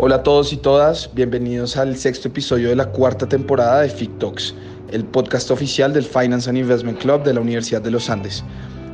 [0.00, 4.54] Hola a todos y todas, bienvenidos al sexto episodio de la cuarta temporada de FICTOX,
[4.92, 8.44] el podcast oficial del Finance and Investment Club de la Universidad de los Andes.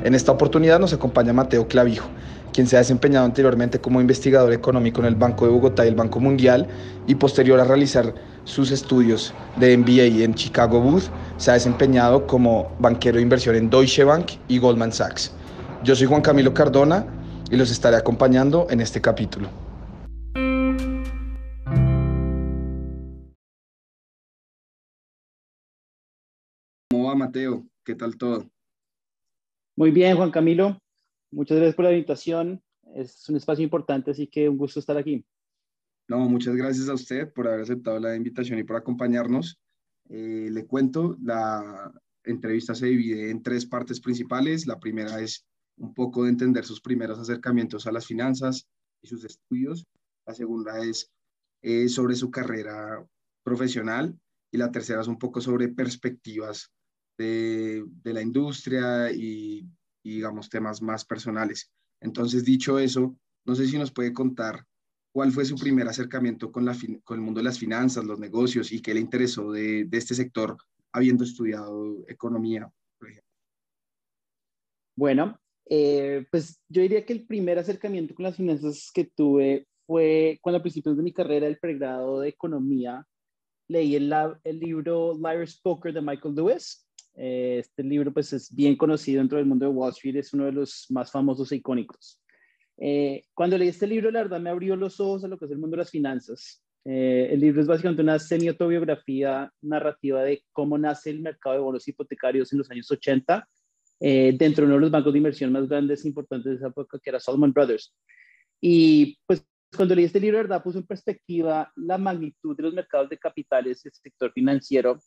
[0.03, 2.09] En esta oportunidad nos acompaña Mateo Clavijo,
[2.55, 5.95] quien se ha desempeñado anteriormente como investigador económico en el Banco de Bogotá y el
[5.95, 6.67] Banco Mundial
[7.07, 8.14] y posterior a realizar
[8.45, 13.68] sus estudios de MBA en Chicago Booth, se ha desempeñado como banquero de inversión en
[13.68, 15.32] Deutsche Bank y Goldman Sachs.
[15.82, 17.05] Yo soy Juan Camilo Cardona
[17.50, 19.64] y los estaré acompañando en este capítulo.
[27.35, 27.69] Mateo?
[27.85, 28.49] ¿Qué tal todo?
[29.77, 30.79] Muy bien, Juan Camilo.
[31.33, 32.62] Muchas gracias por la invitación.
[32.95, 35.27] Es un espacio importante, así que un gusto estar aquí.
[36.07, 39.59] No, muchas gracias a usted por haber aceptado la invitación y por acompañarnos.
[40.11, 44.69] Eh, le cuento, la entrevista se divide en tres partes principales.
[44.69, 45.45] La primera es
[45.77, 48.69] un poco de entender sus primeros acercamientos a las finanzas
[49.03, 49.85] y sus estudios.
[50.25, 51.11] La segunda es
[51.63, 53.05] eh, sobre su carrera
[53.43, 54.17] profesional
[54.53, 56.71] y la tercera es un poco sobre perspectivas
[57.17, 59.67] de, la industria y,
[60.03, 61.70] digamos, temas más personales.
[62.01, 64.65] Entonces, dicho eso, no sé si nos puede contar
[65.12, 68.73] cuál fue su primer acercamiento con, la, con el mundo de las finanzas, los negocios
[68.73, 70.57] y qué le interesó de, este sector
[70.92, 72.70] habiendo estudiado economía.
[74.97, 80.39] Bueno, eh, pues yo diría que el primer acercamiento con las finanzas que tuve fue
[80.41, 83.07] cuando a principios de mi carrera, el pregrado de economía,
[83.69, 84.12] leí el,
[84.45, 86.87] el libro Liar's Poker de Michael Lewis.
[87.17, 90.47] Eh, este libro pues es bien conocido dentro del mundo de Wall Street, es uno
[90.47, 92.20] de los más famosos e icónicos.
[92.77, 95.51] Eh, cuando leí este libro, la verdad me abrió los ojos a lo que es
[95.53, 96.62] el mundo de las finanzas.
[96.85, 101.89] Eh, el libro es básicamente una semi-autobiografía narrativa de cómo nace el mercado de bonos
[101.89, 103.48] hipotecarios en los años 80,
[104.01, 106.98] dentro de uno de los bancos de inversión más grandes e importantes de esa época,
[107.03, 107.95] que era Salomon Brothers.
[108.61, 112.75] Y pues cuando leí este libro, la verdad, puso en perspectiva la magnitud de los
[112.75, 115.01] mercados de capitales, el sector financiero,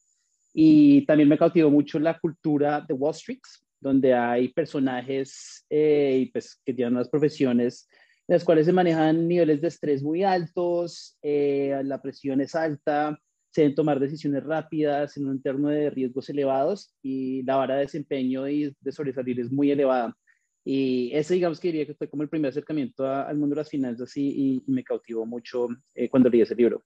[0.59, 3.41] y también me cautivó mucho la cultura de Wall Street,
[3.79, 7.87] donde hay personajes eh, pues, que tienen unas profesiones
[8.27, 13.21] en las cuales se manejan niveles de estrés muy altos, eh, la presión es alta,
[13.51, 17.81] se deben tomar decisiones rápidas en un entorno de riesgos elevados y la vara de
[17.81, 20.17] desempeño y de sobresalir es muy elevada.
[20.65, 23.69] Y ese, digamos que diría que fue como el primer acercamiento al mundo de las
[23.69, 26.83] finanzas y, me cautivó mucho eh, cuando leí ese libro.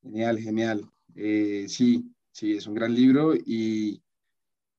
[0.00, 0.88] Genial, genial.
[1.16, 4.02] Eh, sí, sí, es un gran libro y,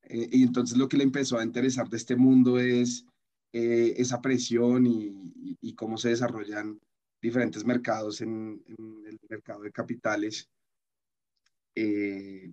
[0.04, 3.06] eh, y, entonces lo que le empezó a interesar de este mundo es
[3.54, 6.80] eh, esa presión y, y, cómo se desarrollan
[7.20, 10.48] diferentes mercados en, el mercado de capitales.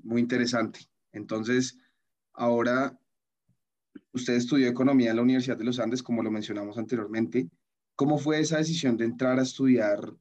[0.03, 0.81] muy interesante.
[1.12, 1.77] Entonces,
[2.33, 2.99] ahora
[4.12, 7.49] usted estudió economía en la Universidad de los Andes, como lo mencionamos anteriormente.
[7.97, 10.15] ¿Cómo fue esa decisión de entrar a estudiar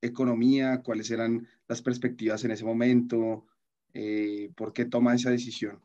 [0.00, 0.82] economía?
[0.82, 3.46] ¿Cuáles eran las perspectivas en ese momento?
[3.94, 5.80] Eh, ¿Por qué toma esa decisión?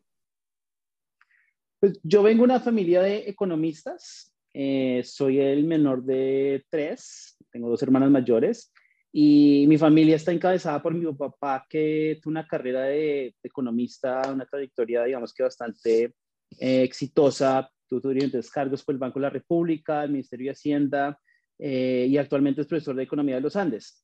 [1.80, 4.34] Pues yo vengo de una familia de economistas.
[4.54, 7.38] Eh, soy el menor de tres.
[7.52, 8.72] Tengo dos hermanas mayores.
[9.14, 14.46] Y mi familia está encabezada por mi papá, que tuvo una carrera de, economista, una
[14.46, 16.14] trayectoria, digamos que bastante
[16.60, 17.70] eh, exitosa.
[17.90, 21.20] Tuvo diferentes cargos por el Banco de la República, el Ministerio de Hacienda,
[21.64, 24.04] y actualmente es profesor de Economía de los Andes.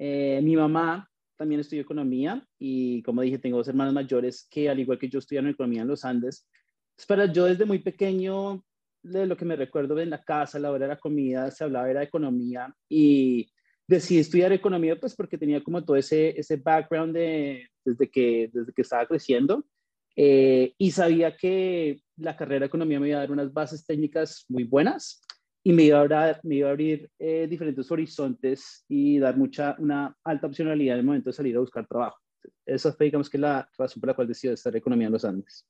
[0.00, 4.78] Eh, mi mamá también estudió economía y como dije, tengo dos hermanos mayores que al
[4.78, 6.48] igual que yo estudiaron economía en los Andes.
[7.06, 8.64] Para yo desde muy pequeño,
[9.02, 11.90] de lo que me recuerdo en la casa, la hora de la comida, se hablaba
[11.90, 13.50] era de economía y
[13.86, 18.72] decidí estudiar economía pues porque tenía como todo ese, ese background de, desde, que, desde
[18.72, 19.64] que estaba creciendo
[20.16, 24.44] eh, y sabía que la carrera de economía me iba a dar unas bases técnicas
[24.48, 25.22] muy buenas
[25.62, 30.16] y me iba a, me iba a abrir eh, diferentes horizontes y dar mucha, una
[30.24, 32.18] alta opcionalidad en el momento de salir a buscar trabajo.
[32.64, 35.66] Esa fue, digamos, que la razón por la cual decidí estar economía en los Andes.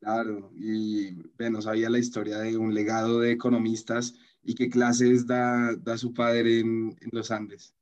[0.00, 5.76] Claro, y bueno, sabía la historia de un legado de economistas y qué clases da,
[5.76, 7.74] da su padre en, en los Andes.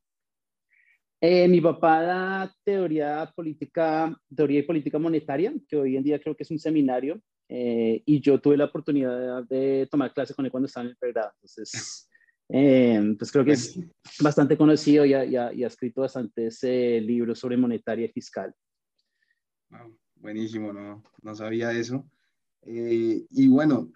[1.22, 6.34] Eh, mi papá da teoría política, teoría y política monetaria, que hoy en día creo
[6.34, 7.20] que es un seminario
[7.52, 10.96] eh, y yo tuve la oportunidad de, tomar clase con él cuando estaba en el
[10.96, 11.32] pregrado.
[11.34, 12.08] Entonces,
[12.48, 13.76] eh, pues creo que es
[14.20, 18.54] bastante conocido y ha, y ha, escrito bastantes eh, libros sobre monetaria y fiscal.
[20.14, 22.08] buenísimo, no, no sabía eso.
[22.64, 23.90] y bueno,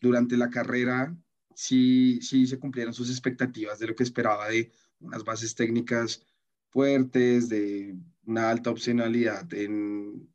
[0.00, 1.14] durante la carrera
[1.54, 6.24] sí, sí se cumplieron sus expectativas de lo que esperaba de unas bases técnicas
[6.70, 7.94] fuertes, de
[8.24, 10.31] una alta opcionalidad en,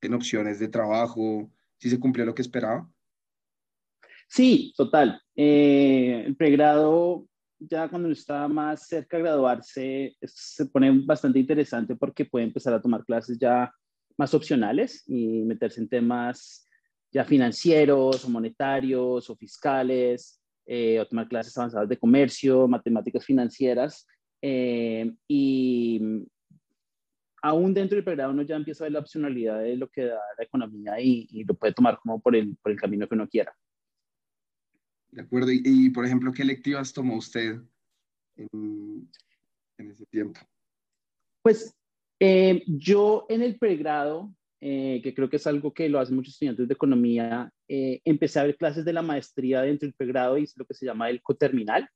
[0.00, 1.50] en opciones de trabajo?
[1.78, 2.88] ¿Sí se cumplió lo que esperaba?
[4.28, 5.20] Sí, total.
[5.34, 7.26] Eh, el pregrado
[7.58, 12.82] ya cuando está más cerca de graduarse, se pone bastante interesante porque puede empezar a
[12.82, 13.72] tomar clases ya
[14.18, 16.66] más opcionales y meterse en temas
[17.10, 24.06] ya financieros o monetarios o fiscales, eh, o tomar clases avanzadas de comercio, matemáticas financieras.
[24.42, 26.00] Eh, y
[27.46, 30.20] aún dentro del pregrado uno ya empieza a ver la opcionalidad de lo que da
[30.36, 33.54] la economía y, lo puede tomar como por el, por el camino que uno quiera.
[35.10, 35.50] De acuerdo.
[35.52, 37.60] Y, por ejemplo, ¿qué electivas tomó usted
[38.36, 39.08] en,
[39.78, 40.40] ese tiempo?
[41.42, 41.72] Pues
[42.18, 46.34] eh, yo en el pregrado, eh, que creo que es algo que lo hacen muchos
[46.34, 50.42] estudiantes de economía, eh, empecé a ver clases de la maestría dentro del pregrado y
[50.42, 51.88] es lo que se llama el coterminal.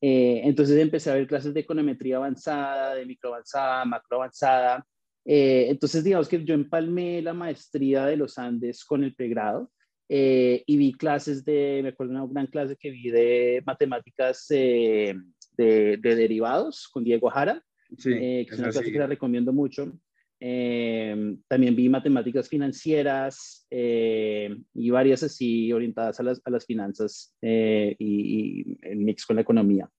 [0.00, 4.86] Entonces empecé a ver clases de econometría avanzada, de micro avanzada, macro avanzada.
[5.24, 9.70] entonces digamos que yo empalmé la maestría de los Andes con el pregrado.
[10.10, 15.14] Eh, y vi clases de, me acuerdo una gran clase que vi de matemáticas eh,
[15.56, 19.92] de, derivados con Diego Jara, eh, que es una clase que la recomiendo mucho.
[20.40, 28.98] También vi matemáticas financieras y varias así orientadas a las, a las finanzas y, el
[28.98, 29.90] mix con la economía.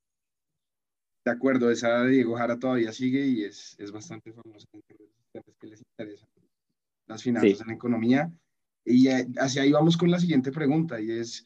[1.25, 4.67] De acuerdo, esa de Diego Jara todavía sigue y es, es bastante famosa
[5.59, 6.29] que les interesan
[7.09, 8.31] las finanzas en la economía.
[8.85, 11.43] Y hacia ahí vamos con la siguiente pregunta y es,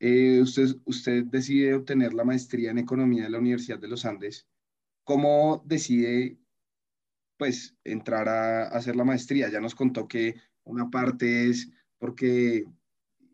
[0.00, 4.48] eh, usted, usted decide obtener la maestría en economía de la Universidad de los Andes.
[5.04, 6.38] ¿Cómo decide
[7.42, 9.50] pues entrar a, hacer la maestría?
[9.50, 11.68] Ya nos contó que una parte es
[11.98, 12.64] porque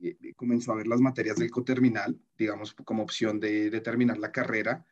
[0.03, 4.33] eh, comenzó a ver las materias del coterminal, digamos, como opción de, de terminar la
[4.33, 4.87] carrera,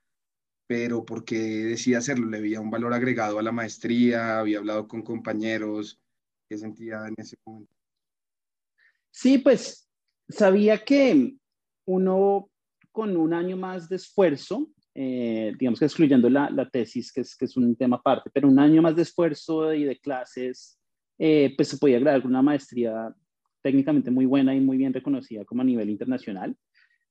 [0.66, 5.00] pero porque decide hacerlo, le veía un valor agregado a la maestría, había hablado con
[5.00, 5.98] compañeros,
[6.46, 7.72] ¿qué sentía en ese momento?
[9.10, 9.88] Sí, pues
[10.28, 11.36] sabía que
[11.86, 12.50] uno
[12.92, 17.44] con un año más de esfuerzo, eh, digamos que excluyendo la, tesis, que es, que
[17.44, 20.80] es un tema aparte, pero un año más de esfuerzo y de clases,
[21.18, 23.14] eh, pues se podía graduar con una maestría
[23.62, 26.56] técnicamente muy buena y muy bien reconocida como a nivel internacional.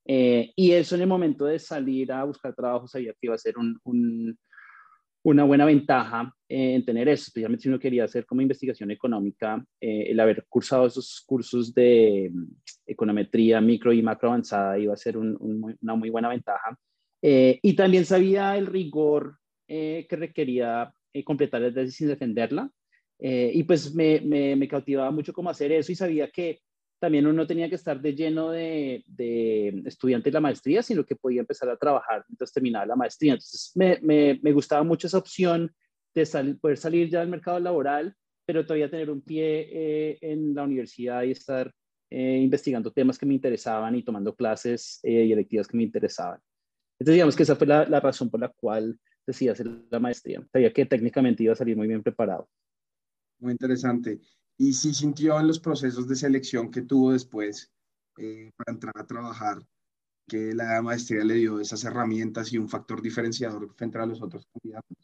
[0.07, 3.39] Eh, y eso en el momento de salir a buscar trabajo sabía que iba a
[3.39, 3.79] ser un,
[5.23, 9.63] una buena ventaja eh, en tener eso, especialmente si uno quería hacer como investigación económica,
[9.81, 12.45] eh, el haber cursado esos cursos de mm,
[12.85, 16.77] econometría micro y macro avanzada iba a ser una muy buena ventaja.
[17.27, 20.93] Eh, y también sabía el rigor que requería
[21.23, 22.69] completar la tesis sin defenderla.
[23.19, 26.59] y pues me, me, me, cautivaba mucho cómo hacer eso y sabía que
[26.99, 31.15] también uno tenía que estar de lleno de, de estudiante de la maestría, sino que
[31.15, 33.33] podía empezar a trabajar mientras terminaba la maestría.
[33.33, 33.99] Entonces, me,
[34.41, 35.73] me, gustaba mucho esa opción
[36.13, 40.63] de poder salir ya al mercado laboral, pero todavía tener un pie eh, en la
[40.63, 41.71] universidad y estar
[42.09, 46.39] eh, investigando temas que me interesaban y tomando clases eh, y electivas que me interesaban.
[46.99, 50.45] Entonces, digamos que esa fue la, la razón por la cual decidí hacer la maestría.
[50.51, 52.49] Sabía que técnicamente iba a salir muy bien preparado.
[53.39, 54.21] Muy interesante
[54.57, 57.71] y si sintió en los procesos de selección que tuvo después
[58.17, 59.57] eh, para entrar a trabajar
[60.27, 64.47] que la maestría le dio esas herramientas y un factor diferenciador frente a los otros
[64.51, 64.97] candidatos.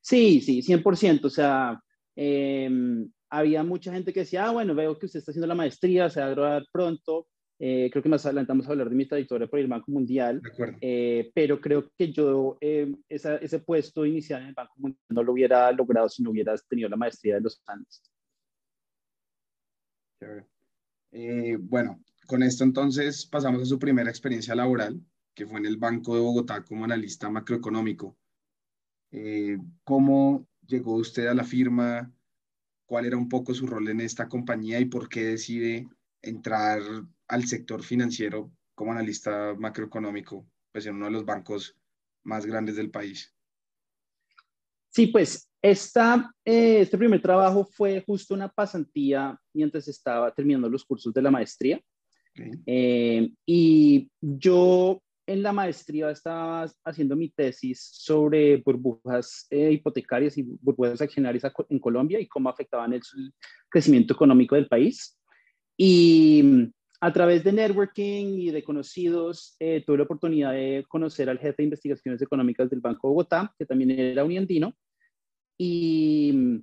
[0.00, 1.26] Sí, sí, 100%.
[1.26, 1.80] O sea,
[2.16, 6.10] em, había mucha gente que decía, ah, bueno, veo que usted está haciendo la maestría,
[6.10, 7.28] se va a graduar pronto.
[7.58, 10.42] Eh, creo que más adelante vamos a hablar de mi trayectoria por el Banco Mundial,
[10.80, 15.32] eh, pero creo que yo em, ese puesto inicial en el Banco Mundial no lo
[15.32, 18.02] hubiera logrado si no hubiera tenido la maestría de los Andes.
[21.12, 25.00] Eh, bueno, con esto entonces pasamos a su primera experiencia laboral,
[25.32, 28.16] que fue en el Banco de Bogotá como analista macroeconómico.
[29.12, 32.12] Eh, ¿Cómo llegó usted a la firma?
[32.86, 35.88] ¿Cuál era un poco su rol en esta compañía y por qué decide
[36.20, 36.80] entrar
[37.28, 41.76] al sector financiero como analista macroeconómico, pues en uno de los bancos
[42.24, 43.34] más grandes del país?
[44.90, 50.84] Sí, pues esta, eh, este primer trabajo fue justo una pasantía mientras estaba terminando los
[50.84, 51.80] cursos de la maestría.
[52.66, 60.42] Eh, y yo en la maestría estaba haciendo mi tesis sobre burbujas eh, hipotecarias y
[60.42, 63.02] burbujas accionarias en Colombia y cómo afectaban el
[63.68, 65.18] crecimiento económico del país.
[65.76, 66.70] Y
[67.04, 71.64] a través de networking y de conocidos, tuve la oportunidad de conocer al jefe de
[71.64, 74.74] investigaciones económicas del Banco de Bogotá, que también era uniandino,
[75.58, 76.62] y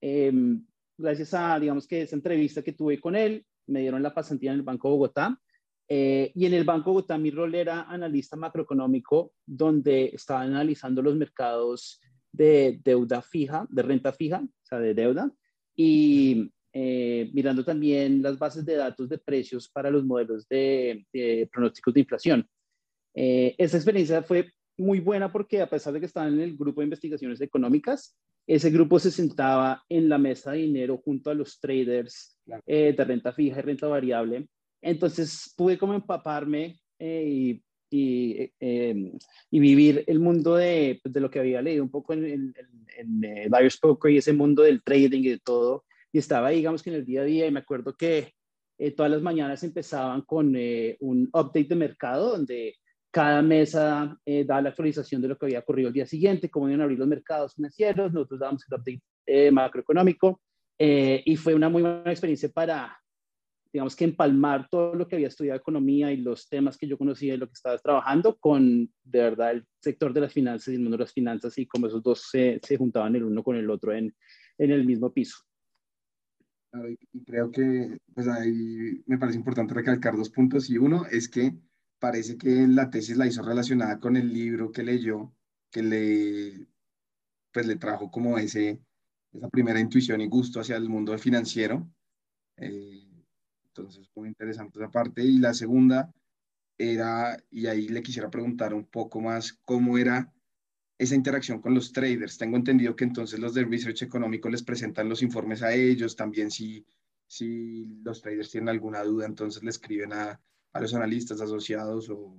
[0.00, 0.64] em,
[0.96, 4.58] gracias a, digamos que esa entrevista que tuve con él, me dieron la pasantía en
[4.58, 5.40] el Banco Bogotá.
[5.88, 11.16] Eh, y en el Banco Bogotá mi rol era analista macroeconómico, donde estaba analizando los
[11.16, 12.00] mercados
[12.30, 15.32] de deuda fija, de renta fija, o sea, de deuda,
[15.76, 21.48] y eh, mirando también las bases de datos de precios para los modelos de, de
[21.50, 22.48] pronósticos de inflación.
[23.14, 26.80] Eh, esa experiencia fue muy buena porque a pesar de que estaban en el grupo
[26.80, 28.16] de investigaciones económicas,
[28.46, 33.04] ese grupo se sentaba en la mesa de dinero junto a los traders eh, de
[33.04, 34.48] renta fija y renta variable.
[34.82, 37.62] Entonces pude como empaparme y
[37.94, 39.12] y, em,
[39.50, 42.54] y, vivir el mundo de, pues, de, lo que había leído un poco en, en,
[42.96, 43.48] en, eh,
[43.80, 45.84] Poker y ese mundo del trading y de todo.
[46.14, 48.32] Y estaba ahí, digamos que en el día a día, y me acuerdo que
[48.78, 52.76] eh, todas las mañanas empezaban con eh, un update de mercado donde
[53.10, 54.16] cada mesa
[54.46, 56.98] daba la actualización de lo que había ocurrido el día siguiente, cómo iban a abrir
[56.98, 60.40] los mercados financieros, nosotros dábamos el update macroeconómico,
[60.76, 62.98] y fue una muy buena experiencia para,
[63.72, 67.34] digamos que empalmar todo lo que había estudiado economía y los temas que yo conocía
[67.34, 70.80] y lo que estaba trabajando con, de verdad, el sector de las finanzas y el
[70.80, 73.68] mundo de las finanzas y cómo esos dos se, se juntaban el uno con el
[73.70, 74.14] otro en,
[74.58, 75.38] en el mismo piso.
[77.12, 81.54] Y creo que pues ahí me parece importante recalcar dos puntos y uno es que
[81.98, 85.32] parece que la tesis la hizo relacionada con el libro que leyó,
[85.70, 86.66] que le,
[87.52, 88.82] pues le trajo como ese,
[89.32, 91.88] esa primera intuición y gusto hacia el mundo financiero.
[92.56, 93.08] Eh,
[93.68, 95.22] entonces, muy interesante esa parte.
[95.24, 96.12] Y la segunda
[96.76, 100.33] era, y ahí le quisiera preguntar un poco más, cómo era
[100.98, 102.38] esa interacción con los traders.
[102.38, 106.50] Tengo entendido que entonces los de Research Económico les presentan los informes a ellos, también
[106.50, 106.84] si,
[107.26, 110.40] si los traders tienen alguna duda, entonces le escriben a,
[110.72, 112.36] a los analistas asociados o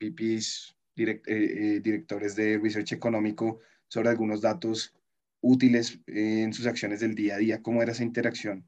[0.00, 4.94] VPs, eh, eh, directores de Research Económico sobre algunos datos
[5.40, 7.62] útiles en sus acciones del día a día.
[7.62, 8.64] ¿Cómo era esa interacción?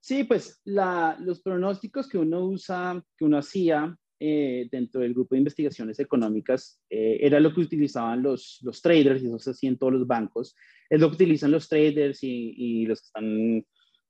[0.00, 5.40] Sí, pues los pronósticos que uno usa, que uno hacía eh, dentro del grupo de
[5.40, 9.78] investigaciones económicas, eh, era lo que utilizaban los, los traders, y eso se hacía en
[9.78, 10.54] todos los bancos,
[10.88, 13.66] es lo que utilizan los traders y, los que están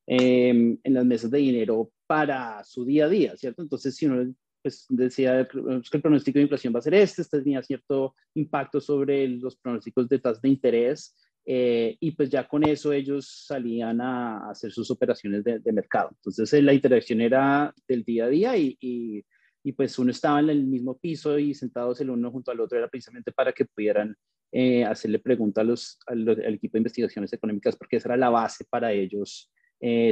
[0.07, 3.63] em, en las mesas de dinero para su día a día, ¿cierto?
[3.63, 7.41] Entonces, si uno pues, decía que el pronóstico de inflación va a ser este, este
[7.41, 11.17] tenía cierto impacto sobre los pronósticos de tasas de interés,
[11.47, 16.11] eh, y pues ya con eso ellos salían a hacer sus operaciones de, mercado.
[16.17, 19.25] Entonces eh, la interacción era del día a día y, y,
[19.71, 22.89] pues uno estaba en el mismo piso y sentados el uno junto al otro era
[22.89, 24.17] precisamente para que pudieran
[24.51, 25.63] eh, hacerle preguntas
[26.07, 29.51] a los, al equipo de investigaciones económicas porque esa era la base para ellos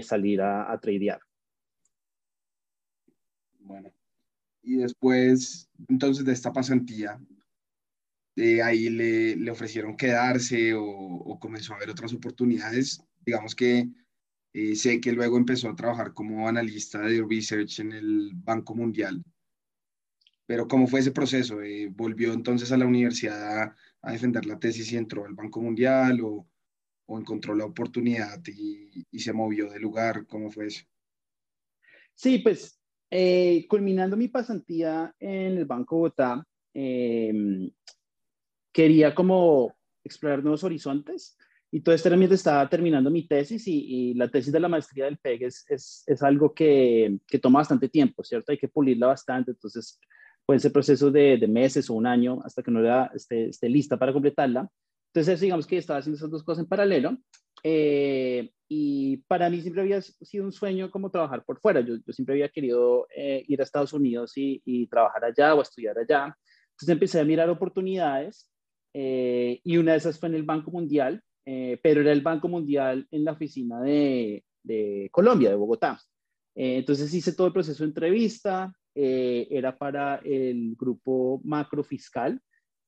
[0.02, 1.20] salir a, a tradear.
[3.58, 3.92] Bueno,
[4.62, 7.20] y después entonces de esta pasantía,
[8.64, 13.02] ahí le, le ofrecieron quedarse o, o, comenzó a ver otras oportunidades.
[13.24, 13.88] Digamos que
[14.52, 19.22] eh, sé que luego empezó a trabajar como analista de research en el Banco Mundial.
[20.50, 21.62] Pero ¿cómo fue ese proceso?
[21.62, 25.60] Eh, ¿Volvió entonces a la universidad a, a, defender la tesis y entró al Banco
[25.60, 26.44] Mundial o,
[27.06, 30.26] o encontró la oportunidad y, y, se movió de lugar?
[30.26, 30.84] ¿Cómo fue eso?
[32.16, 37.70] Sí, pues eh, culminando mi pasantía en el Banco Bogotá, eh,
[38.72, 41.38] quería como explorar nuevos horizontes
[41.70, 45.18] y todo este mientras estaba terminando mi tesis y, la tesis de la maestría del
[45.18, 48.50] PEG es, es, es algo que, que, toma bastante tiempo, ¿cierto?
[48.50, 50.00] Hay que pulirla bastante, entonces
[50.46, 52.80] puede ser proceso de, de meses o un año hasta que no
[53.14, 54.68] esté, esté, lista para completarla.
[55.12, 57.16] Entonces, digamos que estaba haciendo esas dos cosas en paralelo
[57.62, 61.80] eh, y para mí siempre había sido un sueño como trabajar por fuera.
[61.80, 65.62] Yo, yo siempre había querido eh, ir a Estados Unidos y, y trabajar allá o
[65.62, 66.36] estudiar allá.
[66.72, 68.48] Entonces empecé a mirar oportunidades
[68.94, 72.48] eh, y una de esas fue en el Banco Mundial, eh, pero era el Banco
[72.48, 76.00] Mundial en la oficina de, de Colombia, de Bogotá.
[76.54, 82.40] Eh, entonces hice todo el proceso de entrevista, era para el grupo macro fiscal,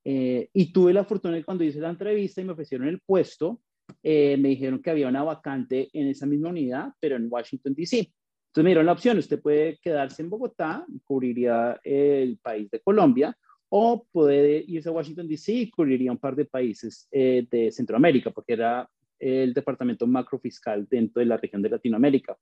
[0.04, 3.61] y tuve la fortuna de cuando hice la entrevista y me ofrecieron el puesto,
[4.02, 7.99] me dijeron que había una vacante en esa misma unidad, pero en Washington, D.C.
[7.99, 13.35] Entonces me dieron la opción, usted puede quedarse en Bogotá, cubriría el país de Colombia,
[13.71, 15.52] o puede irse a Washington, D.C.
[15.54, 18.87] y cubriría un par de países eh, de Centroamérica, porque era
[19.18, 22.37] el departamento macrofiscal dentro de la región de Latinoamérica.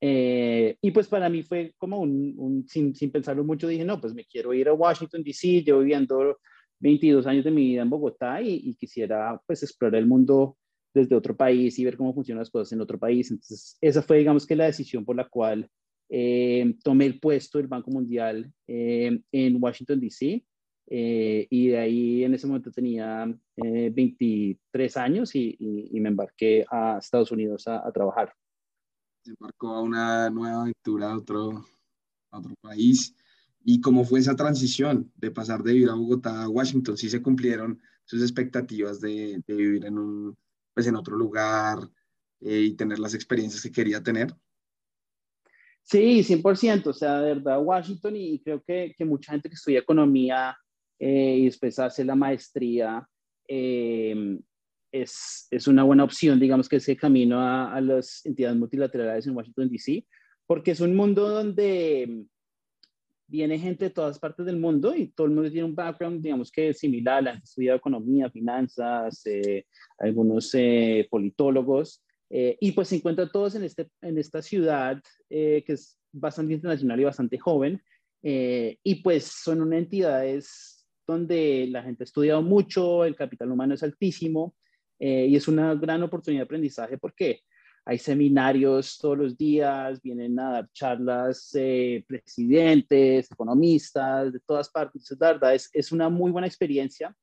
[0.00, 4.14] Eh, y pues para mí fue como un, sin, sin, pensarlo mucho, dije, no, pues
[4.14, 6.38] me quiero ir a Washington, D.C., llevo viviendo
[6.78, 10.56] 22 años de mi vida en Bogotá y, quisiera pues explorar el mundo
[10.94, 13.30] desde otro país y ver cómo funcionan las cosas en otro país.
[13.30, 15.68] Entonces, esa fue, digamos que la decisión por la cual
[16.08, 20.44] eh, tomé el puesto del Banco Mundial en Washington, D.C.
[20.92, 26.66] Eh, y de ahí en ese momento tenía 23 eh, años y, y, me embarqué
[26.68, 28.32] a Estados Unidos a, trabajar.
[29.22, 31.64] Se embarcó a una nueva aventura a otro,
[32.30, 33.14] a otro país.
[33.62, 36.96] ¿Y cómo fue esa transición de pasar de vivir a Bogotá a Washington?
[36.96, 40.36] ¿Sí se cumplieron sus expectativas de, de vivir en, un,
[40.72, 41.78] pues en otro lugar
[42.40, 44.34] eh, y tener las experiencias que quería tener?
[45.82, 46.86] Sí, 100%.
[46.86, 50.56] O sea, de verdad, Washington y creo que, que mucha gente que estudia economía
[50.98, 53.06] eh, y después hace la maestría
[53.46, 54.38] eh,
[54.92, 59.70] es, es, una buena opción, digamos, que ese camino a, las entidades multilaterales en Washington,
[59.70, 60.06] D.C.,
[60.46, 62.26] porque es un mundo donde
[63.28, 66.50] viene gente de todas partes del mundo y todo el mundo tiene un background, digamos
[66.50, 69.66] que similar, han estudiado economía, finanzas, eh,
[69.98, 75.64] algunos eh, politólogos, eh, y pues se encuentran todos en, este, en esta ciudad que
[75.66, 77.80] es bastante internacional y bastante joven,
[78.20, 83.82] y pues son unas entidades donde la gente ha estudiado mucho, el capital humano es
[83.82, 84.54] altísimo,
[85.00, 87.40] y es una gran oportunidad de aprendizaje porque
[87.84, 95.16] hay seminarios todos los días, vienen a dar charlas eh, presidentes, economistas, de todas partes.
[95.18, 97.14] verdad, es, es una muy buena experiencia.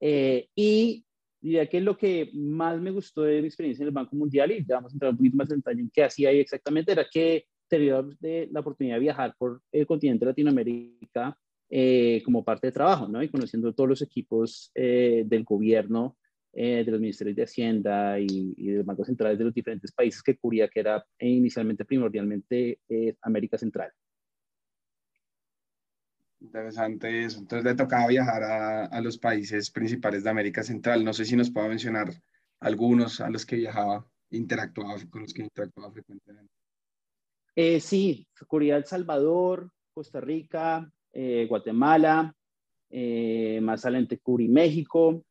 [0.00, 1.04] Eh, y
[1.40, 4.62] diría que lo que más me gustó de mi experiencia en el Banco Mundial, y
[4.62, 7.44] vamos a entrar un poquito más en detalle en qué hacía ahí exactamente, era que
[7.68, 8.04] tenía
[8.50, 11.36] la oportunidad de viajar por el continente de Latinoamérica
[11.68, 13.22] eh, como parte de trabajo, ¿no?
[13.22, 16.16] Y conociendo todos los equipos del gobierno
[16.58, 20.22] eh, de los ministerios de Hacienda y, de los bancos centrales de los diferentes países
[20.22, 23.92] que cubría, que era inicialmente primordialmente eh, América Central.
[26.40, 27.40] Interesante eso.
[27.40, 31.04] Entonces le tocaba viajar a, a, los países principales de América Central.
[31.04, 32.08] No sé si nos puede mencionar
[32.60, 36.50] algunos a los que viajaba, interactuaba, con los que interactuaba frecuentemente.
[37.54, 40.90] Eh, sí, cubría El Salvador, Costa Rica,
[41.48, 42.34] Guatemala,
[43.60, 45.25] más adelante cubrí México,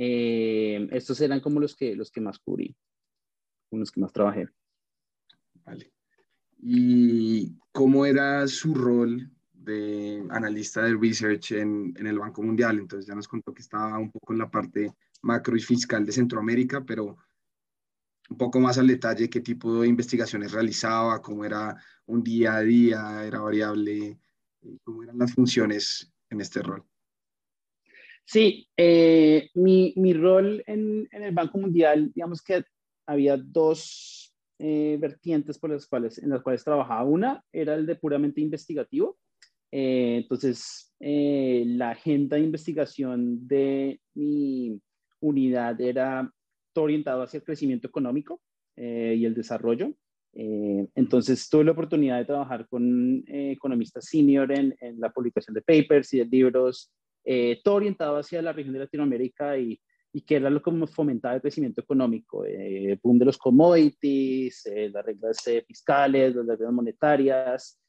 [0.00, 2.74] eh, estos eran como los que, los que más cubrí,
[3.72, 4.48] los que más trabajé.
[5.64, 5.92] Vale.
[6.60, 12.78] ¿Y cómo era su rol de analista de research en, en, el Banco Mundial?
[12.78, 16.12] Entonces ya nos contó que estaba un poco en la parte macro y fiscal de
[16.12, 17.16] Centroamérica, pero
[18.30, 21.76] un poco más al detalle qué tipo de investigaciones realizaba, cómo era
[22.06, 24.20] un día a día, era variable,
[24.84, 26.84] cómo eran las funciones en este rol.
[28.30, 32.62] Sí, eh, mi, mi, rol en, en, el Banco Mundial, digamos que
[33.06, 37.04] había dos eh, vertientes por las cuales, en las cuales trabajaba.
[37.04, 39.16] Una era el de puramente investigativo.
[39.72, 44.78] Eh, entonces, la agenda de investigación de mi
[45.20, 46.30] unidad era
[46.74, 48.42] todo orientado hacia el crecimiento económico
[48.76, 49.94] y el desarrollo.
[50.34, 56.12] entonces, tuve la oportunidad de trabajar con economistas senior en, en la publicación de papers
[56.12, 56.92] y de libros
[57.24, 59.80] eh, todo orientado hacia la región de Latinoamérica y,
[60.12, 64.90] y que era lo que fomentaba el crecimiento económico, eh, boom de los commodities, eh,
[64.90, 67.80] las reglas fiscales, las reglas monetarias,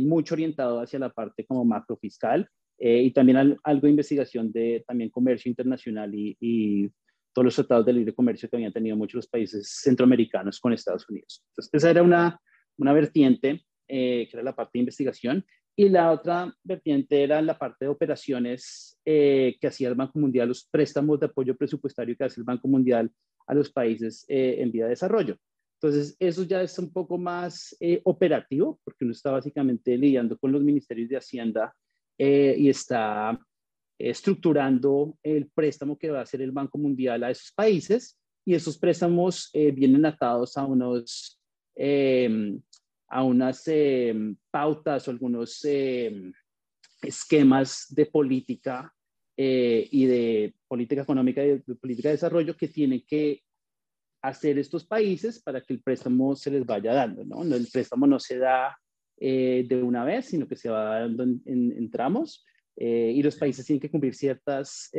[0.00, 5.10] mucho orientado hacia la parte como macro fiscal y también algo de investigación de también
[5.10, 6.88] comercio internacional y, y
[7.32, 11.44] todos los tratados de libre comercio que habían tenido muchos países centroamericanos con Estados Unidos.
[11.50, 12.40] Entonces, esa era una,
[12.78, 15.44] una vertiente que era la parte de investigación.
[15.80, 20.48] Y la otra vertiente era la parte de operaciones eh, que hacía el Banco Mundial,
[20.48, 23.10] los préstamos de apoyo presupuestario que hace el Banco Mundial
[23.46, 25.38] a los países eh, en vía de desarrollo.
[25.80, 30.52] Entonces, eso ya es un poco más eh, operativo, porque uno está básicamente lidiando con
[30.52, 31.74] los ministerios de Hacienda
[32.18, 33.40] y está
[33.98, 38.76] estructurando el préstamo que va a hacer el Banco Mundial a esos países, y esos
[38.76, 41.40] préstamos vienen atados a unos
[43.10, 46.32] a unas em, pautas o algunos em,
[47.02, 48.92] esquemas de política
[49.36, 53.42] eh, y de política económica y de, política de desarrollo que tienen que
[54.22, 57.24] hacer estos países para que el préstamo se les vaya dando.
[57.24, 57.42] ¿no?
[57.42, 58.78] El préstamo no se da
[59.16, 62.44] eh, de una vez, sino que se va dando en, tramos
[62.76, 64.90] eh, y los países tienen que cumplir ciertas,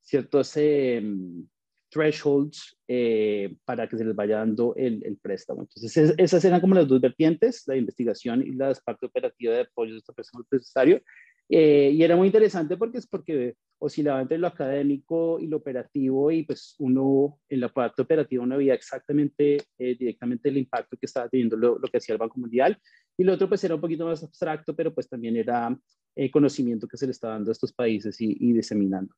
[0.00, 1.48] ciertos em,
[1.92, 5.62] thresholds eh, para que se les vaya dando el, préstamo.
[5.62, 9.92] Entonces, esas eran como las dos vertientes, la investigación y la parte operativa de apoyo
[9.92, 11.00] de este préstamo necesario.
[11.48, 16.30] Eh, y era muy interesante porque es porque oscilaba entre lo académico y lo operativo
[16.30, 21.06] y pues uno en la parte operativa uno veía exactamente eh, directamente el impacto que
[21.06, 22.78] estaba teniendo lo, que hacía el Banco Mundial
[23.18, 25.76] y lo otro pues era un poquito más abstracto pero pues también era
[26.30, 29.12] conocimiento que se le estaba dando a estos países y, y diseminando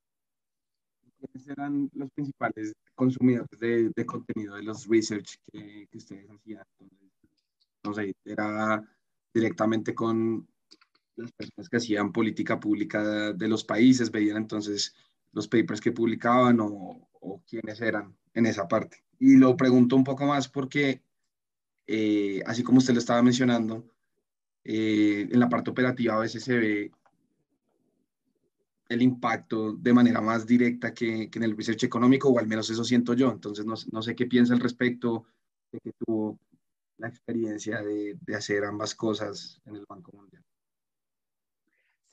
[1.47, 6.63] eran los principales consumidores de, de contenido de los research que, que ustedes hacían?
[7.85, 8.83] no sé, era
[9.33, 10.47] directamente con
[11.15, 14.93] las personas que hacían política pública de los países, veían entonces
[15.31, 19.03] los papers que publicaban o, o quiénes eran en esa parte.
[19.19, 21.01] Y lo pregunto un poco más porque,
[21.87, 23.85] eh, así como usted lo estaba mencionando,
[24.63, 26.91] eh, en la parte operativa a veces se ve
[28.87, 32.69] el impacto de manera más directa que, que, en el research económico, o al menos
[32.69, 33.31] eso siento yo.
[33.31, 35.25] Entonces, no, no sé qué piensa al respecto,
[35.71, 36.39] de que tuvo
[36.97, 40.43] la experiencia de, de hacer ambas cosas en el Banco Mundial?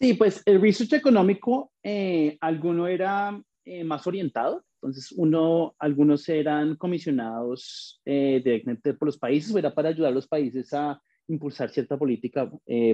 [0.00, 6.74] Sí, pues el research económico, eh, alguno era eh, más orientado, entonces uno, algunos eran
[6.74, 11.70] comisionados eh, directamente por los países, o era para ayudar a los países a impulsar
[11.70, 12.50] cierta política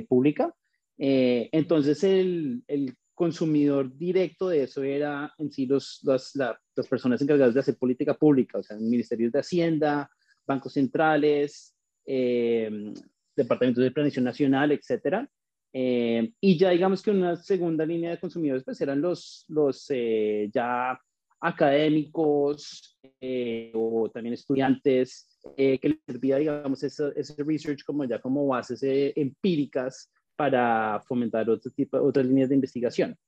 [0.06, 0.54] pública.
[0.98, 7.52] entonces el, el, consumidor directo de eso era en sí los, las, las personas encargadas
[7.52, 10.08] de hacer política pública, o sea, ministerios de Hacienda,
[10.46, 11.74] bancos centrales,
[12.06, 15.28] departamentos de planeación nacional, etcétera.
[15.72, 20.48] Eh, y ya digamos que una segunda línea de consumidores pues eran los, los eh,
[20.52, 20.98] ya
[21.40, 28.46] académicos eh, o también estudiantes que les servía digamos ese, ese, research como ya como
[28.46, 33.18] bases empíricas para fomentar otro tipo, otras líneas de investigación.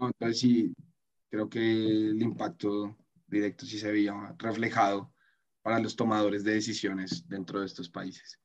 [0.00, 0.74] entonces sí,
[1.30, 2.96] creo que el impacto
[3.28, 5.14] directo sí se veía reflejado
[5.62, 8.36] para los tomadores de decisiones dentro de estos países.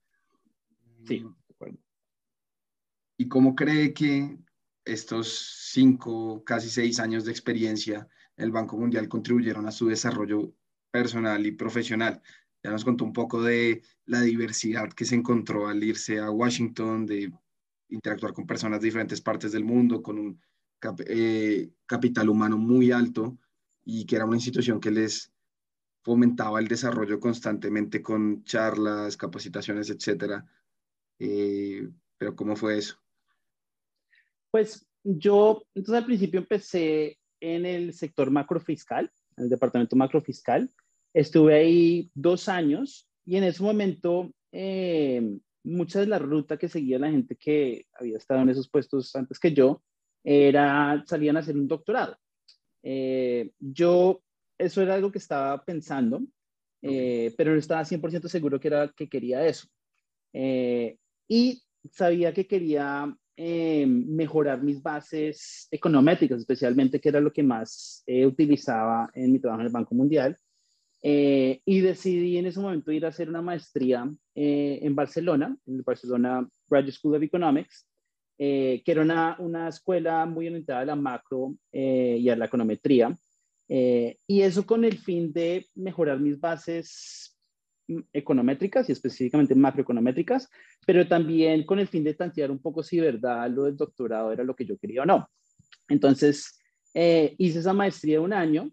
[1.03, 1.79] Sí, de acuerdo.
[3.17, 4.37] ¿Y cómo cree que
[4.85, 10.53] estos cinco, casi seis años de experiencia en el Banco Mundial contribuyeron a su desarrollo
[10.91, 12.21] personal y profesional?
[12.67, 17.05] Ya nos contó un poco de la diversidad que se encontró al irse a Washington,
[17.05, 17.31] de
[17.87, 20.41] interactuar con personas de diferentes partes del mundo, con un
[21.07, 23.37] eh, capital humano muy alto
[23.85, 25.31] y que era una institución que les
[26.03, 30.45] fomentaba el desarrollo constantemente con charlas, capacitaciones, etcétera.
[31.19, 32.99] Eh, pero ¿cómo fue eso?
[34.51, 40.69] Pues yo, entonces al principio empecé en el sector macrofiscal, en el departamento macrofiscal.
[41.17, 46.99] Estuve ahí dos años y en ese momento eh, mucha de la ruta que seguía
[46.99, 49.81] la gente que había estado en esos puestos antes que yo
[50.23, 52.17] era salían a hacer un doctorado.
[52.83, 54.21] Eh, yo,
[54.57, 56.21] eso era algo que estaba pensando,
[56.81, 59.67] pero no estaba 100% seguro que era que quería eso
[61.27, 68.03] y sabía que quería eh, mejorar mis bases econométricas, especialmente que era lo que más
[68.07, 70.35] eh, utilizaba en mi trabajo en el Banco Mundial.
[71.09, 75.81] Eh, y decidí en ese momento ir a hacer una maestría en Barcelona, en el
[75.81, 77.87] Barcelona Graduate School of Economics,
[78.37, 83.17] que era una, una, escuela muy orientada a la macro y a la econometría.
[83.67, 87.37] y eso con el fin de mejorar mis bases
[88.13, 90.49] econométricas y específicamente macroeconométricas,
[90.85, 94.43] pero también con el fin de tantear un poco si verdad lo del doctorado era
[94.43, 95.29] lo que yo quería o no.
[95.87, 96.59] Entonces,
[96.93, 98.71] eh, hice esa maestría de un año,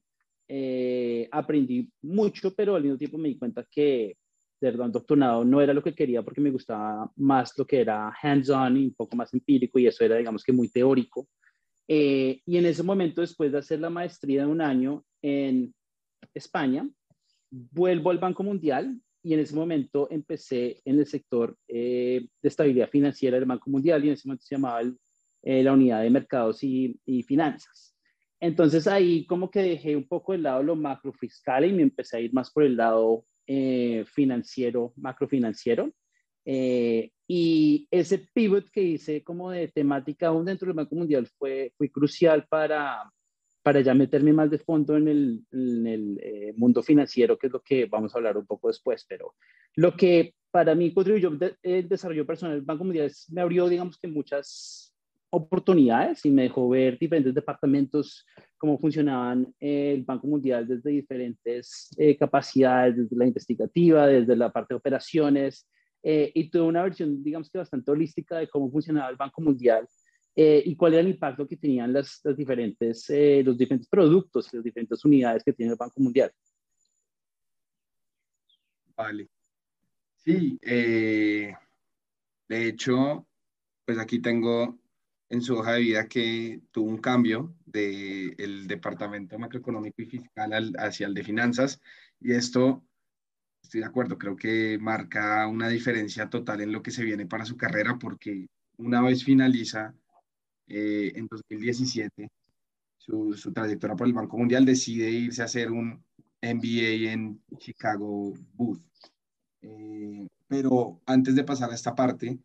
[0.56, 4.16] eh, aprendí mucho, pero al mismo tiempo me di cuenta que,
[4.60, 8.78] un doctorado no era lo que quería porque me gustaba más lo que era hands-on
[8.78, 11.28] y un poco más empírico y eso era, digamos que, muy teórico.
[11.88, 15.74] Eh, y en ese momento, después de hacer la maestría de un año en
[16.32, 16.88] España,
[17.50, 22.88] vuelvo al Banco Mundial y en ese momento empecé en el sector eh, de estabilidad
[22.88, 24.82] financiera del Banco Mundial y en ese momento se llamaba
[25.42, 27.93] eh, la unidad de mercados y, finanzas.
[28.44, 32.20] Entonces ahí como que dejé un poco de lado lo macrofiscal y me empecé a
[32.20, 35.90] ir más por el lado eh, financiero, macrofinanciero.
[36.44, 41.90] y ese pivot que hice como de temática aún dentro del Banco Mundial fue, fue
[41.90, 43.10] crucial para,
[43.62, 47.52] para ya meterme más de fondo en el, en el eh, mundo financiero, que es
[47.54, 49.36] lo que vamos a hablar un poco después, pero
[49.76, 54.06] lo que para mí contribuyó el desarrollo personal del Banco Mundial me abrió, digamos que
[54.06, 54.83] muchas
[55.34, 58.24] oportunidades y me dejó ver diferentes departamentos,
[58.56, 64.74] cómo funcionaban el Banco Mundial desde diferentes eh, capacidades, desde la investigativa, desde la parte
[64.74, 65.68] de operaciones,
[66.02, 69.88] eh, y tuve una versión, digamos que bastante holística de cómo funcionaba el Banco Mundial
[70.36, 74.52] eh, y cuál era el impacto que tenían las, las diferentes, eh, los diferentes productos,
[74.52, 76.32] las diferentes unidades que tiene el Banco Mundial.
[78.96, 79.28] Vale.
[80.16, 81.54] Sí, eh,
[82.48, 83.26] de hecho,
[83.84, 84.78] pues aquí tengo
[85.34, 90.72] en su hoja de vida que tuvo un cambio del el Departamento Macroeconómico y Fiscal
[90.78, 91.80] hacia el de Finanzas
[92.20, 92.84] y esto,
[93.62, 97.44] estoy de acuerdo, creo que marca una diferencia total en lo que se viene para
[97.44, 99.94] su carrera porque una vez finaliza
[100.68, 102.30] eh, en 2017,
[102.96, 106.02] su, su, trayectoria por el Banco Mundial, decide irse a hacer un
[106.40, 108.80] MBA en Chicago Booth.
[109.62, 112.38] Eh, pero antes de pasar a esta parte,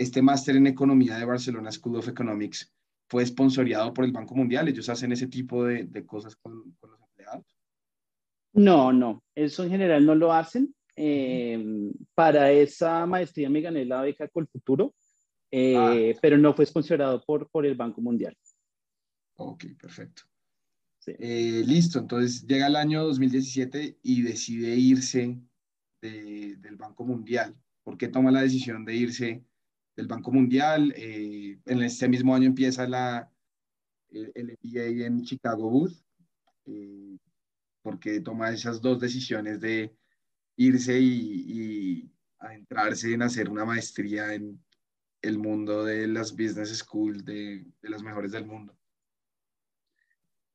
[0.00, 2.72] este máster en economía de Barcelona School of Economics
[3.06, 4.66] fue sponsoriado por el Banco Mundial.
[4.66, 7.44] Ellos hacen ese tipo de, de cosas con, con, los empleados.
[8.54, 10.74] No, no, eso en general no lo hacen.
[10.96, 14.92] Eh, para esa maestría me gané la beca con el futuro
[15.50, 16.18] eh, ah.
[16.20, 18.36] pero no fue sponsorado por, por el Banco Mundial.
[19.36, 20.22] Ok, perfecto.
[21.06, 25.38] Eh, listo, entonces llega el año 2017 y decide irse
[26.00, 27.54] del Banco Mundial.
[27.82, 29.44] ¿Por qué toma la decisión de irse
[29.96, 30.92] del Banco Mundial?
[30.96, 33.30] Eh, en este mismo año empieza la,
[34.10, 36.02] el, el MBA en Chicago Booth.
[36.66, 37.16] Eh,
[37.82, 39.94] porque toma esas dos decisiones de
[40.56, 44.62] irse y, y adentrarse en hacer una maestría en
[45.22, 48.76] el mundo de las business schools de, de las mejores del mundo?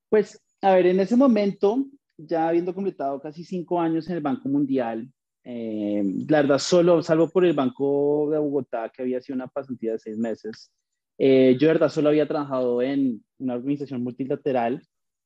[0.09, 1.85] Pues, a ver, en ese momento,
[2.17, 5.11] ya habiendo completado casi cinco años en el Banco Mundial,
[5.45, 9.93] eh, la verdad, solo, salvo por el Banco de Bogotá, que había sido una pasantía
[9.93, 10.71] de seis meses,
[11.17, 14.81] eh, yo, verdad, solo había trabajado en una organización multilateral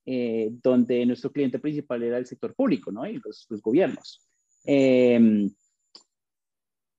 [0.06, 3.08] eh, donde nuestro cliente principal era el sector público, ¿no?
[3.08, 4.28] Y los, los gobiernos.
[4.66, 5.50] Eh,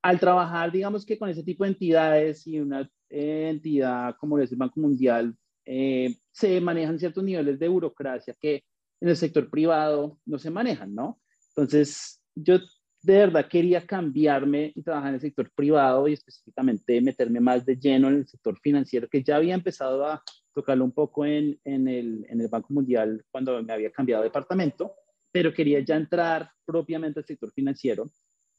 [0.02, 4.59] al trabajar, digamos que con ese tipo de entidades y una entidad como es el
[4.59, 8.64] Banco Mundial, eh, se manejan ciertos niveles de burocracia que
[9.00, 11.20] en el sector privado no se manejan, ¿no?
[11.48, 12.59] Entonces, yo
[13.02, 17.76] de verdad quería cambiarme y trabajar en el sector privado y específicamente meterme más de
[17.76, 21.88] lleno en el sector financiero, que ya había empezado a tocarlo un poco en, en,
[21.88, 24.94] el, en el Banco Mundial cuando me había cambiado de departamento,
[25.32, 28.10] pero quería ya entrar propiamente al sector financiero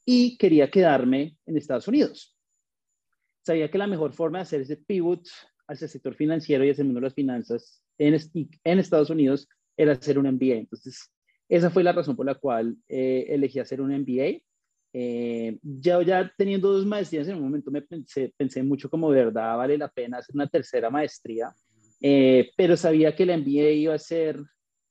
[0.06, 2.36] y quería quedarme en Estados Unidos.
[3.46, 5.28] Sabía que la mejor forma de hacer ese pivot
[5.68, 8.18] hacia el sector financiero y hacia el mundo de las finanzas en,
[8.64, 10.56] en Estados Unidos era hacer un MBA.
[10.56, 11.12] Entonces,
[11.52, 14.40] esa fue la razón por la cual eh, elegí hacer un MBA.
[14.94, 19.78] Eh, ya, ya teniendo dos maestrías, en un momento me pensé, mucho como verdad vale
[19.78, 21.54] la pena hacer una tercera maestría,
[22.02, 24.42] eh, pero sabía que el MBA iba a ser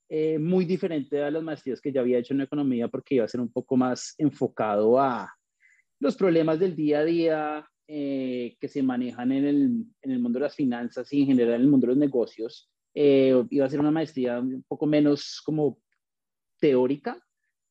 [0.07, 3.27] eh, muy diferente a las maestrías que ya había hecho en economía porque iba a
[3.27, 5.33] ser un poco más enfocado a
[5.99, 10.43] los problemas del día a día que se manejan en el, en el, mundo de
[10.43, 12.71] las finanzas y en general en el mundo de los negocios.
[12.93, 15.77] Iba a ser una maestría un poco menos como
[16.61, 17.21] teórica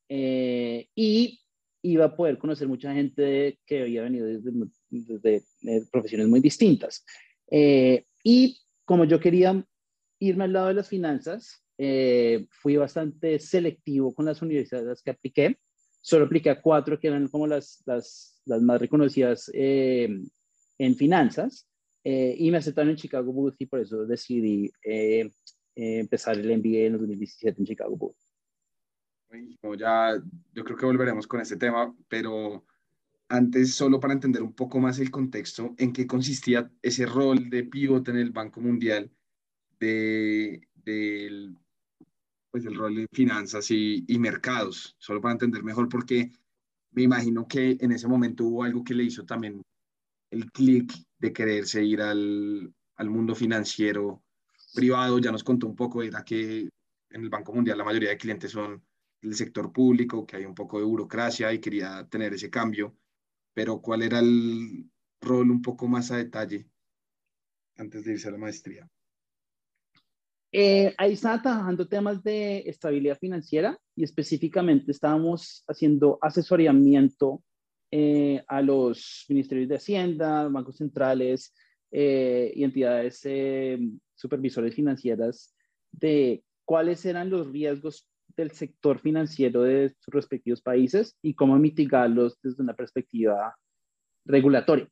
[0.09, 1.41] y
[1.83, 4.51] iba a poder conocer mucha gente que había venido desde,
[4.91, 7.05] desde profesiones muy distintas.
[8.23, 9.65] y como yo quería
[10.19, 15.57] irme al lado de las finanzas, eh, fui bastante selectivo con las universidades que apliqué.
[16.03, 20.09] Solo apliqué a cuatro que eran como las, las, las más reconocidas eh,
[20.77, 21.67] en finanzas
[22.05, 24.71] eh, y me aceptaron en Chicago Booth y por eso decidí
[25.75, 28.17] empezar el MBA en 2017 en Chicago Booth.
[29.79, 32.65] Ya, yo creo que volveremos con este tema, pero
[33.29, 37.65] antes, solo para entender un poco más el contexto, en qué consistía ese rol de
[37.65, 39.11] pivot en el Banco Mundial
[39.79, 41.57] de, del
[42.51, 46.33] pues el rol de finanzas y, y, mercados, solo para entender mejor, porque
[46.91, 49.63] me imagino que en ese momento hubo algo que le hizo también
[50.31, 54.23] el clic de quererse ir al, al, mundo financiero
[54.75, 55.21] privado.
[55.21, 56.69] Ya nos contó un poco, era que
[57.11, 58.83] en el Banco Mundial la mayoría de clientes son
[59.21, 62.97] del sector público, que hay un poco de burocracia y quería tener ese cambio,
[63.55, 66.69] pero ¿cuál era el rol un poco más a detalle
[67.77, 68.89] antes de irse a la maestría?
[70.53, 77.43] Eh, ahí estaba trabajando temas de estabilidad financiera y específicamente estábamos haciendo asesoramiento
[77.93, 81.53] eh, a los ministerios de Hacienda, bancos centrales
[81.91, 83.81] eh, y entidades eh,
[84.15, 85.57] supervisores financieras
[85.91, 92.39] de cuáles eran los riesgos del sector financiero de sus respectivos países y cómo mitigarlos
[92.43, 93.57] desde una perspectiva
[94.25, 94.89] regulatoria.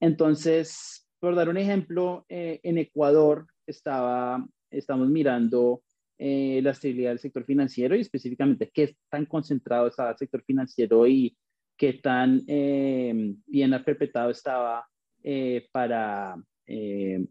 [0.00, 5.82] Entonces, por dar un ejemplo, en Ecuador estaba estamos mirando
[6.18, 11.06] eh, la estabilidad del sector financiero y específicamente qué tan concentrado estaba el sector financiero
[11.06, 11.36] y
[11.76, 14.86] qué tan eh, bien perpetrado estaba
[15.22, 16.36] eh, para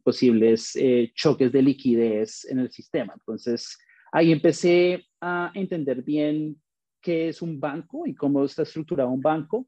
[0.04, 0.78] posibles
[1.14, 3.14] choques de liquidez en el sistema.
[3.16, 3.78] Entonces,
[4.12, 6.62] ahí empecé a entender bien
[7.02, 9.68] qué es un banco y cómo está estructurado un banco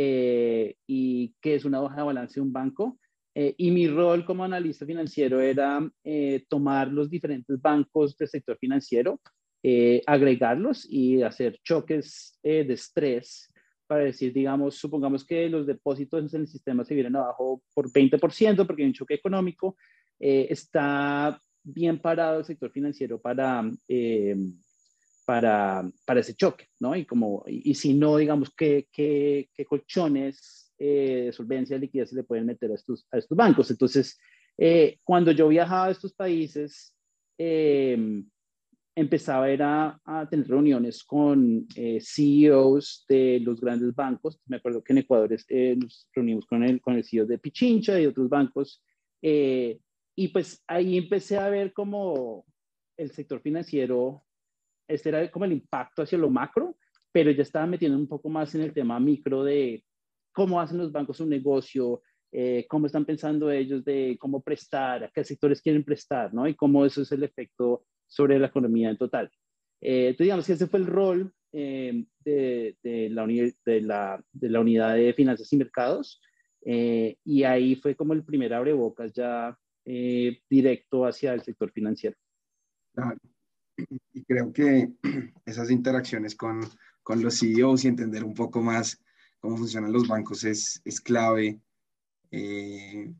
[0.00, 2.98] y qué es una hoja de balance de un banco.
[3.40, 8.58] Eh, y mi rol como analista financiero era eh, tomar los diferentes bancos del sector
[8.58, 9.20] financiero,
[9.62, 13.48] eh, agregarlos y hacer choques de estrés
[13.86, 18.66] para decir, digamos, supongamos que los depósitos en el sistema se vienen abajo por 20%
[18.66, 19.76] porque hay un choque económico,
[20.18, 23.70] está bien parado el sector financiero para,
[25.24, 26.96] para, para ese choque, ¿no?
[26.96, 32.16] Y, como, y, si no, digamos, ¿qué, qué, qué colchones eh, solvencia de liquidez se
[32.16, 33.70] le pueden meter a estos, a estos bancos.
[33.70, 34.18] Entonces,
[34.56, 36.94] eh, cuando yo viajaba a estos países,
[37.36, 38.22] eh,
[38.94, 44.40] empezaba a, a, tener reuniones con eh, CEOs de los grandes bancos.
[44.46, 48.00] Me acuerdo que en Ecuador eh, nos reunimos con el, con el CEO de Pichincha
[48.00, 48.82] y otros bancos.
[50.18, 52.44] Y pues ahí empecé a ver como
[52.96, 54.24] el sector financiero,
[54.88, 56.76] este era como el impacto hacia lo macro,
[57.12, 59.84] pero ya estaba metiendo un poco más en el tema micro de
[60.32, 62.02] cómo hacen los bancos un negocio,
[62.32, 66.48] eh, cómo están pensando ellos de cómo prestar, a qué sectores quieren prestar, ¿no?
[66.48, 69.30] Y cómo eso es el efecto sobre la economía en total.
[69.80, 74.50] Eh, entonces, digamos que ese fue el rol eh, de, de, la de, la, de,
[74.50, 76.20] la unidad de finanzas y mercados.
[76.64, 79.56] y ahí fue como el primer abrebocas ya
[80.48, 82.16] directo hacia el sector financiero.
[82.94, 83.18] Claro.
[84.12, 84.90] Y creo que
[85.46, 86.60] esas interacciones con,
[87.02, 89.00] con los CEOs y entender un poco más
[89.38, 91.60] cómo funcionan los bancos es, es clave
[92.30, 93.12] eh,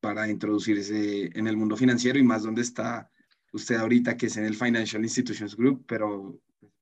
[0.00, 3.10] para introducirse en el mundo financiero y más donde está
[3.52, 6.72] usted ahorita, que es en el Financial Institutions Group, pero pues,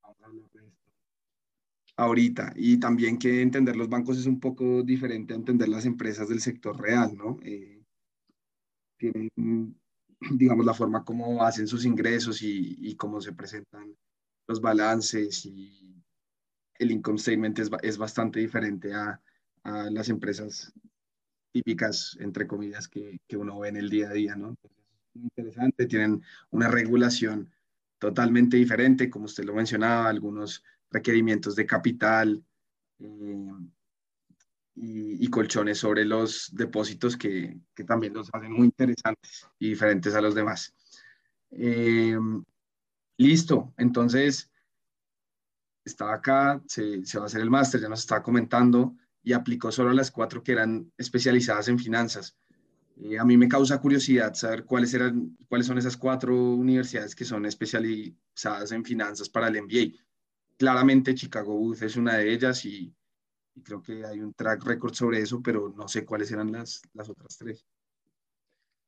[1.97, 2.53] ahorita.
[2.57, 6.41] Y también que entender los bancos es un poco diferente a entender las empresas del
[6.41, 7.39] sector real, ¿no?
[7.43, 7.78] Eh,
[8.99, 9.31] tienen,
[10.39, 13.97] digamos, la forma como hacen sus ingresos y, y cómo se presentan
[14.47, 16.03] los balances y
[16.79, 19.21] el income statement es, es bastante diferente a,
[19.65, 20.73] a las empresas
[21.53, 24.57] típicas, entre comillas, que, que, uno ve en el día a día, ¿no?
[25.15, 27.51] muy interesante, tienen una regulación
[27.99, 32.45] totalmente diferente, como usted lo mencionaba, algunos requerimientos de capital
[33.01, 33.53] eh,
[34.81, 40.21] y, colchones sobre los depósitos que, que, también los hacen muy interesantes y diferentes a
[40.21, 40.75] los demás.
[41.51, 42.17] Eh,
[43.17, 44.51] listo, entonces
[45.85, 49.73] estaba acá, se, se va a hacer el máster, ya nos estaba comentando y aplicó
[49.73, 52.37] solo a las cuatro que eran especializadas en finanzas.
[53.01, 57.25] Eh, a mí me causa curiosidad saber cuáles, eran, cuáles son esas cuatro universidades que
[57.25, 59.99] son especializadas en finanzas para el MBA.
[60.57, 62.93] Claramente Chicago Booth es una de ellas y,
[63.59, 66.81] y creo que hay un track record sobre eso, pero no sé cuáles eran las,
[66.95, 67.67] las otras tres.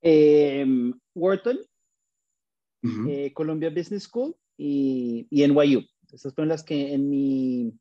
[0.02, 0.64] Eh,
[1.14, 1.58] Wharton,
[2.82, 3.10] uh -huh.
[3.10, 5.82] eh, Columbia Business School y, y NYU.
[6.12, 7.72] Esas fueron las que en mi,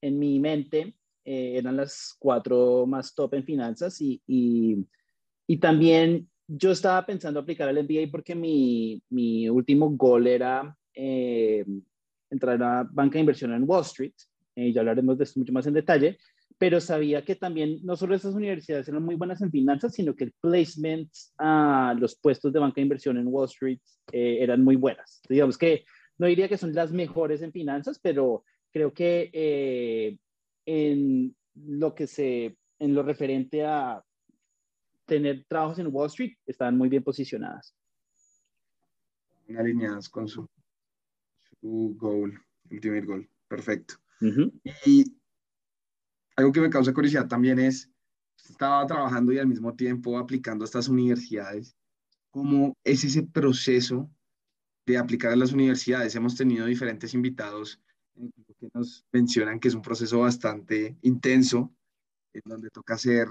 [0.00, 4.86] en mi mente eh, eran las cuatro más top en finanzas y, y,
[5.46, 11.64] y, también yo estaba pensando aplicar al MBA porque mi, mi último gol era eh,
[12.30, 14.14] entrar a banca de inversión en Wall Street,
[14.60, 16.18] eh, ya hablaremos de esto mucho más en detalle,
[16.58, 20.24] pero sabía que también no solo esas universidades eran muy buenas en finanzas, sino que
[20.24, 23.80] el placement a los puestos de banca de inversión en Wall Street
[24.12, 25.22] eh, eran muy buenas.
[25.26, 25.84] Digamos que
[26.18, 30.18] no diría que son las mejores en finanzas, pero creo que eh,
[30.66, 34.04] en lo que se, en lo referente a
[35.06, 37.74] tener trabajos en Wall Street, están muy bien posicionadas.
[39.48, 40.46] Alineadas con su,
[41.60, 42.38] su goal,
[42.70, 43.28] ultimate goal.
[43.48, 43.94] Perfecto.
[44.20, 44.60] Uh -huh.
[44.84, 45.16] Y
[46.36, 47.90] algo que me causa curiosidad también es,
[48.48, 51.76] estaba trabajando y al mismo tiempo aplicando a estas universidades.
[52.30, 54.10] ¿Cómo es ese proceso
[54.86, 56.14] de aplicar a las universidades?
[56.14, 57.80] Hemos tenido diferentes invitados
[58.58, 61.72] que nos mencionan que es un proceso bastante intenso,
[62.34, 63.28] en donde toca hacer,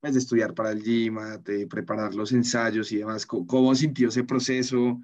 [0.00, 3.26] pues, de estudiar para el GMAT, de preparar los ensayos y demás.
[3.26, 5.00] ¿Cómo, cómo sintió ese proceso?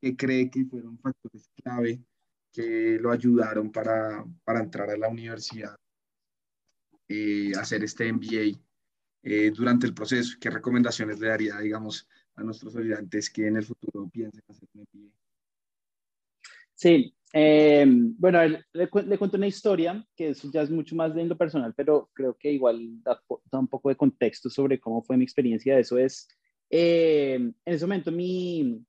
[0.00, 2.04] ¿Qué cree que fueron factores clave
[2.54, 5.76] que lo ayudaron para, para entrar a la universidad,
[7.08, 8.56] eh, hacer este MBA
[9.24, 10.36] eh, durante el proceso?
[10.40, 14.86] ¿Qué recomendaciones le daría, digamos, a nuestros estudiantes que en el futuro piensen hacer un
[14.92, 15.10] MBA?
[16.76, 21.24] Sí, eh, bueno, le, le, cuento una historia que eso ya es mucho más de
[21.24, 25.16] lo personal, pero creo que igual da, da, un poco de contexto sobre cómo fue
[25.16, 25.76] mi experiencia.
[25.76, 26.28] Eso es,
[26.70, 28.80] eh, en ese momento mi,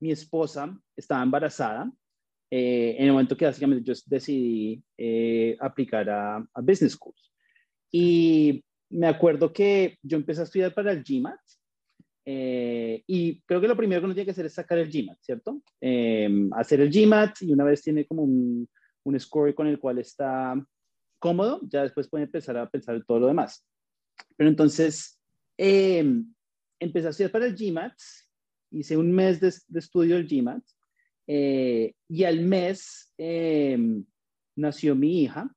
[0.00, 1.92] mi esposa estaba embarazada,
[2.54, 7.32] eh, en el momento que básicamente yo decidí eh, aplicar a, a, Business Schools.
[7.90, 11.40] Y me acuerdo que yo empecé a estudiar para el GMAT
[12.26, 15.18] eh, y creo que lo primero que uno tiene que hacer es sacar el GMAT,
[15.22, 15.62] ¿cierto?
[15.80, 18.68] Eh, hacer el GMAT y una vez tiene como un,
[19.04, 20.54] un, score con el cual está
[21.18, 23.66] cómodo, ya después puede empezar a pensar en todo lo demás.
[24.36, 25.18] Pero entonces,
[25.56, 26.04] eh,
[26.78, 27.94] empecé a estudiar para el GMAT,
[28.72, 30.62] hice un mes de, de estudio del GMAT
[31.26, 33.14] eh, y al mes
[34.56, 35.50] nació mi hija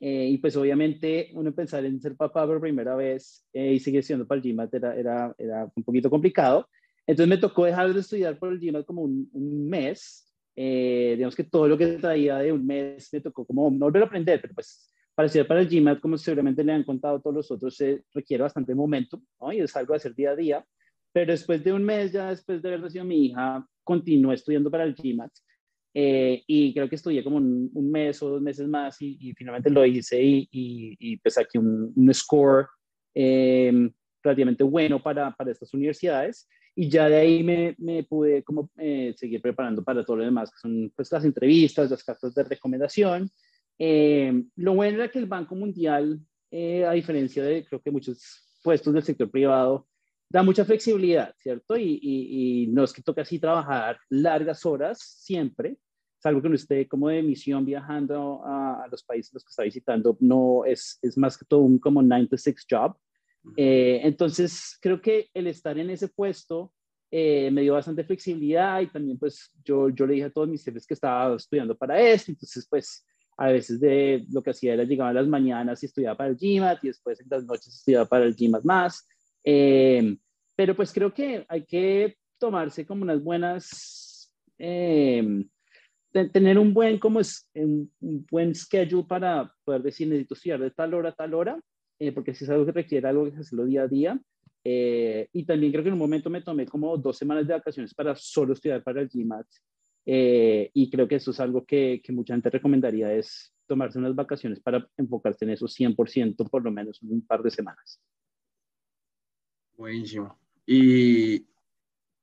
[0.00, 4.02] eh, y pues obviamente uno pensar en ser papá por primera vez eh, y seguir
[4.02, 6.68] siendo para el GMAT era, era, era, un poquito complicado.
[7.06, 10.30] Entonces me tocó dejar de estudiar por el GMAT como un, un mes.
[10.56, 14.02] Eh, digamos que todo lo que traía de un mes me tocó como no volver
[14.02, 17.36] a aprender, pero pues para estudiar para el GMAT, como seguramente le han contado todos
[17.36, 19.52] los otros, se requiere bastante momento, ¿no?
[19.52, 20.66] Y es algo de hacer día a día.
[21.14, 24.82] Pero después de un mes, ya después de haber nacido mi hija, continué estudiando para
[24.82, 25.30] el GMAT.
[25.96, 29.86] Eh, y creo que estudié como un, mes o dos meses más y, finalmente lo
[29.86, 32.66] hice y, y, y pues aquí un, score
[33.14, 33.88] eh,
[34.24, 36.48] relativamente bueno para, para estas universidades.
[36.74, 40.50] y ya de ahí me, me pude como eh, seguir preparando para todo lo demás,
[40.50, 43.30] que son pues las entrevistas, las cartas de recomendación.
[43.78, 46.18] Eh, lo bueno era que el Banco Mundial,
[46.50, 49.86] a diferencia de creo que muchos puestos del sector privado,
[50.34, 51.76] da mucha flexibilidad, ¿cierto?
[51.76, 55.76] Y, y, no es que toque así trabajar largas horas siempre,
[56.18, 60.16] salvo que no esté como de misión viajando a, los países los que está visitando,
[60.18, 62.96] no es, es más que todo un como 9 to 6 job.
[63.56, 66.72] Eh, entonces, creo que el estar en ese puesto
[67.12, 70.64] eh, me dio bastante flexibilidad y también pues yo, yo le dije a todos mis
[70.64, 73.06] jefes que estaba estudiando para esto, entonces pues
[73.36, 76.36] a veces de lo que hacía era llegaba a las mañanas y estudiaba para el
[76.36, 79.06] GMAT y después en las noches estudiaba para el GMAT más.
[79.44, 80.16] Eh,
[80.56, 85.44] pero pues creo que hay que tomarse como unas buenas, eh,
[86.32, 90.94] tener un buen, como es, un, buen schedule para poder decir necesito estudiar de tal
[90.94, 91.60] hora a tal hora,
[91.98, 94.20] eh, porque si es algo que requiere algo que hacerlo día a día.
[94.64, 98.14] y también creo que en un momento me tomé como dos semanas de vacaciones para
[98.16, 99.46] solo estudiar para el GMAT.
[100.06, 104.60] y creo que eso es algo que, que mucha gente recomendaría, es tomarse unas vacaciones
[104.60, 108.00] para enfocarse en eso 100% por lo menos un par de semanas.
[109.76, 110.38] Buenísimo.
[110.66, 111.46] Y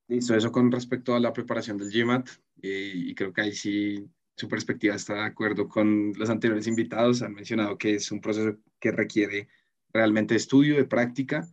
[0.08, 2.30] listo, eso con respecto a la preparación del GMAT.
[2.62, 7.22] Eh, y creo que ahí sí su perspectiva está de acuerdo con los anteriores invitados.
[7.22, 9.48] Han mencionado que es un proceso que requiere
[9.94, 11.48] realmente estudio, de práctica.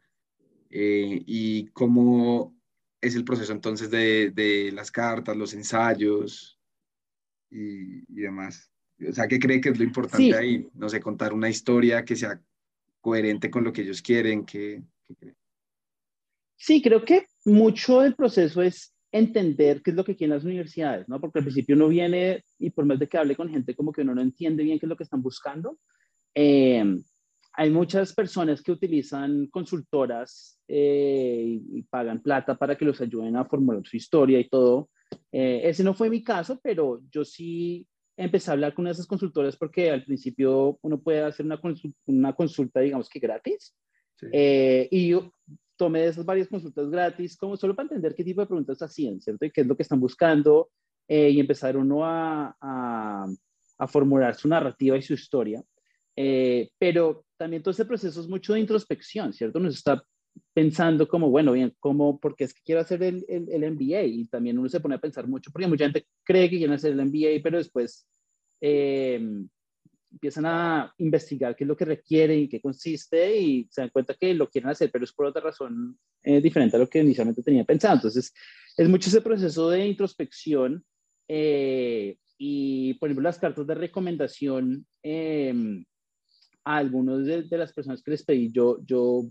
[0.70, 2.54] Eh, y cómo
[3.00, 6.58] es el proceso entonces de, de las cartas, los ensayos
[7.50, 8.70] y, y, demás.
[9.08, 10.68] O sea, ¿qué cree que es lo importante ahí?
[10.74, 12.40] No sé, contar una historia que sea
[13.00, 14.82] coherente con lo que ellos quieren, que,
[15.20, 15.34] que
[16.58, 21.08] Sí, creo que mucho del proceso es entender qué es lo que quieren las universidades,
[21.08, 21.20] ¿no?
[21.20, 24.02] Porque al principio uno viene y por más de que hable con gente como que
[24.02, 25.78] uno no entiende bien qué es lo que están buscando.
[26.34, 26.84] Eh,
[27.54, 33.44] hay muchas personas que utilizan consultoras eh, y, pagan plata para que los ayuden a
[33.44, 34.90] formular su historia y todo.
[35.32, 37.86] Eh, ese no fue mi caso, pero yo sí
[38.16, 42.32] empecé a hablar con esas consultoras porque al principio uno puede hacer una, consulta, una
[42.32, 43.74] consulta digamos que gratis.
[44.32, 45.32] y yo
[45.78, 49.46] tomé esas varias consultas gratis, como solo para entender qué tipo de preguntas hacían, ¿cierto?
[49.46, 50.70] Y qué es lo que están buscando,
[51.06, 55.62] eh, y empezar uno a, a, formular su narrativa y su historia.
[56.16, 59.60] Eh, pero también todo ese proceso es mucho de introspección, ¿cierto?
[59.60, 60.04] Nos está
[60.52, 64.02] pensando como, bueno, bien, ¿cómo, por qué es que quiero hacer el, el, el, MBA?
[64.02, 66.92] Y también uno se pone a pensar mucho, porque mucha gente cree que quiere hacer
[66.92, 68.06] el MBA, pero después
[68.60, 69.46] eh,
[70.10, 74.14] empiezan a investigar qué es lo que requiere y qué consiste y se dan cuenta
[74.14, 77.42] que lo quieren hacer, pero es por otra razón eh, diferente a lo que inicialmente
[77.42, 77.96] tenía pensado.
[77.96, 78.32] Entonces,
[78.76, 80.84] es mucho ese proceso de introspección
[81.28, 85.84] eh, y, por ejemplo, las cartas de recomendación em,
[86.64, 89.28] a algunos de, las personas que les pedí, yo, yo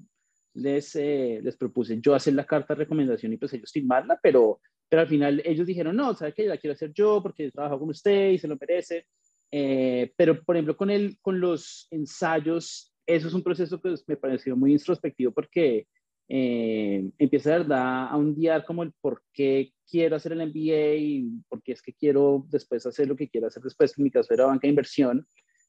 [0.54, 4.60] les, eh, les propuse yo hacer la carta de recomendación y pues ellos firmarla, pero,
[4.90, 6.46] pero al final ellos dijeron, no, ¿sabe qué?
[6.46, 9.06] La quiero hacer yo porque trabajo con usted y se lo merece.
[9.52, 14.18] Eh, pero, por ejemplo, con, el, con los ensayos, eso es un proceso que me
[14.18, 15.88] pareció muy introspectivo porque
[16.30, 21.62] eh, empieza verdad a hundir como el por qué quiero hacer el MBA y por
[21.64, 24.46] qué es que quiero después hacer lo que quiero hacer después, en mi caso era
[24.46, 25.26] banca de inversión,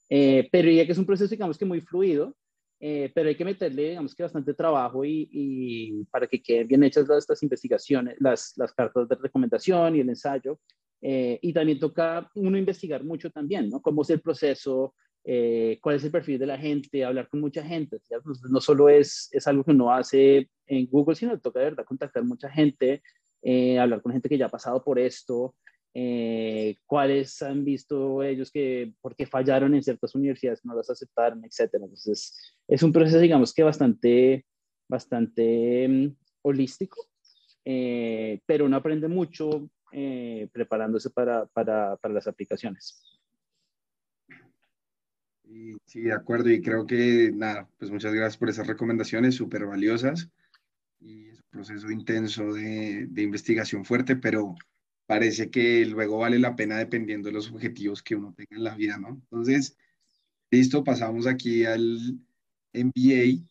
[0.09, 2.37] eh, pero ya que es un proceso, digamos que muy fluido,
[2.81, 6.83] eh, pero hay que meterle, digamos que bastante trabajo y, y para que queden bien
[6.83, 10.59] hechas las, estas investigaciones, las, las cartas de recomendación y el ensayo,
[11.01, 13.81] eh, y también toca uno investigar mucho también, ¿no?
[13.81, 14.95] Cómo es el proceso,
[15.25, 17.99] eh, cuál es el perfil de la gente, hablar con mucha gente.
[18.51, 22.25] no solo es, es algo que uno hace en Google, sino toca de verdad contactar
[22.25, 23.03] mucha gente,
[23.43, 25.55] eh, hablar con gente que ya ha pasado por esto,
[26.87, 31.85] cuáles han visto ellos que, por qué fallaron en ciertas universidades, no las aceptaron, etcétera.
[31.85, 34.47] Entonces, es un proceso, digamos que bastante,
[34.89, 37.05] bastante mm, holístico,
[37.65, 43.03] pero uno aprende mucho eh, preparándose para, para, para, las aplicaciones.
[45.87, 46.51] Sí, de acuerdo.
[46.51, 50.29] Y creo que, nada, pues muchas gracias por esas recomendaciones súper valiosas.
[51.01, 54.55] Y es un proceso intenso de, de investigación fuerte, pero
[55.07, 58.75] parece que luego vale la pena dependiendo de los objetivos que uno tenga en la
[58.75, 59.09] vida, ¿no?
[59.09, 59.79] Entonces,
[60.51, 62.21] listo, pasamos aquí al
[62.75, 63.43] MBA.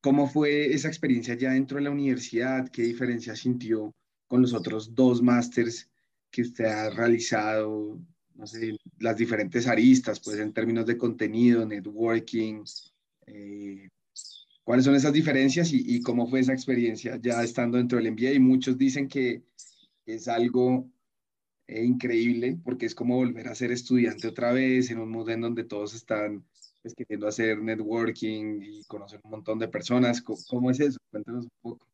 [0.00, 2.68] ¿Cómo fue esa experiencia ya dentro de la universidad?
[2.70, 3.94] ¿Qué diferencia sintió
[4.30, 5.90] con los otros dos másters
[6.30, 8.00] que usted ha realizado,
[8.36, 12.62] no sé, las diferentes aristas, pues en términos de contenido, networking,
[13.26, 13.88] eh,
[14.62, 18.34] cuáles son esas diferencias y, cómo fue esa experiencia ya estando dentro del MBA.
[18.34, 19.42] Y muchos dicen que
[20.06, 20.88] es algo
[21.66, 25.40] eh, increíble porque es como volver a ser estudiante otra vez en un mundo en
[25.40, 26.44] donde todos están
[26.82, 30.22] pues, queriendo hacer networking y conocer un montón de personas.
[30.22, 30.98] ¿Cómo, cómo es eso?
[31.10, 31.89] Cuéntanos un poco.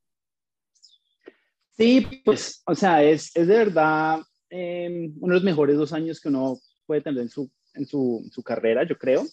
[1.77, 6.21] Sí, pues, o sea, es, es de verdad em, uno de los mejores dos años
[6.21, 9.25] que uno puede tener en su, en su, su carrera, yo creo.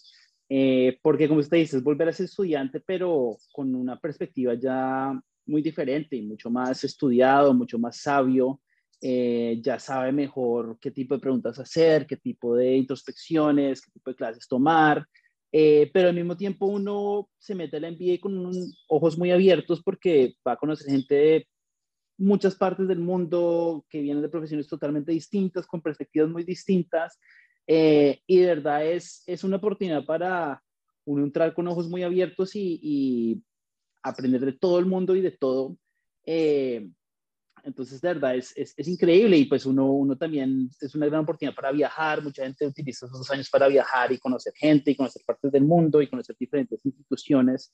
[0.50, 5.18] Eh, porque como usted dice, es volver a ser estudiante, pero con una perspectiva ya
[5.46, 8.60] muy diferente y mucho más estudiado, mucho más sabio,
[9.02, 14.12] eh, ya sabe mejor qué tipo de preguntas hacer, qué tipo de introspecciones, qué tipo
[14.12, 15.06] de clases tomar,
[15.52, 18.52] eh, pero al mismo tiempo uno se mete a la MBA con
[18.88, 21.48] ojos muy abiertos porque va a conocer gente de
[22.24, 27.20] muchas partes del mundo que vienen de profesiones totalmente distintas, con perspectivas muy distintas,
[27.68, 30.62] eh, y de verdad es, es una oportunidad para
[31.06, 33.42] uno entrar con ojos muy abiertos y,
[34.06, 35.78] aprender de todo el mundo y de todo.
[36.26, 36.90] Eh,
[37.64, 41.22] entonces, de verdad, es, es, es, increíble y pues uno, uno también es una gran
[41.22, 42.22] oportunidad para viajar.
[42.22, 46.02] Mucha gente utiliza esos años para viajar y conocer gente y conocer partes del mundo
[46.02, 47.74] y conocer diferentes instituciones.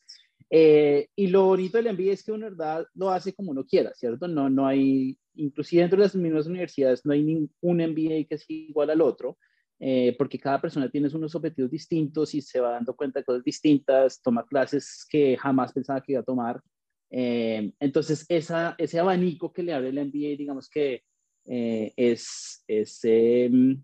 [0.49, 3.93] Eh, y lo bonito del MBA es que uno, verdad, lo hace como uno quiera,
[3.93, 4.27] ¿cierto?
[4.27, 8.45] No, no hay, inclusive dentro de las mismas universidades, no hay ningún MBA que sea
[8.47, 9.37] igual al otro.
[9.81, 13.45] Eh, porque cada persona tiene unos objetivos distintos y se va dando cuenta de cosas
[13.45, 16.61] distintas, toma clases que jamás pensaba que iba a tomar.
[17.09, 21.03] Eh, entonces, esa, ese abanico que le abre el MBA, digamos que
[21.45, 23.81] eh, es, es, em,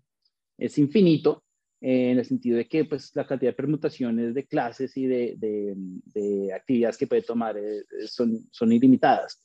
[0.58, 1.42] es, infinito,
[1.88, 5.74] en el sentido de que pues, la cantidad de permutaciones de clases y de, de,
[5.76, 7.56] de actividades que puede tomar
[8.06, 9.40] son, son ilimitadas.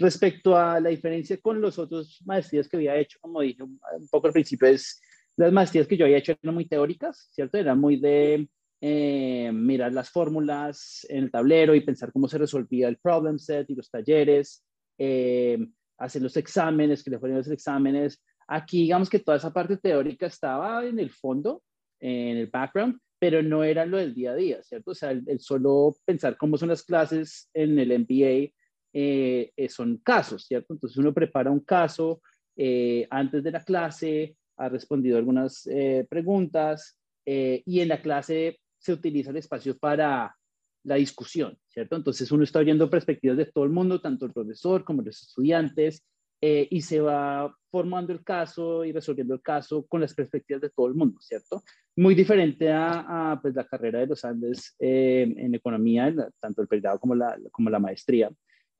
[0.00, 3.78] Respecto a la diferencia con los otros maestrías que había hecho, como dije un
[4.10, 4.98] poco al principio, es
[5.36, 7.58] las maestrías que yo había hecho eran muy teóricas, ¿cierto?
[7.58, 8.48] Eran muy de
[8.80, 13.68] eh, mirar las fórmulas en el tablero y pensar cómo se resolvía el problem set
[13.68, 14.64] y los talleres,
[14.96, 15.58] eh,
[15.98, 18.22] hacer los exámenes, que le fueron los exámenes.
[18.52, 21.62] Aquí, digamos que toda esa parte teórica estaba en el fondo,
[22.00, 24.90] en el background, pero no era lo del día a día, ¿cierto?
[24.90, 28.52] O sea, el, el solo pensar cómo son las clases en el MBA
[28.92, 30.72] eh, eh, son casos, ¿cierto?
[30.74, 32.22] Entonces uno prepara un caso
[32.56, 35.66] eh, antes de la clase, ha respondido algunas
[36.10, 40.36] preguntas y en la clase se utiliza el espacio para
[40.84, 41.96] la discusión, ¿cierto?
[41.96, 46.04] Entonces uno está oyendo perspectivas de todo el mundo, tanto el profesor como los estudiantes,
[46.40, 50.86] y se va formando el caso y resolviendo el caso con las perspectivas de todo
[50.86, 51.62] el mundo, ¿cierto?
[51.96, 57.14] Muy diferente a, pues, la carrera de los Andes en economía, tanto el pregrado como
[57.14, 58.30] la, como la maestría.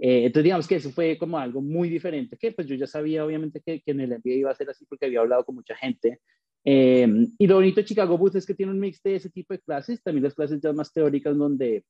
[0.03, 3.23] Eh, entonces, digamos que eso fue como algo muy diferente, que pues yo ya sabía
[3.23, 5.77] obviamente que, que en el MBA iba a ser así porque había hablado con mucha
[5.77, 6.21] gente.
[6.65, 7.07] Eh,
[7.39, 9.61] y lo bonito de Chicago Booth es que tiene un mix de ese tipo de
[9.61, 11.85] clases, también las clases ya más teóricas donde,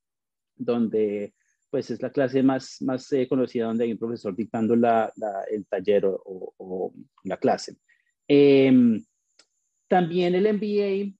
[0.56, 1.34] donde
[1.70, 6.04] pues es la clase más, más eh, conocida donde hay un profesor dictando el taller
[6.06, 6.92] o,
[7.24, 7.76] la clase.
[9.88, 11.14] también el MBA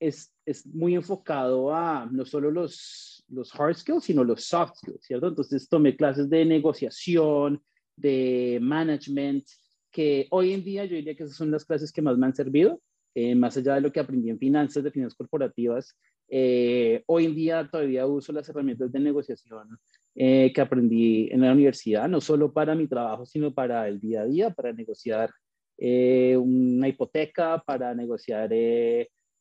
[0.00, 5.04] es, es muy enfocado a no solo los los hard skills, sino los soft skills,
[5.04, 5.28] ¿cierto?
[5.28, 7.62] Entonces tomé clases de negociación,
[7.96, 9.46] de management,
[9.90, 12.34] que hoy en día yo diría que esas son las clases que más me han
[12.34, 12.80] servido,
[13.14, 15.96] eh, más allá de lo que aprendí en finanzas, de finanzas corporativas.
[16.28, 19.78] Eh, hoy en día todavía uso las herramientas de negociación
[20.14, 24.22] eh, que aprendí en la universidad, no solo para mi trabajo, sino para el día
[24.22, 25.30] a día, para negociar
[25.76, 28.52] una hipoteca, para negociar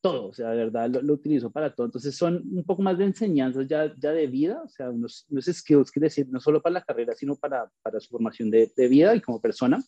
[0.04, 1.86] todo, o sea, de verdad lo, utilizo para todo.
[1.86, 5.46] Entonces son un poco más de enseñanzas ya, ya de vida, o sea, unos, unos
[5.46, 8.88] skills, quiere decir, no solo para la carrera, sino para, para su formación de, de
[8.90, 9.82] vida y como persona,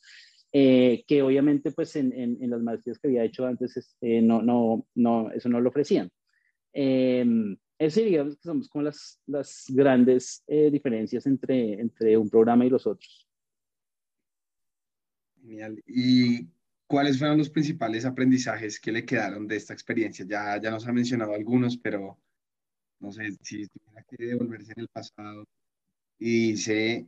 [0.54, 4.88] eh, que obviamente pues en, en, las maestrías que había hecho antes este, no, no,
[4.96, 6.10] no, eso no lo ofrecían.
[6.78, 7.26] Eh,
[7.78, 12.70] ese digamos que somos como las, las grandes eh, diferencias entre, entre un programa y
[12.70, 13.28] los otros.
[15.42, 15.82] Genial.
[15.88, 16.48] ¿Y
[16.88, 20.24] ¿Cuáles fueron los principales aprendizajes que le quedaron de esta experiencia?
[20.28, 22.20] Ya, ya nos ha mencionado algunos, pero
[23.00, 25.48] no sé si tuviera que devolverse en el pasado
[26.20, 27.08] y dice,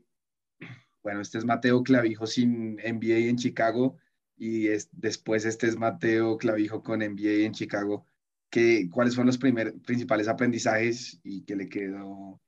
[1.03, 3.97] bueno, este es Mateo Clavijo sin MBA en Chicago
[4.35, 8.06] y es, después este es Mateo Clavijo con MBA en Chicago.
[8.49, 12.39] ¿Qué, ¿Cuáles fueron los primer, principales aprendizajes y qué le quedó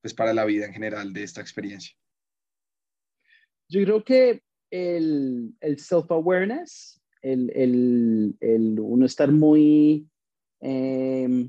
[0.00, 1.96] pues, para la vida en general de esta experiencia?
[3.68, 10.08] Yo creo que el, el self-awareness, el, el, el, uno estar muy,
[10.60, 11.48] eh,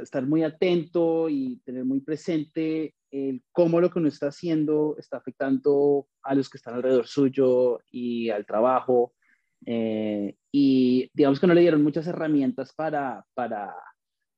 [0.00, 5.18] estar muy atento y tener muy presente el cómo lo que uno está haciendo está
[5.18, 9.14] afectando a los que están alrededor suyo y al trabajo.
[9.66, 13.74] Eh, y digamos que no le dieron muchas herramientas para, para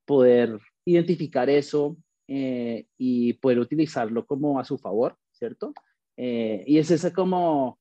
[0.05, 1.97] poder identificar eso
[2.29, 5.73] eh, y poder utilizarlo como a su favor, ¿cierto?
[6.17, 7.79] Eh, y es esa como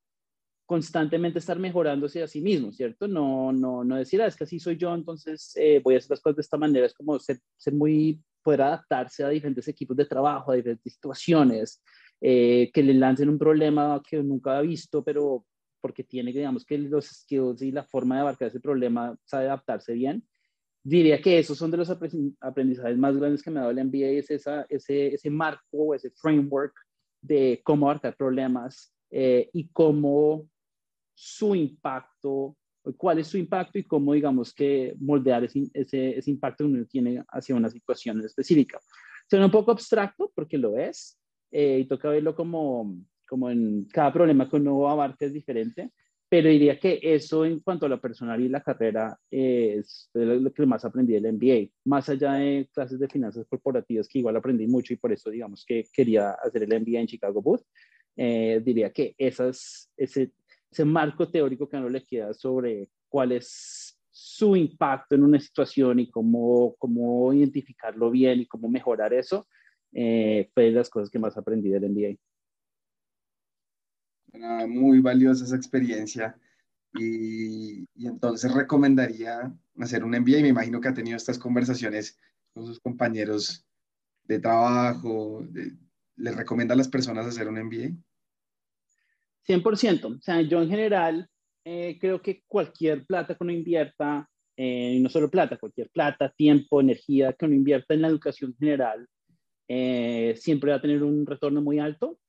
[0.65, 3.07] constantemente estar mejorándose a sí mismo, ¿cierto?
[3.07, 6.11] No, no, no decir, ah, es que así soy yo, entonces eh, voy a hacer
[6.11, 9.95] las cosas de esta manera, es como ser, ser muy poder adaptarse a diferentes equipos
[9.97, 11.83] de trabajo, a diferentes situaciones,
[12.21, 15.45] eh, que le lancen un problema que nunca ha visto, pero
[15.85, 19.93] porque tiene, digamos, que los skills y la forma de abarcar ese problema sabe adaptarse
[19.93, 20.27] bien.
[20.83, 24.17] Diría que esos son de los aprendizajes más grandes que me ha dado el MBA,
[24.17, 26.73] es esa, ese, ese marco, ese framework
[27.21, 30.49] de cómo abarcar problemas eh, y cómo
[31.13, 32.57] su impacto,
[32.97, 36.85] cuál es su impacto y cómo, digamos, que moldear ese, ese, ese impacto que uno
[36.87, 38.79] tiene hacia una situación específica.
[39.29, 41.19] Suena un poco abstracto porque lo es,
[41.51, 42.91] eh, y toca verlo como,
[43.27, 45.91] como en cada problema que uno abarca es diferente,
[46.27, 50.65] pero diría que eso en cuanto a la personal y la carrera es lo que
[50.65, 54.93] más aprendí del MBA, más allá de clases de finanzas corporativas que igual aprendí mucho
[54.93, 57.61] y por eso digamos que quería hacer el MBA en Chicago Booth,
[58.17, 60.31] eh, diría que esas, ese,
[60.71, 65.39] ese marco teórico que a uno le queda sobre cuál es su impacto en una
[65.39, 69.45] situación y cómo, cómo identificarlo bien y cómo mejorar eso,
[69.93, 72.17] eh, fue de las cosas que más aprendí del MBA.
[74.67, 76.37] Muy valiosa esa experiencia
[76.93, 82.17] y, y, entonces recomendaría hacer un MBA y me imagino que ha tenido estas conversaciones
[82.53, 83.65] con sus compañeros
[84.23, 85.45] de trabajo.
[86.15, 87.91] ¿Les recomienda a las personas hacer un MBA?
[89.47, 90.17] 100%.
[90.17, 91.29] O sea, yo en general
[91.63, 96.33] eh, creo que cualquier plata que uno invierta, eh, y no solo plata, cualquier plata,
[96.35, 99.07] tiempo, energía que uno invierta en la educación general,
[99.67, 102.19] eh, siempre va a tener un retorno muy alto.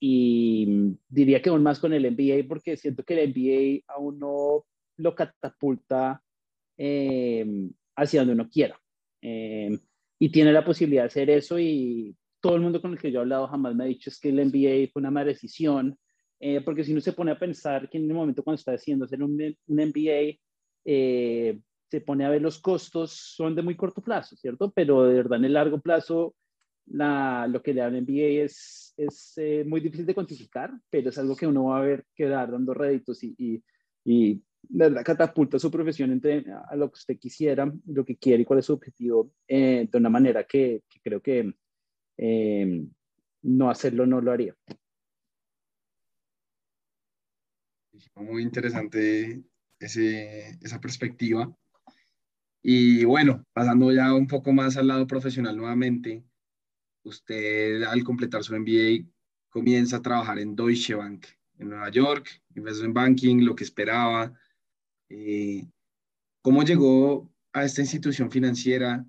[0.00, 4.64] Y diría que aún más con el MBA, porque siento que el MBA a uno
[4.96, 6.22] lo catapulta
[6.76, 8.80] hacia donde uno quiera.
[9.20, 13.20] y tiene la posibilidad de hacer eso y todo el mundo con el que yo
[13.20, 15.98] he hablado jamás me ha dicho es que el MBA fue una mala decisión,
[16.40, 19.04] eh, porque si uno se pone a pensar que en el momento cuando está haciendo
[19.04, 20.38] hacer un, un MBA,
[20.84, 24.70] eh, se pone a ver los costos, son de muy corto plazo, ¿cierto?
[24.70, 26.34] Pero de verdad en el largo plazo,
[26.90, 31.10] la, lo que le da el MBA es, es eh, muy difícil de cuantificar, pero
[31.10, 33.62] es algo que uno va a ver quedar dando réditos y, y,
[34.04, 38.44] y verdad catapulta su profesión entre a lo que usted quisiera, lo que quiere y
[38.44, 41.54] cuál es su objetivo, de una manera que, que creo que
[42.16, 42.86] eh,
[43.42, 44.54] no hacerlo no lo haría.
[48.16, 49.42] Muy interesante
[49.78, 51.54] ese, esa perspectiva.
[52.62, 56.24] Y bueno, pasando ya un poco más al lado profesional nuevamente,
[57.02, 59.06] usted al completar su MBA
[59.48, 61.26] comienza a trabajar en Deutsche Bank
[61.60, 64.32] en Nueva York, investment banking, lo que esperaba.
[65.08, 65.66] Eh,
[66.42, 69.04] ¿Cómo llegó a esta institución financiera?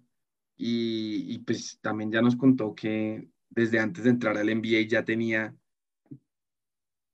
[0.57, 5.55] Y, pues también ya nos contó que desde antes de entrar al MBA ya tenía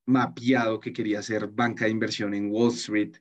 [0.05, 3.15] mapeado que quería hacer banca de inversión en Wall Street.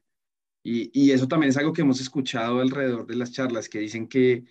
[0.64, 4.08] Y, y, eso también es algo que hemos escuchado alrededor de las charlas, que dicen
[4.08, 4.44] que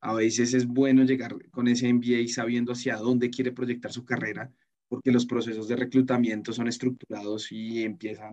[0.00, 4.52] a veces es bueno llegar con ese MBA sabiendo hacia dónde quiere proyectar su carrera,
[4.88, 8.32] porque los procesos de reclutamiento son estructurados y empiezan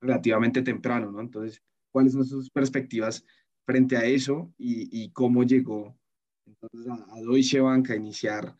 [0.00, 1.20] relativamente temprano, ¿no?
[1.20, 3.24] Entonces, ¿cuáles son sus perspectivas
[3.66, 5.98] frente a eso y, cómo llegó
[6.46, 8.56] entonces a, Deutsche Bank a iniciar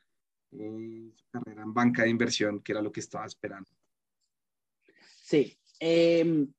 [0.50, 3.70] eh, su carrera en banca de inversión, que era lo que estaba esperando.
[5.22, 5.56] Sí.
[5.78, 6.52] Em,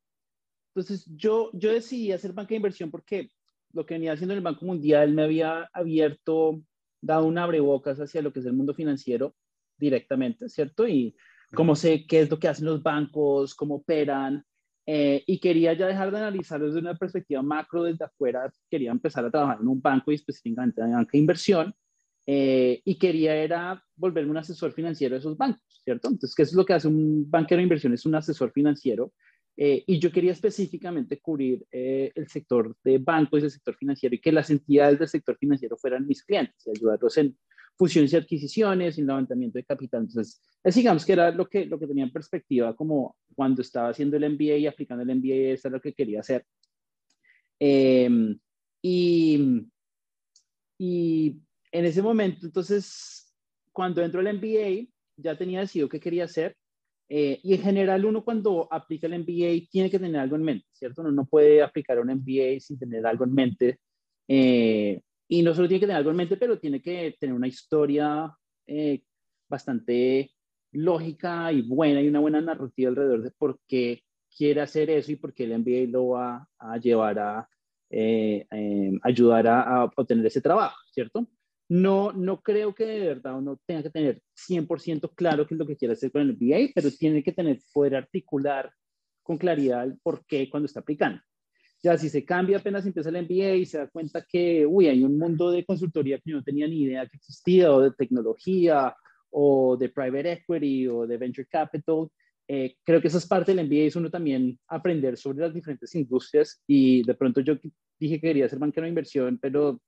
[0.73, 3.31] entonces yo, yo decidí hacer banca de inversión porque
[3.73, 6.61] lo que venía haciendo en el Banco Mundial me había abierto,
[7.01, 9.35] dado un abrebocas hacia lo que es el mundo financiero
[9.77, 10.87] directamente, ¿cierto?
[10.87, 11.15] Y
[11.53, 14.43] cómo sé qué es lo que hacen los bancos, cómo operan,
[14.89, 19.25] eh, y quería ya dejar de analizarlo desde una perspectiva macro, desde afuera, quería empezar
[19.25, 21.75] a trabajar en un banco y específicamente en banca de inversión,
[22.25, 26.07] eh, y quería era volverme un asesor financiero de esos bancos, ¿cierto?
[26.07, 27.93] Entonces, ¿qué es lo que hace un banquero de inversión?
[27.93, 29.13] Es un asesor financiero,
[29.57, 34.21] eh, y yo quería específicamente cubrir el sector de bancos y el sector financiero, y
[34.21, 37.35] que las entidades del sector financiero fueran mis clientes, y ayudarlos en
[37.77, 40.01] fusiones y adquisiciones, en levantamiento de capital.
[40.01, 43.89] Entonces, es, digamos que era lo que, lo que tenía en perspectiva como cuando estaba
[43.89, 46.45] haciendo el MBA y aplicando el MBA, eso era lo que quería hacer.
[47.59, 48.37] Em,
[48.81, 49.67] y,
[50.77, 51.39] y
[51.71, 53.33] en ese momento, entonces,
[53.71, 56.55] cuando entró el MBA, ya tenía decidido qué quería hacer.
[57.09, 60.67] Eh, y en general, uno cuando aplica el MBA tiene que tener algo en mente,
[60.71, 61.01] ¿cierto?
[61.01, 63.79] Uno no puede aplicar un MBA sin tener algo en mente.
[64.27, 67.47] Eh, y no solo tiene que tener algo en mente, pero tiene que tener una
[67.47, 68.33] historia
[68.65, 69.01] eh,
[69.49, 70.31] bastante
[70.71, 74.01] lógica y buena y una buena narrativa alrededor de por qué
[74.35, 77.49] quiere hacer eso y por qué el MBA lo va a llevar a
[77.89, 81.27] eh, em, ayudar a, obtener ese trabajo, ¿cierto?
[81.69, 85.67] No, no creo que de verdad uno tenga que tener 100% claro qué es lo
[85.67, 88.71] que quiere hacer con el MBA, pero tiene que tener, poder articular
[89.21, 91.21] con claridad el por qué cuando está aplicando.
[91.83, 95.03] Ya si se cambia apenas empieza el MBA y se da cuenta que, uy, hay
[95.03, 98.95] un mundo de consultoría que yo no tenía ni idea que existía, o de tecnología,
[99.29, 102.07] o de private equity, o de venture capital.
[102.47, 105.93] Eh, creo que esa es parte del MBA, es uno también aprender sobre las diferentes
[105.95, 107.55] industrias y de pronto yo
[107.99, 109.81] dije que quería ser banquero de inversión, pero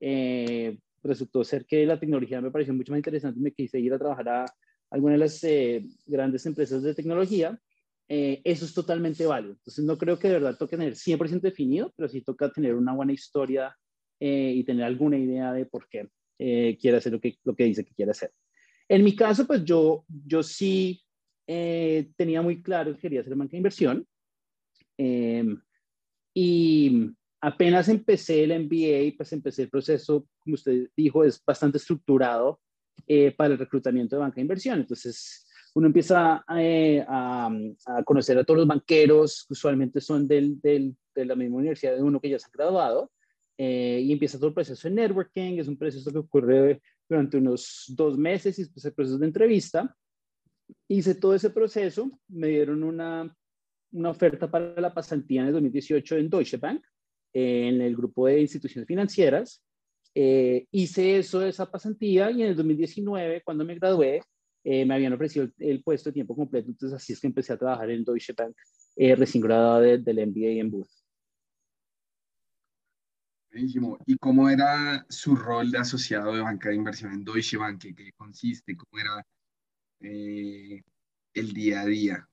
[0.00, 3.92] eh, resultó ser que la tecnología me pareció mucho más interesante y me quise ir
[3.92, 4.46] a trabajar a
[4.90, 7.60] alguna de las eh, grandes empresas de tecnología
[8.08, 9.54] eh, eso es totalmente válido.
[9.54, 12.94] Entonces, no creo que de verdad toque tener 100% definido, pero sí toca tener una
[12.94, 13.76] buena historia
[14.20, 17.64] eh, y tener alguna idea de por qué eh, quiere hacer lo que, lo que
[17.64, 18.32] dice que quiere hacer.
[18.88, 21.02] En mi caso, pues yo, yo sí
[21.46, 24.06] tenía muy claro que quería hacer banca de inversión.
[24.98, 25.60] Em,
[26.34, 27.10] y
[27.46, 32.60] apenas empecé el MBA, pues empecé el proceso, como usted dijo, es bastante estructurado
[33.36, 34.80] para el reclutamiento de banca de inversión.
[34.80, 37.50] Entonces, uno empieza eh, a,
[38.04, 42.18] conocer a todos los banqueros, que usualmente son del, de la misma universidad de uno
[42.18, 43.12] que ya se ha graduado,
[43.58, 47.84] eh, y empieza todo el proceso de networking, es un proceso que ocurre durante unos
[47.88, 49.94] dos meses y después el proceso de entrevista.
[50.88, 53.32] Hice todo ese proceso, me dieron una,
[53.92, 56.82] una oferta para la pasantía en el 2018 en Deutsche Bank,
[57.38, 59.62] en el grupo de instituciones financieras.
[60.14, 64.22] Eh, hice eso, esa pasantía, y en el 2019, cuando me gradué,
[64.64, 67.58] eh, me habían ofrecido el, puesto de tiempo completo, entonces así es que empecé a
[67.58, 68.56] trabajar en Deutsche Bank,
[68.96, 70.88] eh, recién graduado del MBA en Booth.
[73.52, 73.98] Buenísimo.
[74.06, 77.82] ¿Y cómo era su rol de asociado de banca de inversión en Deutsche Bank?
[77.82, 78.76] ¿Qué, consiste?
[78.76, 79.26] ¿Cómo era
[80.00, 80.82] eh,
[81.34, 82.28] el día a día?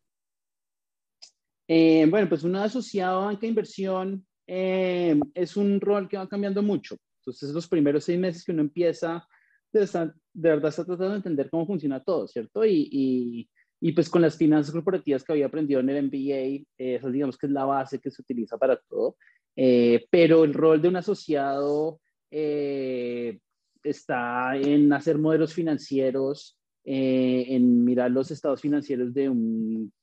[1.68, 4.26] Eh, bueno, pues un asociado a banca de inversión
[4.56, 6.98] es un rol que va cambiando mucho.
[7.20, 9.26] Entonces, los primeros seis meses que uno empieza
[9.74, 12.64] de, verdad está tratando de entender cómo funciona todo, ¿cierto?
[12.66, 13.50] Y,
[13.96, 17.48] pues con las finanzas corporativas que había aprendido en el MBA, eh, eso digamos que
[17.48, 19.18] es la base que se utiliza para todo.
[19.56, 22.00] Eh, pero el rol de un asociado
[22.32, 23.40] eh,
[23.84, 29.94] está en hacer modelos financieros, en mirar los estados financieros de un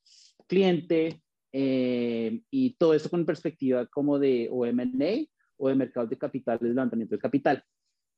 [0.47, 1.21] cliente
[1.53, 4.65] y todo esto con perspectiva como de o
[5.57, 7.63] o de mercados de capitales, levantamiento de capital.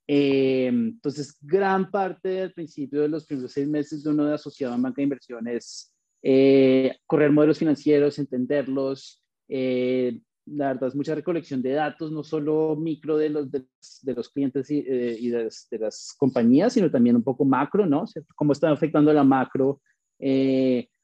[0.07, 4.73] Eh, entonces, gran parte del principio de los primeros seis meses de uno de asociado
[4.73, 11.15] a banca de inversión es eh, correr modelos financieros, entenderlos, eh, la verdad es mucha
[11.15, 13.65] recolección de datos, no solo micro de los, de,
[14.13, 18.03] los clientes y, y de, las, de, las, compañías, sino también un poco macro, ¿no?
[18.35, 19.81] Cómo está afectando la macro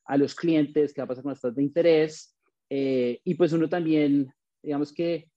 [0.09, 2.35] a los clientes, qué va a pasar con las tasas de interés.
[2.69, 4.31] y pues uno también,
[4.61, 5.29] digamos que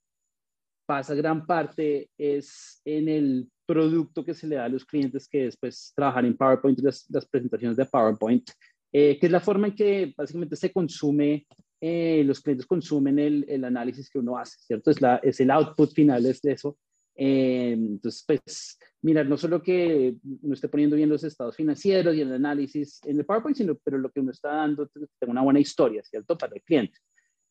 [0.86, 5.44] pasa gran parte es en el producto que se le da a los clientes, que
[5.44, 8.50] después trabajar en PowerPoint, las, presentaciones de PowerPoint,
[8.92, 11.46] eh, que es la forma en que básicamente se consume,
[11.80, 14.90] eh, los clientes consumen el, el, análisis que uno hace, ¿cierto?
[14.90, 16.76] Es, la, es el output final de eso.
[17.14, 22.20] Eh, entonces, pues, mirar no solo que uno esté poniendo bien los estados financieros y
[22.20, 24.88] el análisis en el PowerPoint, sino pero lo que uno está dando,
[25.18, 26.38] tenga una buena historia, ¿cierto?
[26.38, 26.98] Para el cliente.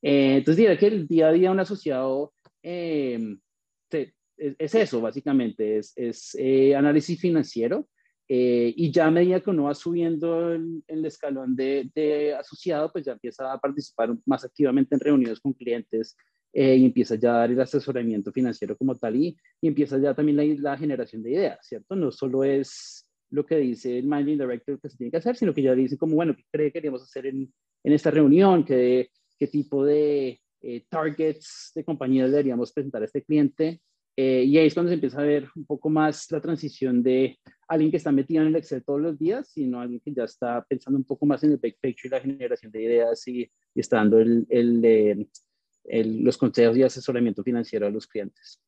[0.01, 2.34] entonces, diría que el día a día un asociado
[2.64, 3.38] eh,
[4.38, 7.88] es, eso, básicamente, es, es eh, análisis financiero.
[8.34, 12.89] Eh, y ya a medida que uno va subiendo el, el escalón de, de, asociado,
[12.91, 16.16] pues ya empieza a participar más activamente en reuniones con clientes
[16.54, 20.38] y empieza ya a dar el asesoramiento financiero como tal y, y empieza ya también
[20.38, 21.95] la, la, generación de ideas, ¿cierto?
[21.95, 25.54] No solo es lo que dice el Managing Director que se tiene que hacer, sino
[25.54, 28.66] que ya dicen como, bueno, ¿qué cree que queríamos hacer en, en esta reunión?
[28.66, 33.82] ¿Qué, qué tipo de, eh, targets de compañías deberíamos presentar a este cliente.
[34.16, 37.39] Eh, y ahí es cuando se empieza a ver un poco más la transición de
[37.68, 40.64] alguien que está metido en el Excel todos los días, sino alguien que ya está
[40.68, 43.97] pensando un poco más en el big picture y la generación de ideas y, está
[43.97, 45.30] dando el, el, el,
[45.84, 48.59] los consejos y asesoramiento financiero a los clientes.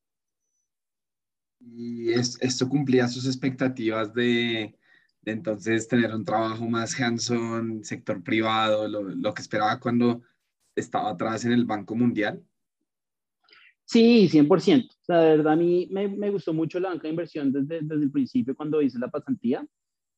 [1.59, 4.75] Y esto cumplía sus expectativas de,
[5.21, 10.21] de, entonces tener un trabajo más hands-on, sector privado, lo, lo que esperaba cuando
[10.75, 12.43] estaba atrás en el Banco Mundial?
[13.85, 14.89] Sí, 100%.
[14.89, 17.81] O sea, de verdad, a mí me, me gustó mucho la banca de inversión desde,
[17.81, 19.65] desde, el principio cuando hice la pasantía.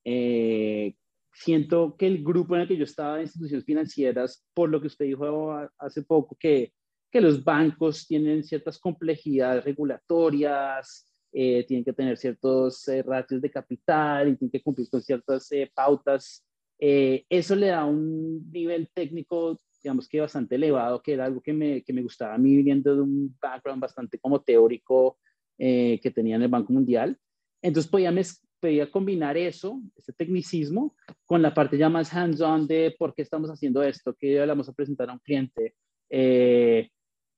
[0.03, 0.95] Eh,
[1.33, 5.05] siento que el grupo en el que yo estaba instituciones financieras, por lo que usted
[5.05, 6.73] dijo hace poco, que,
[7.15, 13.49] que los bancos tienen ciertas complejidades regulatorias, eh, tienen que tener ciertos eh, ratios de
[13.49, 16.45] capital y tienen que cumplir con ciertas eh, pautas.
[16.77, 21.53] Eh, eso le da un nivel técnico digamos que bastante elevado, que era algo que
[21.53, 25.17] me, que me gustaba a mí viniendo de un background bastante como teórico
[25.57, 27.17] eh, que tenía en el Banco Mundial.
[27.61, 28.13] Entonces podía,
[28.59, 33.49] podía combinar eso, ese tecnicismo, con la parte ya más hands-on de por qué estamos
[33.49, 35.75] haciendo esto, qué le vamos a presentar a un cliente.
[36.09, 36.89] Eh,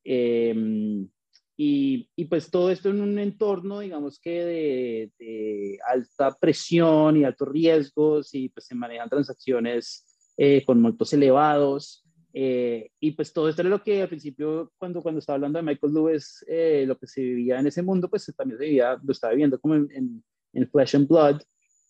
[0.09, 1.09] Em,
[1.57, 7.25] y, y, pues todo esto en un entorno, digamos que de, de, alta presión y
[7.25, 10.05] altos riesgos y pues se manejan transacciones
[10.37, 12.05] eh, con montos elevados.
[12.31, 15.63] Eh, y pues todo esto era lo que al principio, cuando, cuando estaba hablando de
[15.63, 19.11] Michael Lewis, eh, lo que se vivía en ese mundo, pues también se vivía, lo
[19.11, 21.41] estaba viviendo como en, en, Flesh and Blood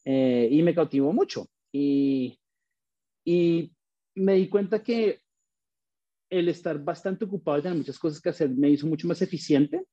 [0.05, 1.45] y me cautivó mucho.
[1.71, 2.39] Y,
[3.25, 3.71] y
[4.15, 5.21] me di cuenta que
[6.29, 9.83] el estar bastante ocupado y tener muchas cosas que hacer me hizo mucho más eficiente,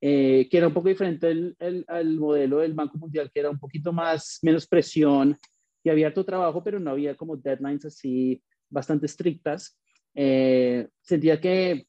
[0.00, 1.54] eh, que era un poco diferente
[1.88, 5.36] al modelo del Banco Mundial, que era un poquito más, menos presión
[5.82, 9.78] y había harto trabajo, pero no había como deadlines así bastante estrictas.
[10.14, 11.86] Eh, sentía que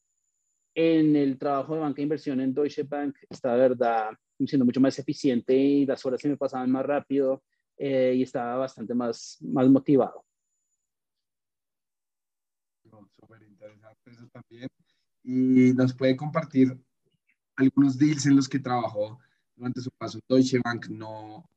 [0.75, 4.11] en el trabajo de banca de inversión en Deutsche Bank estaba, verdad,
[4.45, 7.43] siendo mucho más eficiente y las horas se me pasaban más rápido
[7.77, 10.23] eh, y estaba bastante más, más motivado.
[13.19, 14.69] Súper interesante eso también.
[15.23, 16.77] Y nos puede compartir
[17.55, 19.19] algunos deals en los que trabajó
[19.55, 20.87] durante su paso en Deutsche Bank.
[20.87, 21.49] No,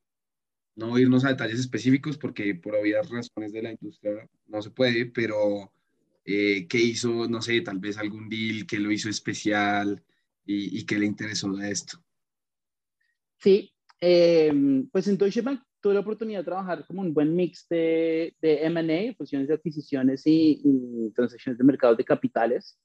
[0.74, 5.06] no irnos a detalles específicos porque por obvias razones de la industria no se puede,
[5.06, 5.72] pero
[6.24, 10.02] eh, qué hizo, no sé, tal vez algún deal que lo hizo especial
[10.44, 12.02] y, y qué le interesó de esto.
[13.38, 14.52] Sí, eh,
[14.90, 18.64] pues en Deutsche Bank tuve la oportunidad de trabajar como un buen mix de, de
[18.66, 22.80] M&A, fusiones de adquisiciones y, transacciones de mercados de capitales.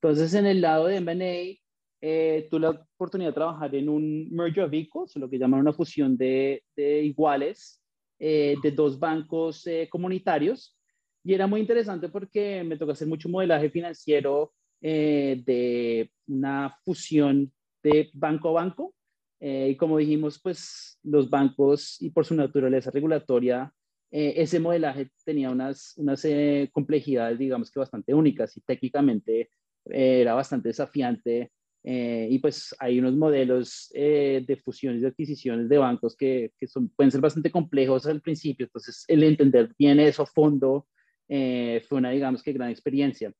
[0.00, 1.58] Entonces, en el lado de M&A,
[2.00, 5.72] eh, tuve la oportunidad de trabajar en un merger of equals, lo que llaman una
[5.72, 7.82] fusión de, de iguales
[8.18, 10.76] eh, de dos bancos eh, comunitarios.
[11.22, 17.52] Y era muy interesante porque me tocó hacer mucho modelaje financiero eh, de una fusión
[17.82, 18.94] de banco a banco
[19.40, 23.72] eh, y como dijimos, pues los bancos y por su naturaleza regulatoria,
[24.10, 29.50] eh, ese modelaje tenía unas, unas eh, complejidades, digamos que bastante únicas y técnicamente
[29.84, 31.50] era bastante desafiante.
[31.84, 37.10] y pues hay unos modelos de fusiones y adquisiciones de bancos que, que son, pueden
[37.10, 38.66] ser bastante complejos al principio.
[38.66, 40.86] Entonces, el entender bien eso a fondo
[41.28, 43.32] fue una, digamos que, gran experiencia.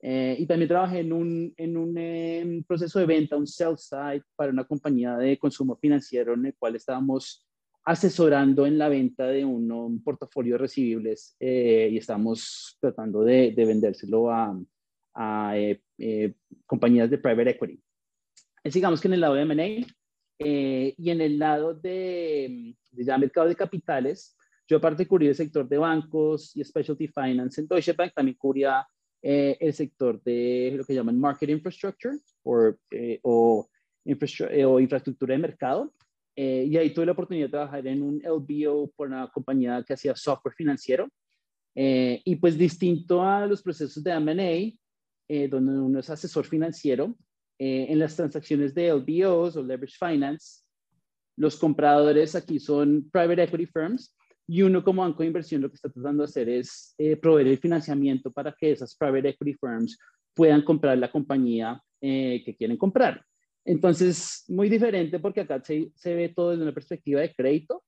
[0.00, 4.22] Eh, y también trabajé en un, en un em, proceso de venta, un sell side
[4.36, 7.46] para una compañía de consumo financiero en el cual estábamos
[7.84, 13.64] asesorando en la venta de un, portafolio de recibibles eh, y estamos tratando de, de
[13.64, 14.60] vendérselo a,
[15.14, 16.34] a eh,
[16.66, 17.80] compañías de private equity.
[18.62, 19.86] Es digamos que en el lado de M&A
[20.38, 24.36] y en el lado de, de ya mercado de capitales,
[24.68, 28.86] yo aparte cubrí el sector de bancos y specialty finance en Deutsche Bank, también cubría
[29.28, 32.14] eh, el sector de lo que llaman market infrastructure
[32.92, 33.68] eh, o,
[34.04, 35.92] eh, o, infraestructura de mercado.
[36.36, 40.14] y ahí tuve la oportunidad de trabajar en un LBO por una compañía que hacía
[40.14, 41.08] software financiero.
[41.74, 47.16] y pues distinto a los procesos de M&A, donde uno es asesor financiero,
[47.58, 50.62] en las transacciones de LBOs o leverage finance,
[51.36, 54.15] los compradores aquí son private equity firms
[54.48, 57.48] y uno como banco de inversión lo que está tratando de hacer es eh, proveer
[57.48, 59.98] el financiamiento para que esas private equity firms
[60.34, 63.24] puedan comprar la compañía eh, que quieren comprar.
[63.64, 67.82] Entonces, muy diferente porque acá se, se ve todo desde una perspectiva de crédito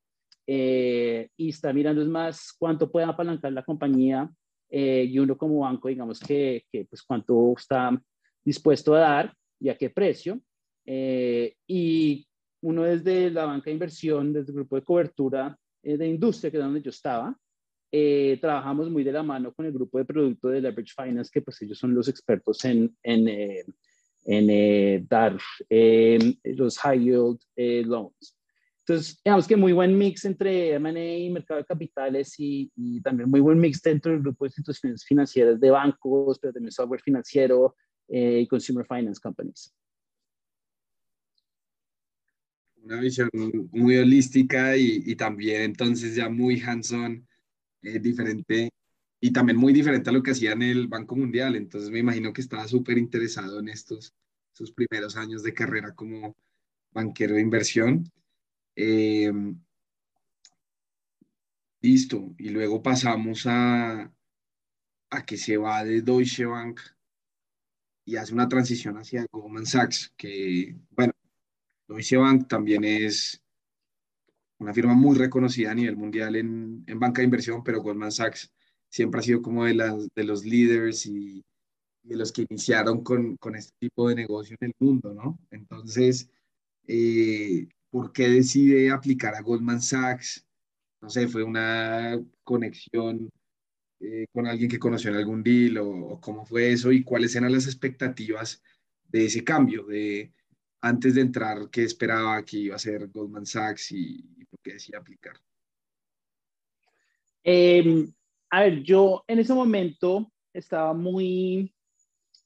[0.46, 4.28] eh, y está mirando es más cuánto puede apalancar la compañía
[4.70, 7.98] y uno como banco, digamos que, que, pues cuánto está
[8.44, 10.42] dispuesto a dar y a qué precio.
[10.84, 12.28] y
[12.60, 16.56] uno desde la banca de inversión, desde el grupo de cobertura, eh, de industria, que
[16.56, 17.36] es donde yo estaba,
[17.90, 21.40] eh, trabajamos muy de la mano con el grupo de producto de Leverage Finance, que
[21.40, 23.64] pues ellos son los expertos en, en, eh,
[24.26, 25.38] en dar
[25.70, 27.40] los high yield
[27.86, 28.36] loans.
[28.80, 33.28] Entonces, digamos que muy buen mix entre M&A y mercado de capitales y, y, también
[33.30, 37.74] muy buen mix dentro del grupo de instituciones financieras de bancos, pero también software financiero
[38.10, 39.74] y consumer finance companies
[42.88, 43.28] una visión
[43.72, 47.26] muy holística y, también entonces ya muy hands-on,
[47.82, 48.70] eh, diferente
[49.20, 51.54] y también muy diferente a lo que hacía en el Banco Mundial.
[51.56, 54.14] Entonces me imagino que estaba súper interesado en estos
[54.52, 56.34] sus primeros años de carrera como
[56.92, 58.10] banquero de inversión.
[58.74, 59.32] Eh,
[61.82, 64.10] listo, y luego pasamos a,
[65.10, 66.80] a que se va de Deutsche Bank
[68.04, 71.12] y hace una transición hacia Goldman Sachs, que, bueno,
[71.88, 73.42] Deutsche Bank también es
[74.58, 78.52] una firma muy reconocida a nivel mundial en, banca de inversión, pero Goldman Sachs
[78.88, 81.44] siempre ha sido como de, las, de los líderes y,
[82.02, 85.38] de los que iniciaron con, con, este tipo de negocio en el mundo, ¿no?
[85.50, 86.30] Entonces,
[86.86, 90.44] eh, ¿por qué decide aplicar a Goldman Sachs?
[91.00, 93.30] No sé, fue una conexión
[94.00, 97.34] eh, con alguien que conoció en algún deal o, o, cómo fue eso y cuáles
[97.36, 98.62] eran las expectativas
[99.08, 100.32] de ese cambio, de
[100.80, 104.98] antes de entrar, qué esperaba que iba a ser Goldman Sachs y, por qué decía
[104.98, 105.36] aplicar?
[107.42, 108.12] Em,
[108.50, 111.74] a ver, yo en ese momento estaba muy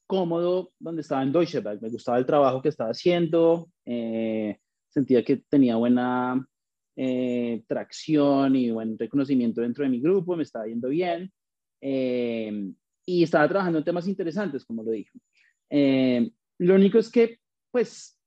[0.07, 1.81] cómodo donde estaba en Deutsche Bank.
[1.81, 4.59] Me gustaba el trabajo que estaba haciendo, eh,
[4.89, 6.47] sentía que tenía buena
[6.97, 11.33] eh, tracción y buen reconocimiento dentro de mi grupo, me estaba yendo bien
[11.81, 12.75] em,
[13.07, 15.19] y estaba trabajando en temas interesantes, como lo dije.
[15.71, 17.39] Em, lo único es que,
[17.71, 18.19] pues,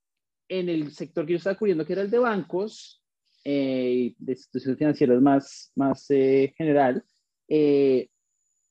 [0.48, 3.02] en el sector que yo estaba cubriendo, que era el de bancos,
[3.44, 7.04] eh, de instituciones financieras más, más eh, general,
[7.48, 8.10] eh,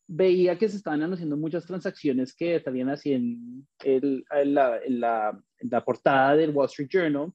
[0.06, 5.00] veía que se estaban anunciando muchas transacciones que salían así en, el, en, la, en,
[5.00, 7.32] la, en, la, portada del Wall Street Journal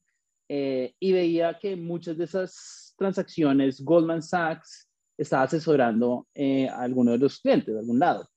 [0.52, 7.40] y veía que muchas de esas transacciones Goldman Sachs estaba asesorando a alguno de los
[7.40, 8.28] clientes de algún lado.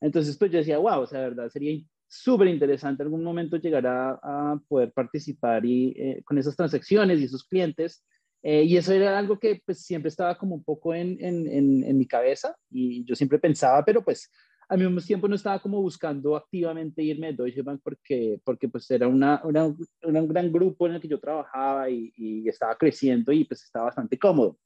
[0.00, 1.82] Entonces, pues yo decía, wow, o sea, de verdad sería
[2.12, 7.44] súper interesante algún momento llegar a, poder participar y, eh, con esas transacciones y esos
[7.44, 8.04] clientes.
[8.42, 11.46] Eh, y eso era algo que pues siempre estaba como un poco en, en,
[11.84, 14.30] en, mi cabeza y yo siempre pensaba, pero pues
[14.68, 18.90] al mismo tiempo no estaba como buscando activamente irme de Deutsche Bank porque, porque pues
[18.90, 23.30] era, una, una, un gran grupo en el que yo trabajaba y, y, estaba creciendo
[23.30, 24.58] y pues estaba bastante cómodo.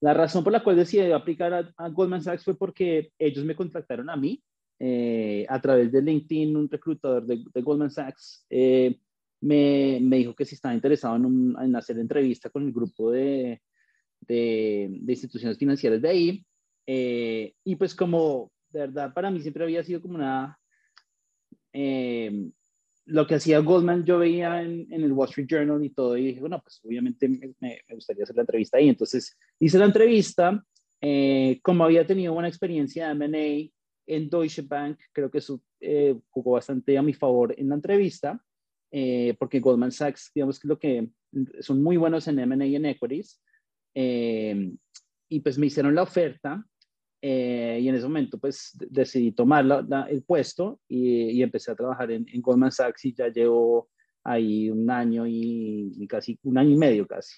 [0.00, 3.54] La razón por la cual decidí aplicar a, a Goldman Sachs fue porque ellos me
[3.54, 4.42] contactaron a mí
[4.84, 8.98] eh, a través de LinkedIn, un reclutador de, Goldman Sachs eh,
[9.40, 13.62] me, me, dijo que si estaba interesado en, hacer entrevista con el grupo de,
[14.22, 16.44] de, instituciones financieras de ahí.
[16.84, 20.58] Eh, y pues como de verdad para mí siempre había sido como una...
[23.06, 26.26] lo que hacía Goldman yo veía en, en, el Wall Street Journal y todo, y
[26.26, 28.88] dije, bueno, pues obviamente me, me gustaría hacer la entrevista ahí.
[28.88, 30.60] Entonces hice la entrevista,
[31.62, 36.52] como había tenido buena experiencia de M&A en Deutsche Bank, creo que eso eh, jugó
[36.52, 38.42] bastante a mi favor en la entrevista,
[38.90, 41.08] eh, porque Goldman Sachs, digamos que lo que
[41.60, 43.40] son muy buenos en M&A y en equities,
[43.94, 44.72] eh,
[45.28, 46.64] y pues me hicieron la oferta,
[47.24, 49.64] y en ese momento pues decidí tomar
[50.10, 53.90] el puesto y, empecé a trabajar en, Goldman Sachs y ya llevo
[54.24, 57.36] ahí un año y, y, casi, un año y medio casi.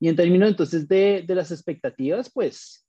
[0.00, 2.83] Y en términos entonces de, de las expectativas, pues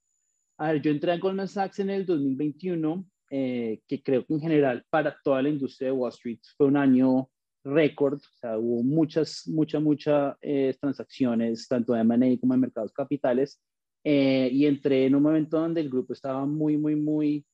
[0.58, 4.40] a ver, yo entré a Goldman Sachs en el 2021, eh, que creo que en
[4.40, 7.28] general para toda la industria de Wall Street fue un año
[7.64, 12.92] récord, o sea, hubo muchas, muchas, muchas eh, transacciones, tanto de M&A como de mercados
[12.92, 13.60] capitales,
[14.04, 17.44] eh, y entré en un momento donde el grupo estaba muy, muy, muy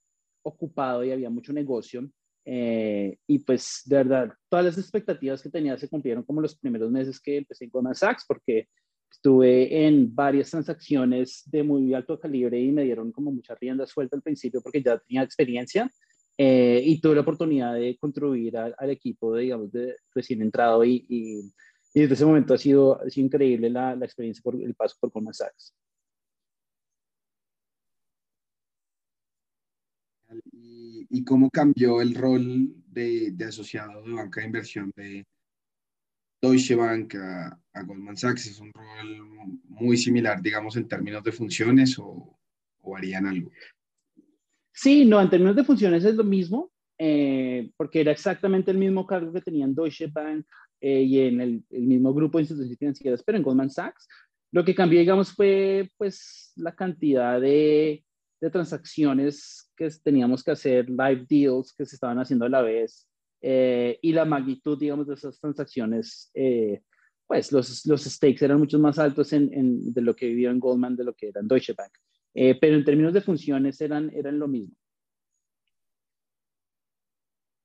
[0.42, 2.08] ocupado y había mucho negocio,
[2.44, 7.20] y pues de verdad, todas las expectativas que tenía se cumplieron como los primeros meses
[7.20, 8.68] que empecé en Goldman Sachs, porque
[9.12, 14.16] Estuve en varias transacciones de muy alto calibre y me dieron como mucha rienda suelta
[14.16, 15.88] al principio porque ya tenía experiencia
[16.38, 21.04] eh, y tuve la oportunidad de contribuir al equipo, de, digamos, de recién entrado y,
[21.08, 21.52] y,
[21.94, 25.10] desde ese momento ha sido, ha sido increíble la, la, experiencia por el paso por
[25.10, 25.74] Goldman Sachs.
[30.50, 35.26] ¿Y, ¿Y, cómo cambió el rol de, de asociado de banca de inversión de,
[36.42, 38.46] Deutsche Bank a, Goldman Sachs?
[38.46, 42.36] ¿Es un rol muy similar, digamos, en términos de funciones o,
[42.80, 43.50] o harían algo?
[44.72, 49.06] Sí, no, en términos de funciones es lo mismo, eh, porque era exactamente el mismo
[49.06, 50.44] cargo que tenían Deutsche Bank
[50.80, 54.08] eh, y en el, mismo grupo de instituciones financieras, pero en Goldman Sachs.
[54.50, 58.04] Lo que cambió, digamos, fue pues la cantidad de,
[58.40, 63.06] de transacciones que teníamos que hacer, live deals que se estaban haciendo a la vez,
[63.42, 66.82] eh, y la magnitud, digamos, de esas transacciones, eh,
[67.26, 70.60] pues los, los stakes eran mucho más altos en, en, de lo que vivió en
[70.60, 71.92] Goldman, de lo que era en Deutsche Bank.
[72.34, 74.74] Eh, pero en términos de funciones eran, eran lo mismo.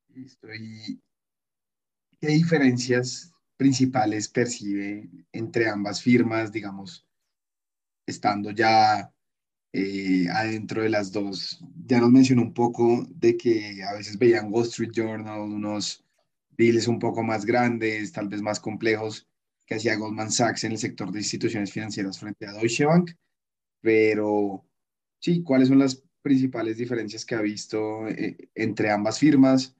[0.10, 0.48] Listo.
[0.54, 1.00] ¿Y
[2.20, 7.08] qué diferencias principales percibe entre ambas firmas, digamos,
[8.06, 9.14] estando ya
[9.74, 11.63] eh, adentro de las dos.
[11.86, 16.03] Ya nos mencionó un poco de que a veces veían Wall Street Journal unos
[16.57, 19.28] deals un poco más grandes, tal vez más complejos,
[19.65, 23.11] que hacía Goldman Sachs en el sector de instituciones financieras frente a Deutsche Bank.
[23.82, 24.65] Pero
[25.20, 29.76] sí, ¿cuáles son las principales diferencias que ha visto eh, entre ambas firmas?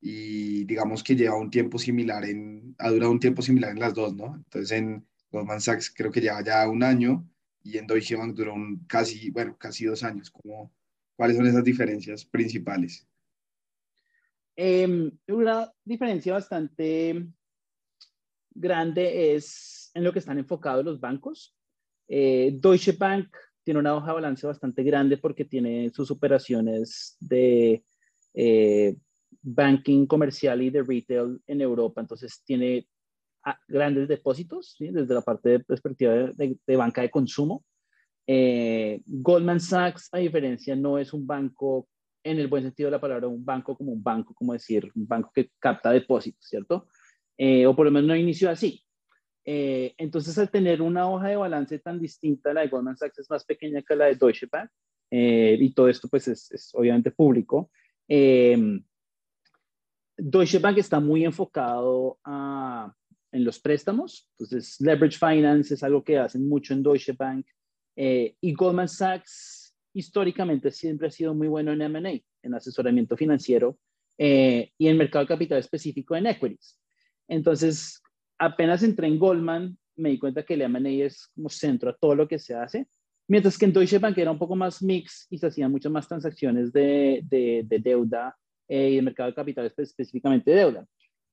[0.00, 3.94] Y digamos que lleva un tiempo similar en, ha durado un tiempo similar en las
[3.94, 4.36] dos, ¿no?
[4.36, 7.28] Entonces en Goldman Sachs creo que lleva ya un año
[7.64, 10.30] y en Deutsche Bank duró un casi, bueno, casi dos años.
[10.30, 10.72] ¿Cómo,
[11.16, 13.08] ¿Cuáles son esas diferencias principales?
[14.54, 17.26] Eh, una diferencia bastante
[18.54, 21.56] grande es en lo que están enfocados los bancos.
[22.06, 23.34] Eh, Deutsche Bank
[23.64, 27.82] tiene una hoja de balance bastante grande porque tiene sus operaciones de,
[28.34, 28.94] eh,
[29.44, 32.88] banking comercial y de retail en Europa, entonces tiene
[33.68, 37.64] grandes depósitos, desde la parte de perspectiva de, banca de consumo.
[38.26, 41.88] Eh, Goldman Sachs, a diferencia, no es un banco
[42.22, 45.06] en el buen sentido de la palabra, un banco como un banco, como decir, un
[45.06, 46.88] banco que capta depósitos, ¿cierto?
[47.36, 48.82] Eh, o por lo menos no inició así.
[49.44, 53.28] Eh, entonces, al tener una hoja de balance tan distinta, la de Goldman Sachs es
[53.28, 54.70] más pequeña que la de Deutsche Bank,
[55.10, 57.70] eh, y todo esto pues es, obviamente público.
[60.16, 62.18] Deutsche Bank está muy enfocado
[63.34, 67.46] en los préstamos, entonces leverage finance es algo que hacen mucho en Deutsche Bank,
[67.96, 69.64] y Goldman Sachs
[69.94, 73.78] históricamente siempre ha sido muy bueno en M&A, en asesoramiento financiero
[74.18, 76.78] eh, y en mercado de capital específico en equities.
[77.28, 78.02] Entonces,
[78.38, 82.14] apenas entré en Goldman, me di cuenta que el M&A es como centro a todo
[82.14, 82.88] lo que se hace,
[83.28, 86.08] mientras que en Deutsche Bank era un poco más mix y se hacían muchas más
[86.08, 88.36] transacciones de, de, deuda
[88.68, 90.86] eh, y de mercado de capital específicamente de deuda.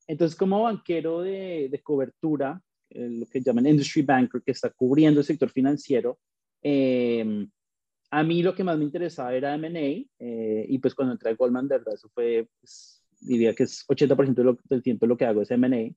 [0.08, 5.20] Entonces, como banquero de, de cobertura, eh, lo que llaman industry banker, que está cubriendo
[5.20, 6.20] el sector financiero,
[6.62, 7.48] eh,
[8.12, 11.34] a mí lo que más me interesaba era M&A eh, y pues cuando entré a
[11.34, 15.42] Goldman, de verdad, eso fue, pues, diría que es 80% del tiempo lo que hago
[15.42, 15.96] es M&A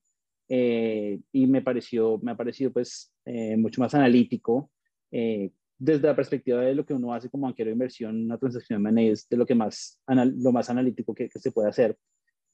[0.48, 4.70] eh, y me pareció, me ha parecido pues eh, mucho más analítico
[5.78, 9.12] desde la perspectiva de lo que uno hace como banquero de inversión, una transacción M&A
[9.12, 11.96] es de lo que más, lo más analítico que, se puede hacer.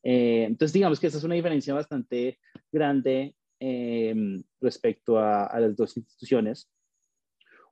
[0.02, 2.38] Entonces digamos que esa es una diferencia bastante
[2.72, 3.34] grande
[4.60, 6.70] respecto a las dos instituciones.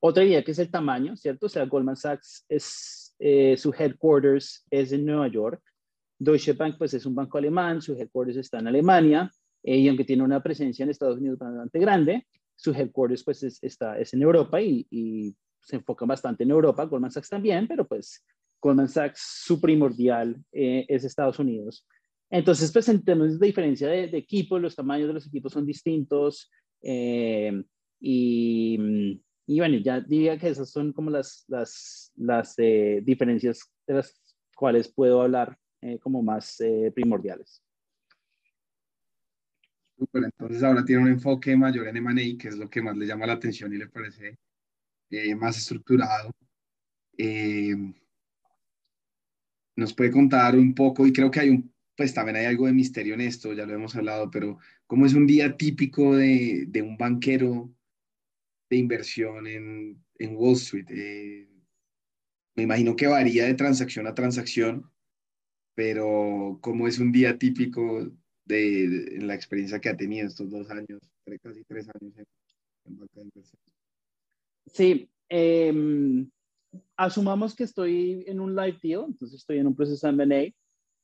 [0.00, 1.46] Otra idea que es el tamaño, ¿cierto?
[1.46, 5.60] O sea, Goldman Sachs es, eh, su headquarters es en Nueva York.
[6.18, 9.30] Deutsche Bank, pues es un banco alemán, su headquarters está en Alemania,
[9.62, 12.26] eh, y aunque tiene una presencia en Estados Unidos bastante grande,
[12.56, 17.10] su headquarters pues es, está, es en Europa y, se enfoca bastante en Europa, Goldman
[17.10, 18.24] Sachs también, pero pues
[18.58, 21.86] Goldman Sachs, su primordial eh, es Estados Unidos.
[22.30, 25.64] Entonces, pues en términos de diferencia de, de equipos, los tamaños de los equipos son
[25.64, 26.50] distintos
[28.00, 28.78] y
[29.48, 34.36] y bueno, ya diría que esas son como las, las, las eh, diferencias de las
[34.54, 37.64] cuales puedo hablar eh, como más eh, primordiales.
[40.12, 43.26] Entonces ahora tiene un enfoque mayor en M&A, que es lo que más le llama
[43.26, 44.38] la atención y le parece
[45.38, 46.30] más estructurado.
[49.76, 52.72] nos puede contar un poco, y creo que hay un, pues también hay algo de
[52.72, 56.80] misterio en esto, ya lo hemos hablado, pero ¿cómo es un día típico de, de
[56.80, 57.70] un banquero
[58.70, 60.86] de inversión en, en Wall Street.
[60.90, 61.48] Eh,
[62.56, 64.90] me imagino que varía de transacción a transacción,
[65.74, 68.10] pero ¿cómo es un día típico
[68.44, 71.00] de, la experiencia que ha tenido estos dos años,
[71.42, 72.14] casi tres años
[72.84, 73.60] en, banca de inversión?
[74.66, 76.28] Sí, em,
[76.96, 80.52] asumamos que estoy en un live deal, entonces estoy en un proceso de M&A.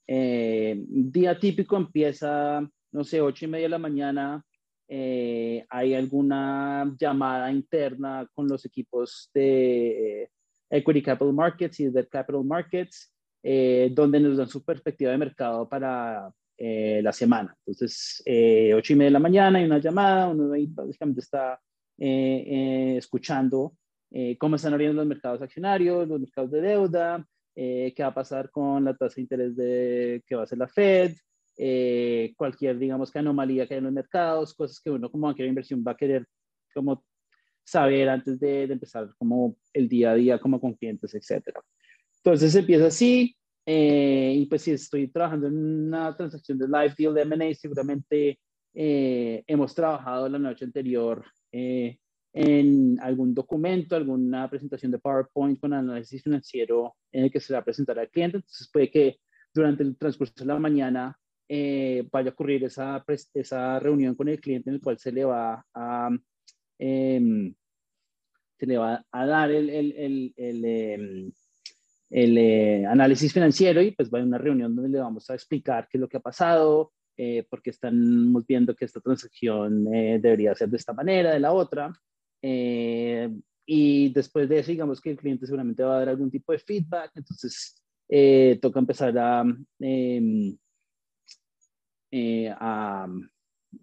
[0.06, 4.44] Eh, día típico empieza, no sé, ocho y media de la mañana,
[4.86, 10.30] eh, hay alguna llamada interna con los equipos de
[10.68, 15.68] Equity Capital Markets y Debt Capital Markets, eh, donde nos dan su perspectiva de mercado
[15.68, 17.56] para eh, la semana.
[17.66, 18.22] Entonces,
[18.76, 21.58] ocho y media de la mañana hay una llamada, uno ahí básicamente está
[21.96, 23.76] escuchando
[24.38, 28.84] cómo están abriendo los mercados accionarios, los mercados de deuda, qué va a pasar con
[28.84, 31.14] la tasa de interés de, que va a hacer la Fed,
[31.56, 35.44] eh, cualquier, digamos, que anomalía que hay en los mercados, cosas que uno como banquero
[35.44, 36.26] de inversión va a querer
[36.74, 37.04] como
[37.62, 41.60] saber antes de, empezar como el día a día como con clientes, etcétera.
[42.16, 43.36] Entonces empieza así,
[43.66, 48.38] eh, y pues si estoy trabajando en una transacción de live deal de M&A, seguramente
[48.74, 51.24] eh, hemos trabajado la noche anterior
[52.36, 57.60] en algún documento, alguna presentación de PowerPoint con análisis financiero en el que se va
[57.60, 58.38] a presentar al cliente.
[58.38, 59.20] Entonces puede que
[59.54, 61.16] durante el transcurso de la mañana
[61.48, 63.04] eh, vaya a ocurrir esa,
[63.34, 66.10] esa reunión con el cliente en el cual se le va a,
[66.78, 67.54] em,
[68.58, 71.32] se le va a dar el, el, el, el em,
[72.10, 75.98] eh, análisis financiero y pues va a una reunión donde le vamos a explicar qué
[75.98, 80.78] es lo que ha pasado, eh, porque estamos viendo que esta transacción debería ser de
[80.78, 81.92] esta manera, de la otra.
[83.66, 86.58] Y después de eso, digamos que el cliente seguramente va a dar algún tipo de
[86.58, 87.82] feedback, entonces
[88.60, 89.44] toca empezar a
[89.80, 90.56] em,
[92.16, 93.08] eh, a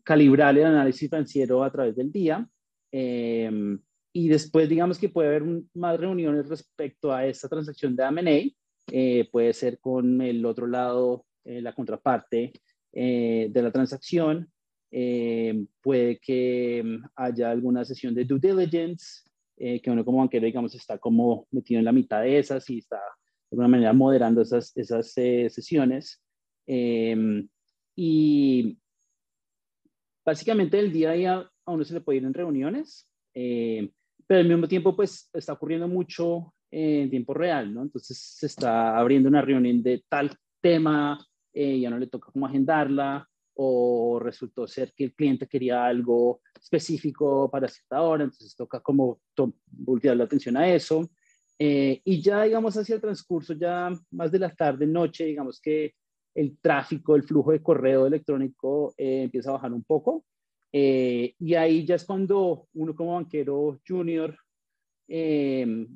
[0.06, 2.48] calibrar el análisis financiero a través del día.
[2.90, 3.78] Em,
[4.14, 5.44] y después, digamos que puede haber
[5.74, 8.50] más reuniones respecto a esta transacción de M&A.
[8.90, 12.54] Eh, puede ser con el otro lado, eh, la contraparte
[12.94, 14.50] de la transacción.
[14.92, 19.24] Em, puede que em, haya alguna sesión de due diligence,
[19.58, 22.96] que uno como banquero, digamos, está como metido en la mitad de esas y está
[22.98, 26.20] de alguna manera moderando esas, esas sesiones.
[26.66, 27.48] Em,
[27.96, 28.78] y
[30.26, 33.92] básicamente el día a día a uno se le puede ir en reuniones, em,
[34.26, 37.82] pero al mismo tiempo pues está ocurriendo mucho en tiempo real, ¿no?
[37.82, 40.32] Entonces se está abriendo una reunión de tal
[40.62, 41.20] tema,
[41.54, 46.42] eh, ya no le toca como agendarla, o resultó ser que el cliente quería algo
[46.60, 49.20] específico para cierta hora, entonces toca como
[49.68, 51.10] voltear la atención a eso.
[51.60, 55.94] Eh, y ya, digamos, hacia el transcurso, ya más de la tarde, noche, digamos que
[56.34, 60.26] el tráfico, el flujo de correo electrónico eh, empieza a bajar un poco.
[60.72, 64.36] Eh, y ahí ya es cuando uno como banquero junior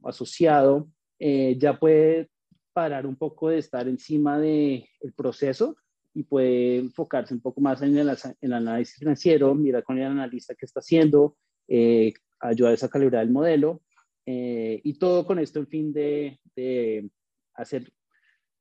[0.03, 2.30] asociado ya puede
[2.73, 5.77] parar un poco de estar encima del el proceso
[6.15, 10.05] y puede enfocarse un poco más en el, en el análisis financiero, mirar con el
[10.05, 11.37] analista qué está haciendo,
[11.67, 13.81] eh, ayudar a calibrar el modelo
[14.25, 17.09] eh, y todo con esto en fin de, de
[17.53, 17.91] hacer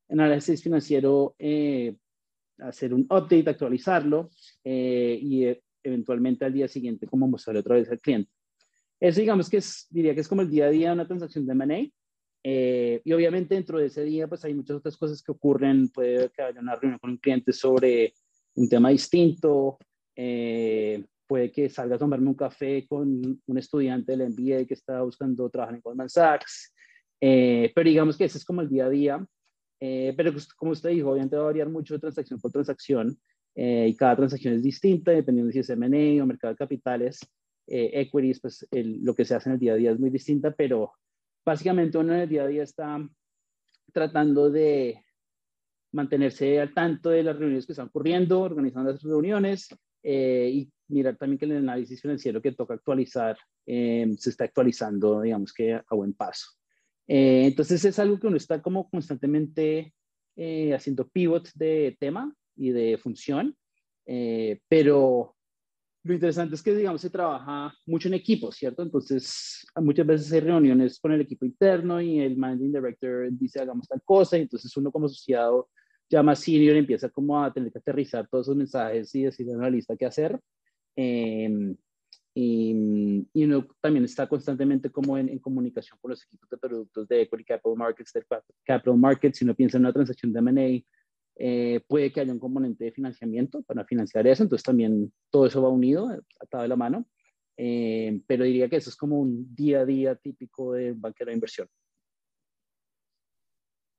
[0.09, 1.95] análisis financiero, eh,
[2.59, 4.29] hacer un update, actualizarlo
[4.63, 5.47] eh, y
[5.81, 8.31] eventualmente al día siguiente como mostrarle otra vez al cliente.
[8.99, 11.45] Eso digamos que es, diría que es como el día a día de una transacción
[11.45, 12.04] de M&A
[12.47, 15.89] eh, y obviamente dentro de ese día, pues hay muchas otras cosas que ocurren.
[15.89, 18.13] Puede que haya una reunión con un cliente sobre
[18.53, 19.79] un tema distinto.
[20.15, 25.01] Eh, puede que salga a tomarme un café con un estudiante del MBA que está
[25.01, 26.71] buscando trabajar en Goldman Sachs.
[27.19, 29.27] Eh, pero digamos que ese es como el día a día.
[29.79, 33.17] pero pues, como usted dijo, obviamente va a variar mucho de transacción por transacción.
[33.55, 37.19] y cada transacción es distinta, dependiendo si es M&A o mercado de capitales.
[37.67, 40.91] equities, pues lo que se hace en el día a día es muy distinta, pero
[41.45, 43.07] básicamente uno en el día a día está
[43.93, 45.01] tratando de
[45.91, 49.69] mantenerse al tanto de las reuniones que están ocurriendo, organizando las reuniones
[50.03, 55.21] eh, y mirar también que el análisis financiero que toca actualizar eh, se está actualizando,
[55.21, 56.47] digamos que a buen paso.
[57.07, 59.93] Eh, entonces es algo que uno está como constantemente
[60.73, 63.55] haciendo pivot de tema y de función,
[64.67, 65.34] pero
[66.05, 68.83] lo interesante es que, digamos, se trabaja mucho en equipo, ¿cierto?
[68.83, 73.87] Entonces, muchas veces hay reuniones con el equipo interno y el managing director dice, hagamos
[73.87, 75.67] tal cosa, y entonces uno como asociado
[76.07, 79.57] ya más senior empieza como a tener que aterrizar todos esos mensajes y decirle a
[79.57, 80.39] una lista qué hacer.
[80.95, 81.75] Em,
[82.35, 87.07] y, y, uno también está constantemente como en, en, comunicación con los equipos de productos
[87.07, 88.23] de Equity Capital Markets, de
[88.63, 90.85] Capital Markets, si uno piensa en una transacción de M&A,
[91.37, 95.61] eh, puede que haya un componente de financiamiento para financiar eso, entonces también todo eso
[95.61, 96.09] va unido,
[96.39, 97.05] atado de la mano,
[97.57, 101.35] eh, pero diría que eso es como un día a día típico de banquero de
[101.35, 101.67] inversión.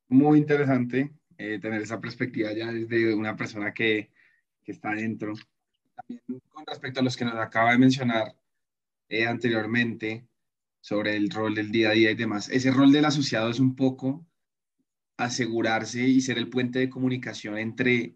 [0.09, 4.11] Muy interesante eh, tener esa perspectiva ya desde una persona que,
[4.65, 5.35] que, está dentro.
[5.95, 8.35] También con respecto a los que nos acaba de mencionar
[9.29, 10.27] anteriormente
[10.81, 13.77] sobre el rol del día a día y demás, ese rol del asociado es un
[13.77, 14.27] poco
[15.17, 18.15] asegurarse y ser el puente de comunicación entre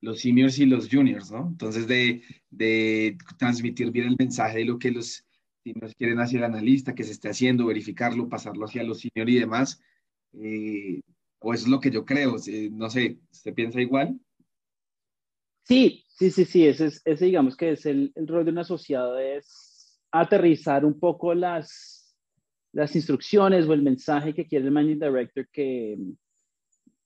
[0.00, 1.48] los seniors y los juniors, ¿no?
[1.48, 5.24] Entonces, de, de transmitir bien el mensaje de lo que los
[5.64, 9.38] seniors quieren hacia el analista, que se esté haciendo, verificarlo, pasarlo hacia los seniors y
[9.38, 9.80] demás.
[10.34, 11.00] Eh,
[11.38, 12.36] o eso es lo que yo creo.
[12.72, 14.18] no sé, ¿usted piensa igual?
[15.64, 16.66] Sí, sí, sí, sí.
[16.66, 20.98] Ese, es, ese digamos que es el, el rol de un asociado, es aterrizar un
[20.98, 22.16] poco las,
[22.72, 25.96] las instrucciones o el mensaje que quiere el managing director que,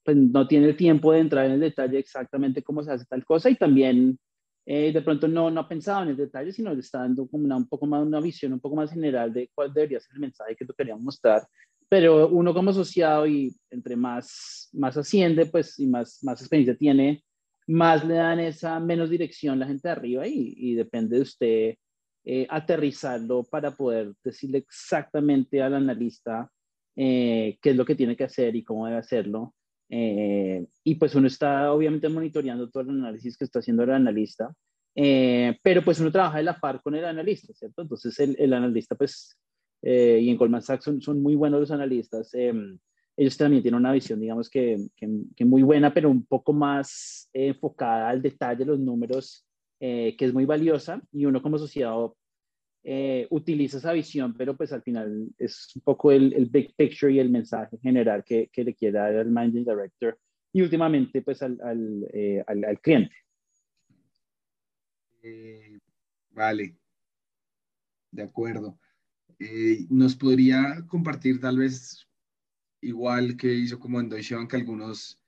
[0.03, 3.23] pues no tiene el tiempo de entrar en el detalle exactamente cómo se hace tal
[3.25, 4.19] cosa y también
[4.65, 7.45] eh, de pronto no, no ha pensado en el detalle, sino le está dando como
[7.45, 10.21] una, un poco más una visión un poco más general de cuál debería ser el
[10.21, 11.47] mensaje que lo queríamos mostrar.
[11.89, 17.23] Pero uno como asociado y entre más, más asciende, pues y más, más experiencia tiene,
[17.67, 21.75] más le dan esa menos dirección la gente de arriba y, y depende de usted
[22.23, 26.51] eh, aterrizarlo para poder decirle exactamente al analista
[26.95, 29.55] eh, qué es lo que tiene que hacer y cómo debe hacerlo.
[29.93, 34.55] Eh, y pues uno está obviamente monitoreando todo el análisis que está haciendo el analista,
[34.95, 37.81] eh, pero pues uno trabaja de la par con el analista, ¿cierto?
[37.81, 39.37] Entonces el, el analista pues,
[39.81, 43.91] eh, y en Goldman Sachs son, son, muy buenos los analistas, ellos también tienen una
[43.91, 48.79] visión, digamos que, que, que, muy buena, pero un poco más enfocada al detalle, los
[48.79, 49.45] números,
[49.77, 52.15] que es muy valiosa, y uno como asociado
[52.83, 57.13] eh, utiliza esa visión, pero pues al final es un poco el, el big picture
[57.13, 60.17] y el mensaje general que, que, le quiere dar al managing director
[60.51, 63.15] y últimamente pues al, al, eh, al, al cliente.
[65.21, 65.79] Eh,
[66.31, 66.75] vale,
[68.11, 68.79] de acuerdo.
[69.89, 72.07] ¿Nos podría compartir tal vez
[72.81, 75.21] igual que hizo como en Deutsche Bank algunos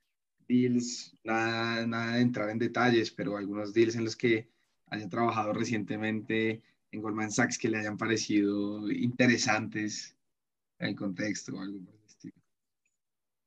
[0.47, 4.49] deals, nada, nada de entrar en detalles, pero algunos deals en los que
[4.87, 6.61] haya trabajado recientemente
[6.93, 10.15] en Goldman Sachs que le hayan parecido interesantes
[10.79, 12.35] el contexto o algo por el estilo.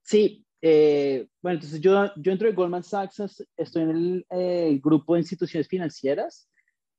[0.03, 5.15] Sí, Eh, bueno, entonces yo, yo entro de Goldman Sachs, estoy en el eh, grupo
[5.15, 6.49] de instituciones financieras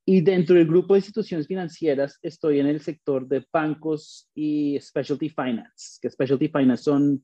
[0.06, 5.28] y dentro del grupo de instituciones financieras estoy en el sector de bancos y specialty
[5.28, 7.20] finance, que specialty finance son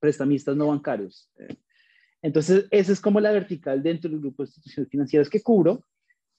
[0.00, 1.30] prestamistas no bancarios.
[2.20, 5.82] Entonces, esa es como la vertical dentro del grupo de instituciones financieras que cubro.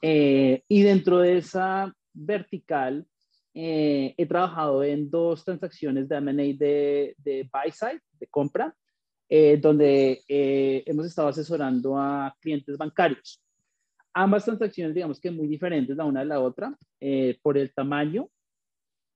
[0.04, 3.06] Eh, y dentro de esa vertical,
[3.54, 8.74] eh, he trabajado en dos transacciones de M&A de, buy side, de compra,
[9.30, 13.42] eh, donde hemos estado asesorando a clientes bancarios.
[14.14, 16.78] Ambas transacciones, digamos que muy diferentes la una de la otra,
[17.42, 18.30] por el tamaño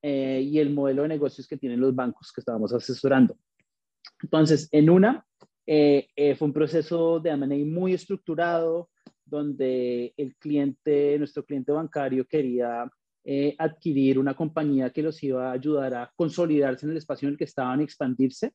[0.02, 3.38] y el modelo de negocios que tienen los bancos que estábamos asesorando.
[4.22, 5.26] Entonces, en una,
[5.66, 8.90] fue un proceso de M&A muy estructurado,
[9.26, 12.90] donde el cliente, nuestro cliente bancario quería
[13.28, 17.34] eh, adquirir una compañía que los iba a ayudar a consolidarse en el espacio en
[17.34, 18.54] el que estaban, expandirse.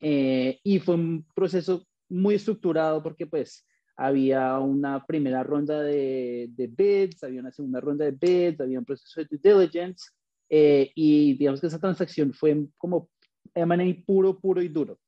[0.00, 6.66] Eh, y fue un proceso muy estructurado porque pues había una primera ronda de, de,
[6.66, 10.08] bids, había una segunda ronda de bids, había un proceso de due diligence
[10.48, 13.10] eh, y digamos que esa transacción fue como
[13.54, 14.98] M&A puro, puro y duro.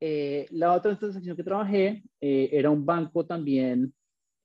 [0.00, 3.92] la otra transacción que trabajé era un banco también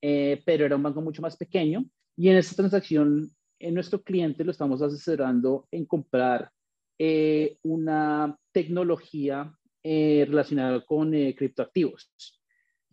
[0.05, 1.85] eh, pero era un banco mucho más pequeño.
[2.17, 6.51] Y en esta transacción, en nuestro cliente lo estamos asesorando en comprar
[6.99, 12.11] eh, una tecnología eh, relacionada con criptoactivos.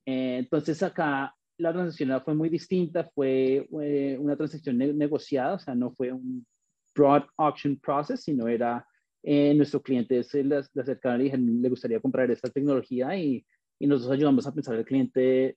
[0.04, 6.12] entonces acá la transacción fue muy distinta, fue una transacción negociada, o sea, no fue
[6.12, 6.46] un
[6.94, 8.86] broad auction process, sino era
[9.24, 13.44] nuestro cliente se le, acercaron y dijeron, le gustaría comprar esta tecnología y,
[13.78, 15.56] y nosotros ayudamos a pensar al cliente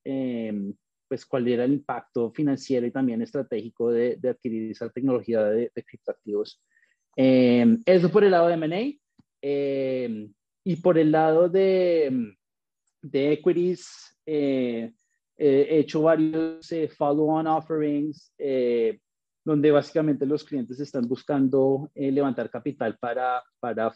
[1.14, 6.60] pues cuál era el impacto financiero y también estratégico de, adquirir esa tecnología de, criptoactivos.
[7.15, 8.99] Eh, eso por el lado de M&A.
[9.40, 10.27] Eh,
[10.64, 12.35] y por el lado de,
[13.03, 14.91] de equities, eh,
[15.38, 18.34] he hecho varios follow-on offerings,
[19.45, 23.94] donde básicamente los clientes están buscando levantar capital para, para,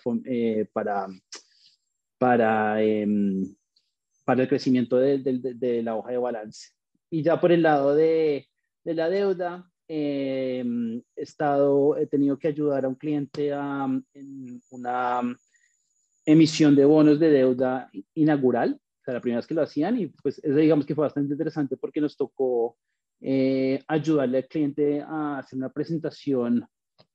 [0.72, 1.08] para,
[2.20, 3.44] para, em,
[4.24, 6.77] para el crecimiento de, de, la hoja de balance.
[7.10, 8.48] Y ya por el lado de,
[8.84, 10.64] de la deuda, eh,
[11.16, 15.22] he, estado, he tenido que ayudar a un cliente a, en una
[16.26, 20.08] emisión de bonos de deuda inaugural, o sea, la primera vez que lo hacían, y
[20.08, 22.78] pues eso digamos que fue bastante interesante porque nos tocó
[23.22, 26.66] eh, ayudarle al cliente a hacer una presentación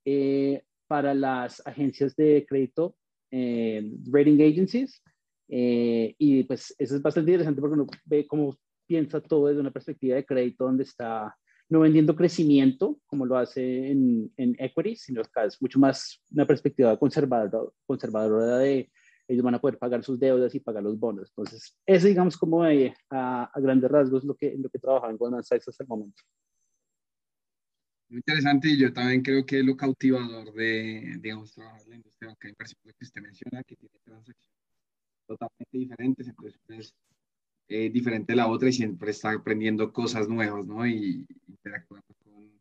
[0.03, 2.95] eh, para las agencias de crédito,
[3.31, 5.01] rating agencies,
[5.47, 10.15] y pues eso es bastante interesante porque uno ve cómo piensa todo desde una perspectiva
[10.15, 11.35] de crédito donde está
[11.69, 16.45] no vendiendo crecimiento como lo hace en, en equity, sino acá es mucho más una
[16.45, 18.91] perspectiva conservadora, conservadora de
[19.27, 21.29] ellos van a poder pagar sus deudas y pagar los bonos.
[21.29, 22.69] Entonces, eso digamos como a,
[23.09, 26.21] a, grandes rasgos lo que, lo que trabajaba en Goldman Sachs hasta el momento.
[28.09, 32.29] Muy interesante y yo también creo que lo cautivador de, digamos, trabajar en la industria
[32.29, 34.53] bancaria que usted menciona, que tiene transacciones
[35.25, 36.93] totalmente diferentes, entonces pues,
[37.69, 40.85] eh, diferente de la otra y siempre está aprendiendo cosas nuevas, ¿no?
[40.85, 42.51] Y interactuando con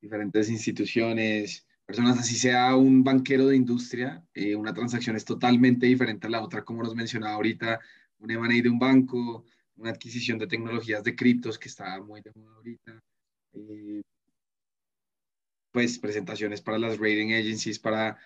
[0.00, 6.28] diferentes instituciones, personas, así sea un banquero de industria, eh, una transacción es totalmente diferente
[6.28, 7.80] a la otra, como nos mencionaba ahorita,
[8.18, 9.44] un M&A de un banco,
[9.76, 13.02] una adquisición de tecnologías de criptos que está muy de moda ahorita,
[13.54, 14.02] eh,
[15.72, 18.16] pues presentaciones para las rating agencies para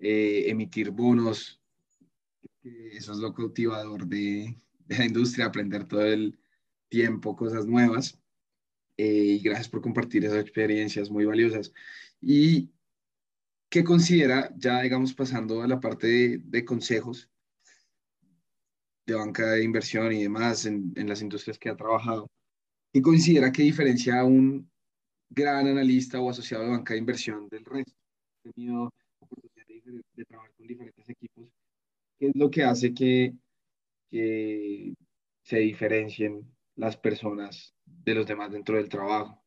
[0.00, 1.60] emitir bonos,
[2.62, 4.54] eso es lo cautivador de,
[4.88, 6.38] de la industria, aprender todo el
[6.88, 8.18] tiempo cosas nuevas.
[8.96, 11.72] Eh, y gracias por compartir esas experiencias muy valiosas.
[12.20, 12.70] ¿Y
[13.68, 17.30] qué considera, ya digamos pasando a la parte de, consejos
[19.06, 22.28] de banca de inversión y demás en, en, las industrias que ha trabajado,
[22.92, 24.68] qué considera que diferencia a un
[25.30, 27.92] gran analista o asociado de banca de inversión del resto?
[28.44, 28.90] He tenido
[29.20, 31.48] oportunidad de, de trabajar con diferentes equipos.
[32.18, 33.34] ¿Qué es lo que hace que
[34.10, 34.94] que
[35.42, 36.42] se diferencien
[36.76, 39.42] las personas de los demás dentro del trabajo?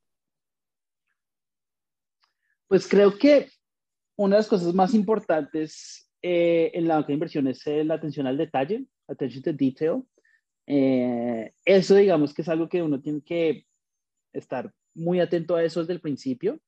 [2.67, 3.49] Pues creo que
[4.15, 8.27] una de las cosas más importantes eh, en la banca de inversión es la atención
[8.27, 10.03] al detalle, attention to detail.
[10.67, 13.65] Eh, eso digamos que es algo que uno tiene que
[14.31, 16.59] estar muy atento a eso desde el principio.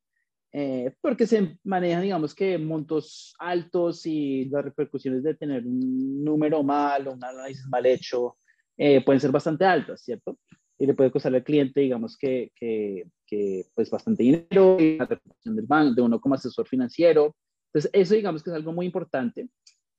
[0.55, 6.61] Eh, porque se manejan, digamos que montos altos y las repercusiones de tener un número
[6.61, 8.37] mal o un análisis mal hecho
[8.77, 10.37] eh, pueden ser bastante altas, ¿cierto?
[10.77, 15.05] Y le puede costar al cliente, digamos que, que, que pues bastante dinero y la
[15.05, 17.35] reputación del banco, de uno como asesor financiero.
[17.67, 19.49] Entonces, eso digamos que es algo muy importante.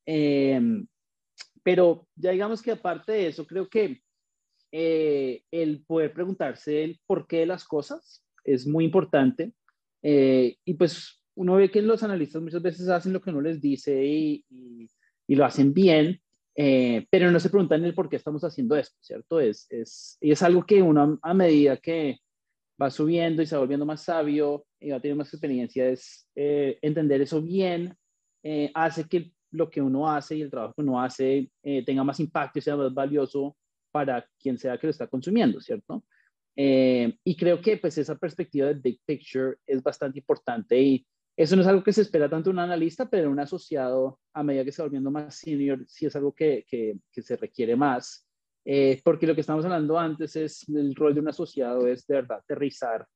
[0.06, 0.60] Eh,
[1.64, 4.02] pero ya digamos que aparte de eso, creo que
[4.70, 9.52] eh, el poder preguntarse el por qué de las cosas es muy importante.
[10.06, 13.58] Eh, y pues uno ve que los analistas muchas veces hacen lo que uno les
[13.58, 14.44] dice y,
[15.26, 16.20] y, lo hacen bien,
[16.54, 19.40] eh, pero no se preguntan el por qué estamos haciendo esto, ¿cierto?
[19.40, 22.18] Es, es, y es algo que uno a medida que
[22.80, 27.22] va subiendo y se va volviendo más sabio y va teniendo más experiencia, es entender
[27.22, 27.96] eso bien,
[28.74, 31.50] hace que lo que uno hace y el trabajo que uno hace
[31.86, 33.56] tenga más impacto y sea más valioso
[33.90, 36.04] para quien sea que lo está consumiendo, ¿cierto?
[36.56, 41.06] Eh, y creo que pues esa perspectiva de big picture es bastante importante y
[41.36, 44.64] eso no es algo que se espera tanto un analista, pero un asociado a medida
[44.64, 48.28] que se va volviendo más senior, sí es algo que, que, se requiere más.
[48.64, 52.14] Eh, porque lo que estamos hablando antes es el rol de un asociado es de
[52.14, 53.06] verdad aterrizar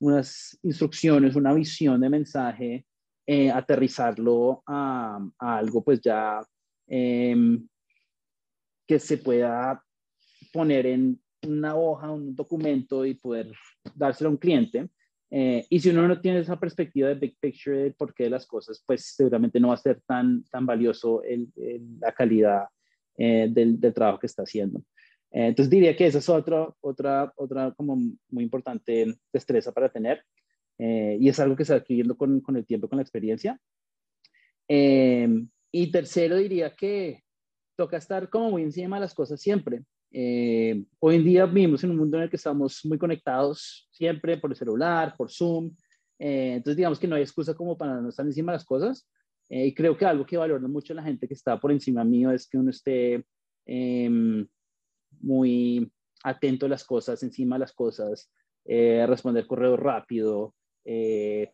[0.00, 2.84] unas instrucciones, una visión de mensaje,
[3.26, 6.40] eh, aterrizarlo a, a, algo pues ya
[6.86, 7.66] em,
[8.86, 9.82] que se pueda
[10.52, 13.52] poner en una hoja, un documento y poder
[13.94, 14.88] dárselo a un cliente.
[15.30, 18.46] Eh, y si uno no tiene esa perspectiva de big picture de por qué las
[18.46, 21.48] cosas, pues seguramente no va a ser tan, tan valioso el,
[22.00, 22.64] la calidad
[23.16, 24.80] eh, del, del, trabajo que está haciendo.
[25.30, 27.96] Eh, entonces diría que esa es otra, otra, otra como
[28.30, 30.22] muy importante destreza para tener.
[30.78, 33.60] y es algo que se va adquiriendo con, con el tiempo, con la experiencia.
[34.68, 37.24] y tercero diría que
[37.76, 39.82] toca estar como muy encima de las cosas siempre.
[40.10, 44.38] Eh, hoy en día vivimos en un mundo en el que estamos muy conectados siempre
[44.38, 45.74] por el celular, por Zoom.
[46.18, 49.08] Eh, entonces, digamos que no hay excusa como para no estar encima de las cosas.
[49.50, 52.30] Eh, y creo que algo que valora mucho la gente que está por encima mío
[52.30, 53.24] es que uno esté
[53.66, 54.46] em,
[55.20, 55.90] muy
[56.22, 58.30] atento a las cosas, encima de las cosas,
[58.66, 60.54] responder correo rápido,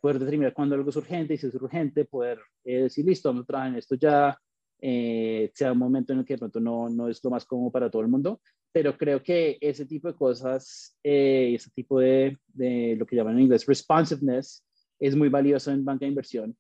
[0.01, 3.47] poder determinar cuándo algo es urgente y si es urgente, poder decir, listo, vamos a
[3.47, 4.37] trabajar en esto ya,
[4.81, 7.71] eh, sea un momento en el que de pronto no, no es lo más cómodo
[7.71, 8.41] para todo el mundo,
[8.73, 13.37] pero creo que ese tipo de cosas, eh, ese tipo de, de, lo que llaman
[13.37, 14.65] en inglés responsiveness,
[14.99, 16.57] es muy valioso en banca de inversión.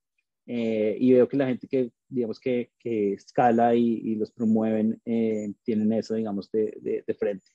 [0.46, 5.00] Eh, y veo que la gente que, digamos, que, que escala y, y, los promueven,
[5.04, 7.46] eh, tienen eso, digamos, de, de, de frente.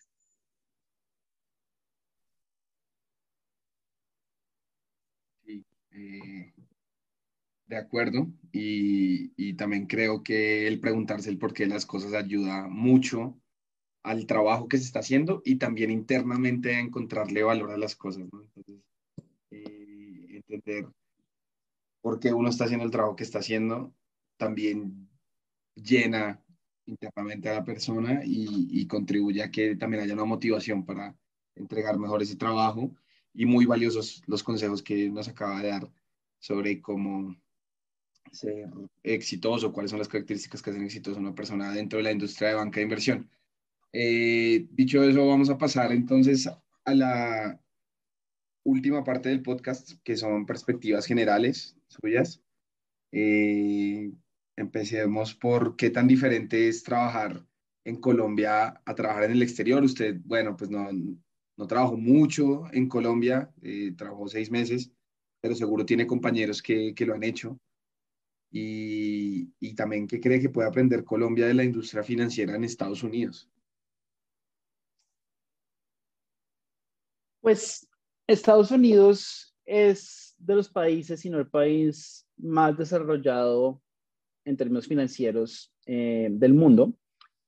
[5.45, 5.63] Sí,
[7.69, 12.67] de acuerdo, y, y, también creo que el preguntarse el por qué las cosas ayuda
[12.67, 13.39] mucho
[14.01, 18.27] al trabajo que se está haciendo y también internamente a encontrarle valor a las cosas,
[18.33, 18.41] ¿no?
[18.41, 18.81] Entonces,
[19.51, 20.87] eh, entender
[22.01, 23.93] por qué uno está haciendo el trabajo que está haciendo
[24.37, 25.07] también
[25.75, 26.43] llena
[26.87, 31.15] internamente a la persona y, y contribuye a que también haya una motivación para
[31.53, 32.95] entregar mejor ese trabajo
[33.31, 35.91] y muy valiosos los consejos que nos acaba de dar
[36.39, 37.35] sobre cómo
[38.31, 38.69] ser
[39.03, 42.55] exitoso, cuáles son las características que hacen exitoso una persona dentro de la industria de
[42.55, 43.29] banca de inversión.
[43.91, 46.47] Eh, dicho eso, vamos a pasar entonces
[46.85, 47.59] a la
[48.63, 52.41] última parte del podcast, que son perspectivas generales suyas.
[53.11, 54.11] Eh,
[54.55, 57.45] empecemos por qué tan diferente es trabajar
[57.83, 59.83] en Colombia a trabajar en el exterior.
[59.83, 60.89] Usted, bueno, pues no,
[61.57, 64.91] no trabajó mucho en Colombia, eh, trabajó seis meses,
[65.41, 67.59] pero seguro tiene compañeros que, que lo han hecho
[68.51, 73.49] y, también qué cree que puede aprender Colombia de la industria financiera en Estados Unidos.
[77.41, 77.87] Pues
[78.27, 83.81] Estados Unidos es de los países, sino el país más desarrollado
[84.45, 86.93] en términos financieros eh, del mundo.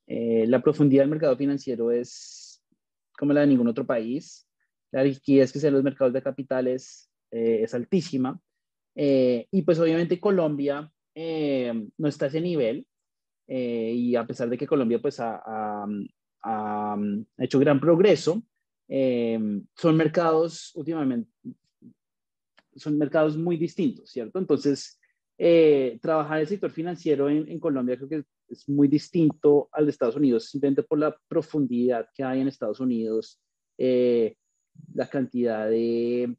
[0.07, 2.63] Eh, la profundidad del mercado financiero es
[3.17, 4.47] como la de ningún otro país.
[4.91, 8.39] La liquidez que se en los mercados de capitales eh, es altísima.
[8.95, 12.85] Eh, y pues obviamente Colombia eh, no está a ese nivel.
[13.47, 15.41] Eh, y a pesar de que Colombia pues ha,
[16.43, 16.97] ha,
[17.37, 18.43] hecho gran progreso,
[18.87, 21.29] son mercados últimamente,
[22.75, 24.39] son mercados muy distintos, ¿cierto?
[24.39, 24.99] Entonces,
[26.01, 29.91] trabajar en el sector financiero en, en, Colombia creo que es muy distinto al de
[29.91, 33.41] Estados Unidos, simplemente por la profundidad que hay en Estados Unidos,
[33.77, 36.37] la cantidad de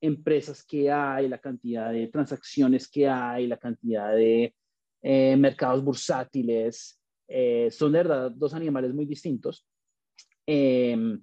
[0.00, 4.54] empresas que hay, la cantidad de transacciones que hay, la cantidad de
[5.02, 7.00] eh, mercados bursátiles.
[7.28, 9.66] Eh, son de verdad dos animales muy distintos.
[10.46, 11.22] Em,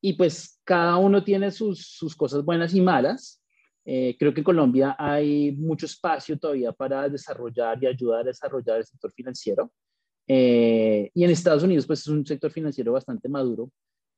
[0.00, 3.40] y pues cada uno tiene sus, sus cosas buenas y malas.
[3.84, 8.78] Eh, creo que en Colombia hay mucho espacio todavía para desarrollar y ayudar a desarrollar
[8.78, 9.72] el sector financiero.
[10.26, 13.70] y en Estados Unidos, pues es un sector financiero bastante maduro.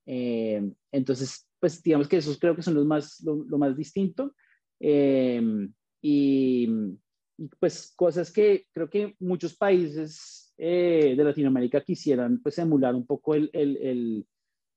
[0.06, 4.34] entonces, pues digamos que esos creo que son los más, lo, más distinto.
[4.78, 5.72] Em,
[6.02, 6.68] y,
[7.58, 13.48] pues cosas que creo que muchos países de Latinoamérica quisieran pues emular un poco el,
[13.54, 14.26] el,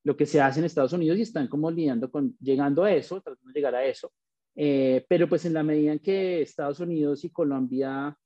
[0.06, 3.20] lo que se hace en Estados Unidos y están como lidiando con, llegando a eso,
[3.20, 4.14] tratando de llegar a eso.
[4.56, 8.18] pero pues en la medida en que Estados Unidos y Colombia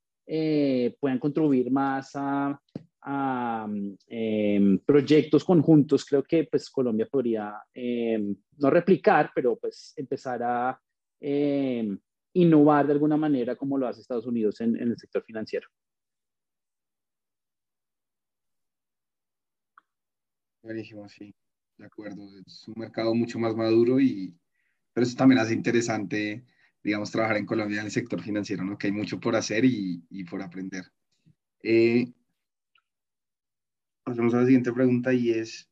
[0.99, 2.61] puedan contribuir más a,
[3.03, 3.68] a
[4.07, 10.80] em, proyectos conjuntos, creo que pues Colombia podría em, no replicar, pero pues empezar a
[11.19, 11.98] em,
[12.34, 15.68] innovar de alguna manera como lo hace Estados Unidos en, el sector financiero.
[20.61, 21.34] Buenísimo, sí,
[21.78, 22.30] de acuerdo.
[22.45, 24.38] Es un mercado mucho más maduro y,
[24.94, 26.45] pero eso también hace interesante,
[26.84, 28.78] digamos, trabajar en Colombia en el sector financiero, ¿no?
[28.78, 30.86] Que hay mucho por hacer y, y por aprender.
[31.64, 32.14] Eh,
[34.03, 35.69] pasamos a la siguiente pregunta y es,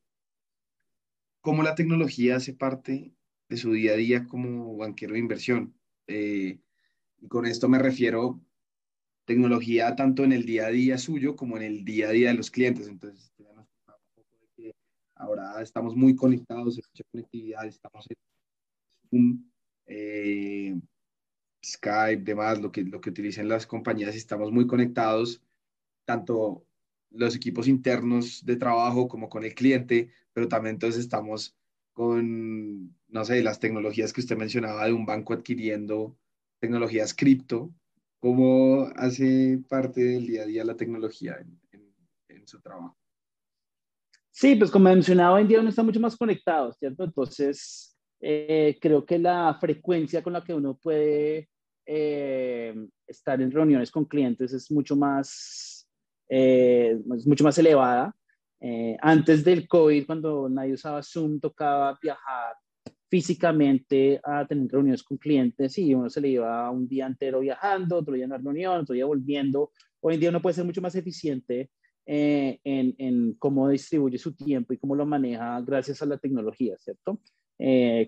[1.41, 3.13] ¿cómo la tecnología hace parte
[3.47, 5.75] de su día a día como banquero de inversión?
[6.07, 6.59] Eh,
[7.19, 8.41] y con esto me refiero
[9.25, 12.35] tecnología tanto en el día a día suyo como en el día a día de
[12.35, 12.87] los clientes.
[12.87, 13.31] Entonces,
[15.15, 18.07] ahora estamos muy conectados, hay mucha conectividad, estamos
[19.11, 19.51] en
[19.85, 20.79] eh,
[21.63, 25.43] Skype, demás, lo que, lo que utilicen las compañías, estamos muy conectados,
[26.05, 26.65] tanto
[27.11, 31.55] los equipos internos de trabajo como con el cliente, pero también entonces estamos
[31.93, 36.17] con, no sé, las tecnologías que usted mencionaba de un banco adquiriendo
[36.59, 37.73] tecnologías cripto.
[38.19, 41.37] ¿Cómo hace parte del día a día la tecnología
[41.71, 42.97] en, su trabajo?
[44.31, 47.03] Sí, pues como mencionaba, hoy en día uno está mucho más conectado, ¿cierto?
[47.03, 51.47] Entonces, eh, creo que la frecuencia con la que uno puede
[51.85, 52.73] eh,
[53.05, 55.78] estar en reuniones con clientes es mucho más
[56.29, 58.15] eh, es mucho más elevada.
[58.61, 62.55] Eh, antes del COVID, cuando nadie usaba Zoom, tocaba viajar
[63.09, 67.97] físicamente a tener reuniones con clientes y uno se le iba un día entero viajando,
[67.97, 69.71] otro día en la reunión, otro día volviendo.
[70.01, 71.71] Hoy en día uno puede ser mucho más eficiente
[72.05, 76.77] eh, en, en, cómo distribuye su tiempo y cómo lo maneja gracias a la tecnología,
[76.77, 77.19] ¿cierto?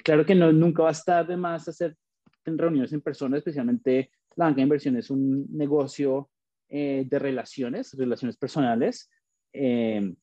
[0.03, 1.98] claro que no, nunca va a estar de más hacer
[2.45, 6.30] reuniones en persona, especialmente la banca de inversión es un negocio
[6.73, 9.10] eh, de relaciones, relaciones personales,
[9.52, 10.15] eh,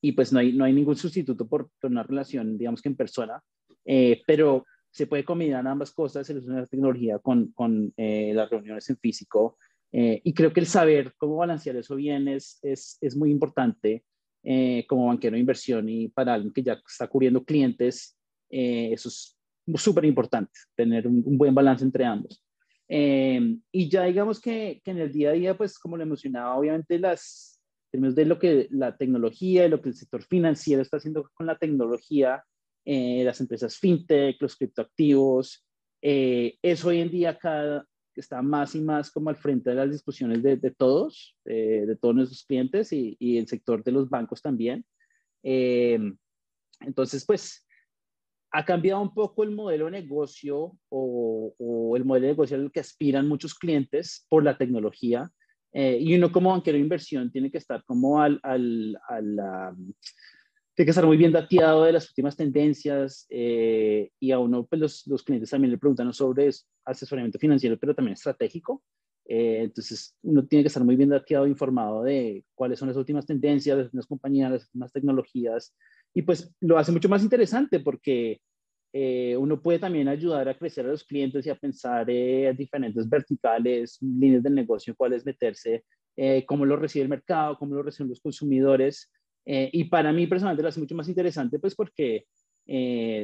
[0.00, 3.40] y pues no hay, no hay ningún sustituto por, una relación, digamos que en persona,
[3.84, 8.50] eh, pero se puede combinar ambas cosas, el uso de la tecnología con, con las
[8.50, 9.56] reuniones en físico,
[9.92, 14.04] y creo que el saber cómo balancear eso bien es, es, es muy importante
[14.88, 18.18] como banquero de inversión y para alguien que ya está cubriendo clientes,
[18.48, 19.36] eso es
[19.76, 22.43] súper importante, tener un buen balance entre ambos.
[22.88, 26.56] Em, y ya digamos que, que, en el día a día, pues como le mencionaba,
[26.56, 27.54] obviamente las,
[27.94, 31.56] términos de lo que la tecnología, lo que el sector financiero está haciendo con la
[31.56, 32.44] tecnología,
[32.84, 35.64] eh, las empresas fintech, los criptoactivos,
[36.02, 37.86] eh, eso hoy en día cada,
[38.16, 41.94] está más y más como al frente de las discusiones de, de todos, eh, de
[41.94, 44.84] todos nuestros clientes y, y, el sector de los bancos también.
[45.42, 46.16] Em,
[46.80, 47.63] entonces, pues
[48.56, 52.78] ha cambiado un poco el modelo de negocio o, el modelo de negocio al que
[52.78, 55.28] aspiran muchos clientes por la tecnología.
[55.72, 58.96] Eh, y uno como banquero de inversión tiene que estar como al, al,
[60.72, 64.80] tiene que estar muy bien dateado de las últimas tendencias eh, y a uno pues
[64.80, 66.48] los, los, clientes también le preguntan sobre
[66.84, 68.84] asesoramiento financiero, pero también estratégico.
[69.26, 73.26] Eh, entonces uno tiene que estar muy bien dateado informado de cuáles son las últimas
[73.26, 75.74] tendencias, las últimas compañías, las últimas tecnologías,
[76.14, 78.40] y pues lo hace mucho más interesante porque
[78.92, 83.08] eh, uno puede también ayudar a crecer a los clientes y a pensar en diferentes
[83.08, 85.84] verticales, líneas de negocio, cuáles meterse,
[86.16, 89.10] eh, cómo lo recibe el mercado, cómo lo reciben los consumidores.
[89.44, 92.24] Eh, y para mí personalmente lo hace mucho más interesante pues porque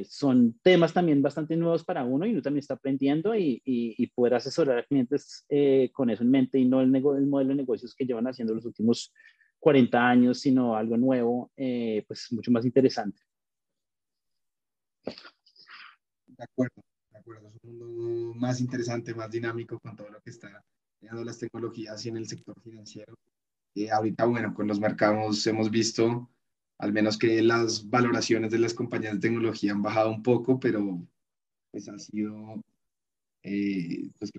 [0.05, 4.35] son temas también bastante nuevos para uno y uno también está aprendiendo y, y, poder
[4.35, 5.47] asesorar a clientes
[5.95, 8.67] con eso en mente y no el, el modelo de negocios que llevan haciendo los
[8.67, 9.15] últimos
[9.61, 13.21] 40 años, sino algo nuevo, eh, pues mucho más interesante.
[15.05, 17.49] De acuerdo, de acuerdo.
[17.49, 20.65] Es un mundo más interesante, más dinámico con todo lo que está
[21.01, 23.15] llegando las tecnologías y en el sector financiero.
[23.75, 26.29] Eh, ahorita, bueno, con los mercados hemos visto
[26.81, 31.07] al menos que las valoraciones de las compañías de tecnología han bajado un poco, pero
[31.71, 32.65] pues ha sido,
[33.43, 34.31] eh, pues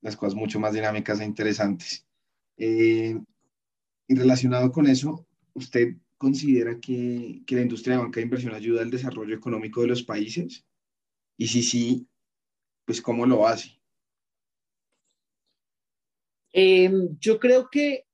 [0.00, 2.06] las cosas mucho más dinámicas e interesantes.
[2.56, 3.20] Eh,
[4.08, 8.82] y relacionado con eso, ¿usted considera que, que la industria de banca de inversión ayuda
[8.82, 10.64] al desarrollo económico de los países?
[11.36, 12.06] Y si sí,
[12.84, 13.82] pues ¿cómo lo hace?
[16.52, 18.06] Em, yo creo que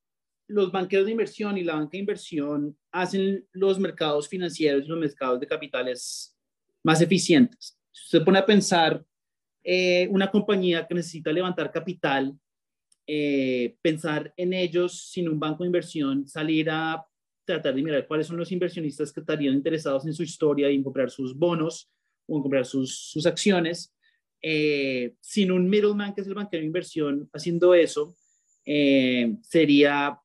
[0.47, 4.98] los banqueros de inversión y la banca de inversión hacen los mercados financieros y los
[4.98, 6.36] mercados de capitales
[6.82, 7.78] más eficientes.
[7.90, 9.05] Si usted pone a pensar
[9.62, 12.39] eh, una compañía que necesita levantar capital
[13.10, 17.02] eh, pensar en ellos sin un banco de inversión, salir a
[17.47, 20.82] tratar de mirar cuáles son los inversionistas que estarían interesados en su historia y en
[20.82, 21.90] comprar sus bonos
[22.26, 23.94] o en comprar sus, sus acciones.
[24.43, 28.14] Eh, sin un middleman, que es el banquero de inversión, haciendo eso,
[28.66, 30.20] eh, sería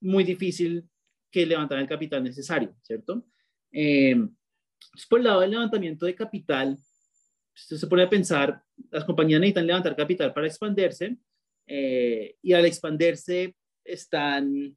[0.00, 0.84] muy difícil
[1.30, 3.24] que levantaran el capital necesario, ¿cierto?
[3.72, 4.16] Eh,
[5.08, 6.76] por el lado del levantamiento de capital,
[7.56, 11.16] usted se pone a pensar, las compañías necesitan levantar capital para expandirse
[11.68, 13.54] eh, y al expandirse
[13.84, 14.74] están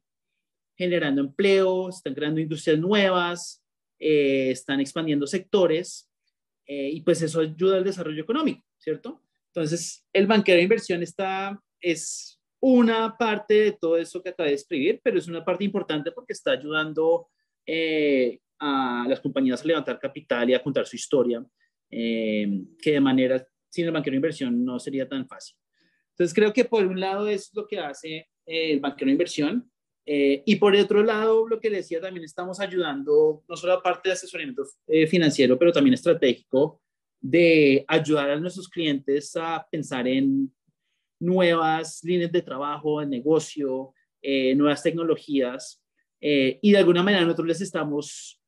[0.76, 3.64] generando empleo, están creando industrias nuevas,
[3.98, 6.10] eh, están expandiendo sectores
[6.66, 9.22] eh, y pues eso ayuda al desarrollo económico, ¿cierto?
[9.54, 14.56] Entonces, el banquero de inversión está, es una parte de todo eso que acabé de
[14.56, 17.28] escribir, pero es una parte importante porque está ayudando
[18.58, 21.44] a las compañías a levantar capital y a contar su historia,
[21.90, 25.56] que de manera sin el banquero de inversión no sería tan fácil.
[26.22, 29.68] Entonces creo que por un lado es lo que hace eh, el banquero de inversión
[30.06, 34.08] eh, y por otro lado, lo que decía, también estamos ayudando no solo a parte
[34.08, 36.80] de asesoramiento eh, financiero, pero también estratégico
[37.20, 40.54] de ayudar a nuestros clientes a pensar en
[41.18, 43.92] nuevas líneas de trabajo, de negocio,
[44.54, 45.82] nuevas tecnologías
[46.20, 48.40] y de alguna manera nosotros les estamos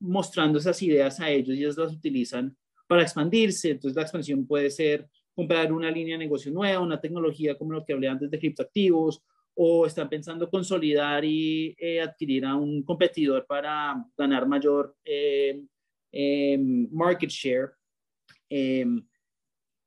[0.00, 2.56] mostrando esas ideas a ellos y ellos las utilizan
[2.86, 3.70] para expandirse.
[3.70, 7.84] Entonces la expansión puede ser comprar una línea de negocio nueva, una tecnología como lo
[7.84, 9.22] que hablé antes de criptoactivos,
[9.54, 15.62] o están pensando consolidar y eh, adquirir a un competidor para ganar mayor eh,
[16.12, 17.70] em, market share.
[18.50, 19.06] Em,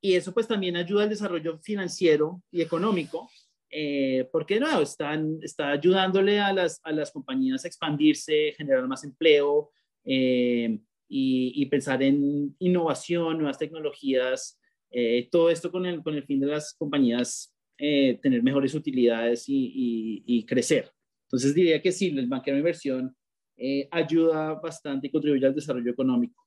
[0.01, 3.29] y eso pues también ayuda al desarrollo financiero y económico,
[3.69, 9.03] eh, porque no, están, está ayudándole a las, a las compañías a expandirse, generar más
[9.03, 9.71] empleo
[10.03, 14.59] em, y, y, pensar en innovación, nuevas tecnologías
[14.91, 19.47] eh, todo esto con el, con el fin de las compañías eh, tener mejores utilidades
[19.47, 20.91] y, y, crecer.
[21.27, 23.15] Entonces diría que sí, el banquero de inversión
[23.55, 26.45] eh, ayuda bastante y contribuye al desarrollo económico.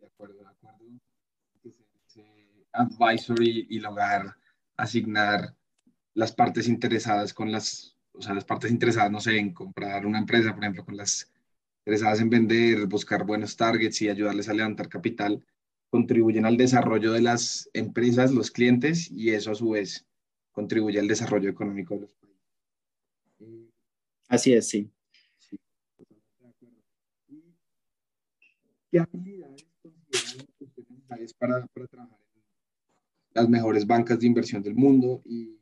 [0.00, 1.00] De acuerdo, de acuerdo.
[2.72, 4.34] Advisory y lograr
[4.76, 5.54] asignar
[6.14, 10.18] las partes interesadas con las, o sea, las partes interesadas, no sé, en comprar una
[10.18, 11.29] empresa, por ejemplo, con las
[11.90, 15.44] interesadas en vender, buscar buenos targets y ayudarles a levantar capital,
[15.88, 20.06] contribuyen al desarrollo de las empresas, los clientes, y eso a su vez
[20.52, 23.72] contribuye al desarrollo económico de los países.
[24.28, 24.88] Así es, sí.
[28.92, 32.42] ¿Qué habilidades consideran necesarias para, para trabajar en
[33.34, 35.22] las mejores bancas de inversión del mundo?
[35.24, 35.58] Y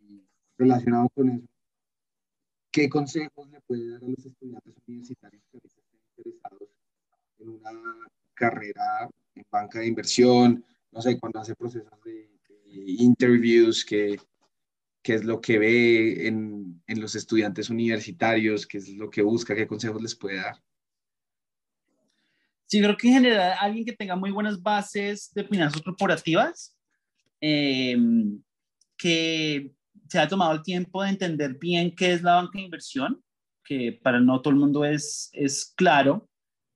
[0.58, 1.48] relacionado con eso,
[2.70, 5.58] ¿qué consejos le puede dar a los estudiantes universitarios que
[6.18, 6.68] interesados
[7.38, 7.70] en una
[8.34, 12.28] carrera en banca de inversión, no sé, cuando hace procesos de,
[12.70, 14.20] interviews, qué,
[15.02, 19.54] qué es lo que ve en, en, los estudiantes universitarios, qué es lo que busca,
[19.54, 20.62] qué consejos les puede dar.
[22.66, 26.76] Sí, creo que en general alguien que tenga muy buenas bases de finanzas corporativas,
[27.40, 28.42] em,
[28.96, 29.72] que
[30.08, 33.22] se ha tomado el tiempo de entender bien qué es la banca de inversión,
[33.68, 36.26] que para no todo el mundo es, es claro,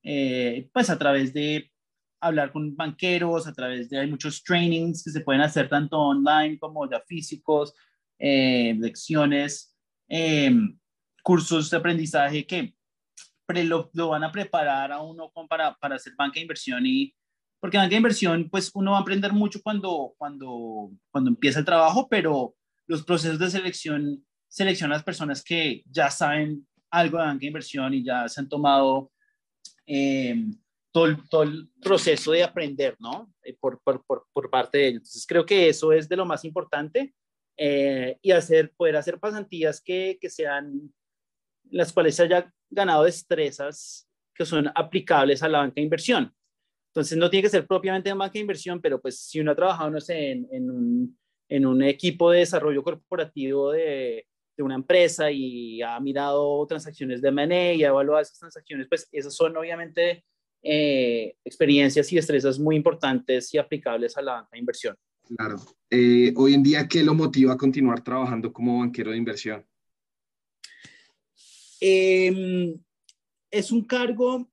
[0.03, 1.73] eh, pues a través de
[2.21, 6.59] hablar con banqueros, a través de hay muchos trainings que se pueden hacer tanto online
[6.59, 7.73] como ya físicos,
[8.19, 9.75] eh, lecciones,
[10.07, 10.79] em,
[11.23, 12.75] cursos de aprendizaje que
[13.49, 17.15] lo, lo, van a preparar a uno para, para hacer banca de inversión y
[17.61, 21.65] porque banca de inversión pues uno va a aprender mucho cuando, cuando, cuando empieza el
[21.65, 22.55] trabajo, pero
[22.87, 27.95] los procesos de selección seleccionan las personas que ya saben algo de banca de inversión
[27.95, 29.11] y ya se han tomado
[29.87, 30.37] eh,
[30.93, 33.33] todo, el, todo, el, proceso de aprender, ¿no?
[33.43, 35.01] Eh, por, por, por, parte de ellos.
[35.01, 37.15] Entonces, creo que eso es de lo más importante
[37.57, 40.93] eh, y hacer, poder hacer pasantías que, que sean
[41.71, 46.33] las cuales se haya ganado destrezas que son aplicables a la banca de inversión.
[46.91, 49.57] Entonces, no tiene que ser propiamente en banca de inversión, pero pues si uno ha
[49.57, 54.75] trabajado, no sé, en, en, un, en un equipo de desarrollo corporativo de, de una
[54.75, 59.57] empresa y ha mirado transacciones de M&A y ha evaluado esas transacciones, pues esas son
[59.57, 60.25] obviamente
[60.63, 64.97] eh, experiencias y destrezas muy importantes y aplicables a la banca de inversión.
[65.37, 65.57] Claro.
[65.91, 69.67] Eh, hoy en día, ¿qué lo motiva a continuar trabajando como banquero de inversión?
[71.81, 72.77] Eh,
[73.51, 74.49] es un cargo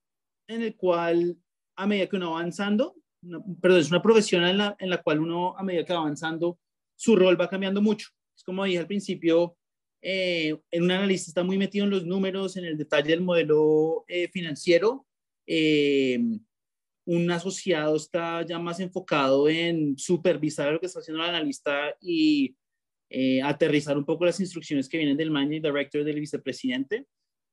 [0.47, 1.37] en el cual,
[1.75, 2.95] a medida que uno va avanzando,
[3.61, 6.57] perdón, es una profesión en la, en la cual uno, a medida que va avanzando,
[6.95, 8.09] su rol va cambiando mucho.
[8.35, 9.57] Es como dije al principio,
[10.01, 14.05] eh, en un analista está muy metido en los números, en el detalle del modelo
[14.07, 15.05] eh, financiero.
[15.45, 16.19] Eh,
[17.05, 22.55] un asociado está ya más enfocado en supervisar lo que está haciendo el analista y
[23.09, 27.05] eh, aterrizar un poco las instrucciones que vienen del managing director del vicepresidente.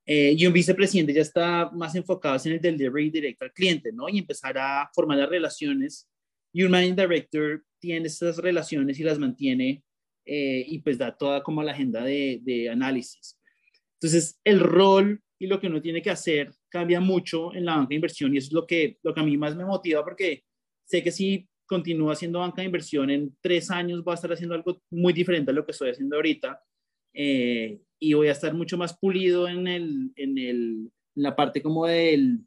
[0.09, 4.09] Y un vicepresidente ya está más enfocado en el delivery directo al cliente, ¿no?
[4.09, 6.09] Y empezar a formar las relaciones.
[6.53, 9.83] Y un managing director tiene esas relaciones y las mantiene
[10.27, 13.39] eh, y pues da toda como la agenda de, de análisis.
[13.95, 17.91] Entonces, el rol y lo que uno tiene que hacer cambia mucho en la banca
[17.91, 20.45] de inversión y eso es lo que, lo que a mí más me motiva porque
[20.85, 24.55] sé que si continúo haciendo banca de inversión en tres años voy a estar haciendo
[24.55, 26.61] algo muy diferente a lo que estoy haciendo ahorita
[27.13, 31.63] eh, y voy a estar mucho más pulido en, el, en, el, en la parte
[31.63, 32.41] como del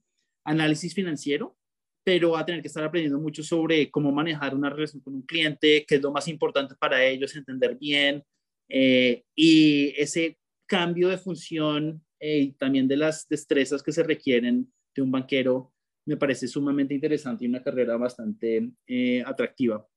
[0.44, 1.58] análisis financiero,
[2.04, 5.22] pero va a tener que estar aprendiendo mucho sobre cómo manejar una relación con un
[5.24, 8.24] cliente, qué es lo más importante para ellos, entender bien
[8.70, 14.72] eh, y ese cambio de función eh, y también de las destrezas que se requieren
[14.96, 15.74] de un banquero
[16.06, 19.88] me parece sumamente interesante y una carrera bastante eh, atractiva.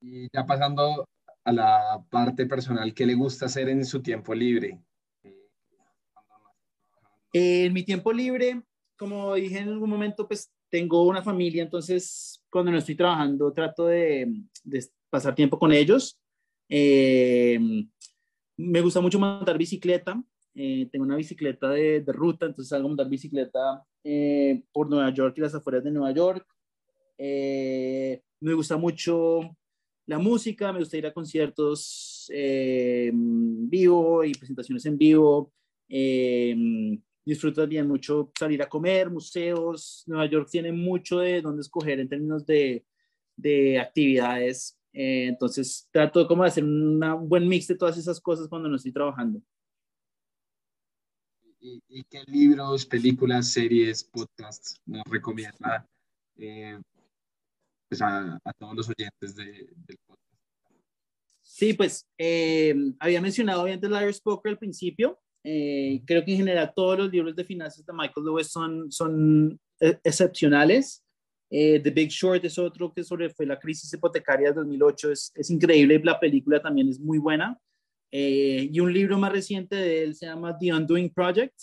[0.00, 1.06] Y ya pasando
[1.44, 4.78] a la parte personal, ¿qué le gusta hacer en su tiempo libre?
[7.36, 8.62] En mi tiempo libre,
[8.96, 13.86] como dije en algún momento, pues tengo una familia, entonces cuando no estoy trabajando trato
[13.86, 14.32] de,
[14.62, 16.16] de pasar tiempo con ellos.
[16.68, 17.58] Eh,
[18.56, 20.22] me gusta mucho montar bicicleta.
[20.54, 25.10] Eh, tengo una bicicleta de, de, ruta, entonces salgo a montar bicicleta eh, por Nueva
[25.10, 26.46] York y las afueras de Nueva York.
[27.18, 29.56] Eh, me gusta mucho
[30.06, 35.52] la música, me gusta ir a conciertos vivo y presentaciones en vivo.
[37.24, 40.04] Disfruto también mucho salir a comer, museos.
[40.06, 42.84] Nueva York tiene mucho de dónde escoger en términos de,
[43.36, 48.48] de actividades eh, entonces trato como de hacer un buen mix de todas esas cosas
[48.48, 49.42] cuando no estoy trabajando.
[51.60, 55.88] ¿Y, qué libros, películas, series, podcasts nos recomienda
[56.36, 56.78] eh,
[57.88, 60.22] pues a, todos los oyentes de, del podcast?
[61.40, 65.18] Sí, pues eh, había mencionado obviamente Larry Spoker al principio.
[65.44, 71.04] Creo que en general todos los libros de finanzas de Michael Lewis son, son excepcionales.
[71.50, 75.12] Eh, The Big Short es otro que sobre fue la crisis hipotecaria de 2008.
[75.12, 76.00] Es, es increíble.
[76.02, 77.58] La película también es muy buena.
[78.10, 81.54] Eh, y un libro más reciente de él se llama The Undoing Project,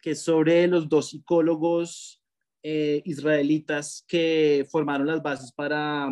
[0.00, 2.20] que es sobre los dos psicólogos
[2.62, 6.08] eh, israelitas que formaron las bases para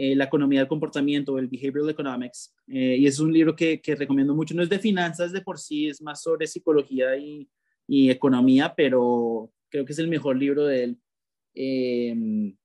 [0.00, 2.54] la economía del comportamiento, el Behavioral Economics.
[2.68, 4.54] y es un libro que, que, recomiendo mucho.
[4.54, 7.48] No es de finanzas de por sí, es más sobre psicología y,
[7.88, 10.98] y economía, pero creo que es el mejor libro de él.
[11.54, 12.56] Em,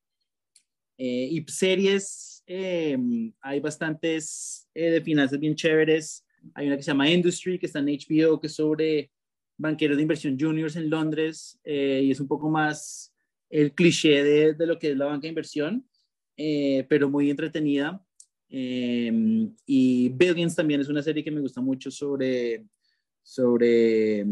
[0.98, 6.26] eh, y series, em, hay bastantes eh, de finanzas bien chéveres.
[6.54, 9.12] Hay una que se llama Industry, que está en HBO, que es sobre
[9.58, 13.14] banqueros de inversión juniors en Londres, eh, y es un poco más
[13.50, 15.88] el cliché de, de, lo que es la banca de inversión,
[16.36, 18.04] pero muy entretenida.
[18.50, 22.66] Em, y Billions también es una serie que me gusta mucho sobre,
[23.22, 24.26] sobre,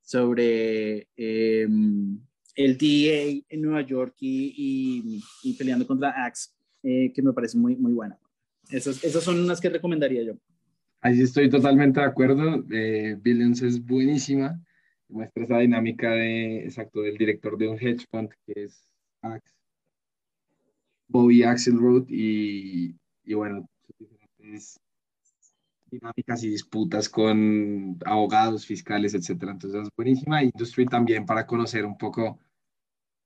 [0.00, 1.08] sobre
[2.56, 6.50] el DA en Nueva York y, y, peleando contra Axe,
[6.82, 8.18] eh, que me parece muy, muy buena.
[8.70, 10.38] Esas, esas son unas que recomendaría yo.
[11.02, 12.64] Ahí estoy totalmente de acuerdo.
[12.70, 14.60] Eh, Billions es buenísima.
[15.08, 18.88] Muestra esa dinámica de, exacto, del director de un hedge fund que es
[19.20, 19.54] Axe,
[21.08, 23.68] Bobby Axelrod y, y bueno,
[23.98, 24.80] diferentes
[25.90, 29.52] dinámicas y disputas con abogados, fiscales, etcétera.
[29.52, 30.42] Entonces es buenísima.
[30.42, 32.38] Industry también para conocer un poco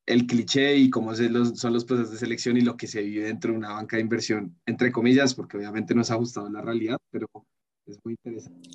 [0.06, 3.52] el cliché y cómo son los procesos de selección y lo que se vive dentro
[3.52, 6.98] de una banca de inversión, entre comillas, porque obviamente no ha ajustado a la realidad,
[7.10, 7.26] pero
[7.86, 8.68] es muy interesante.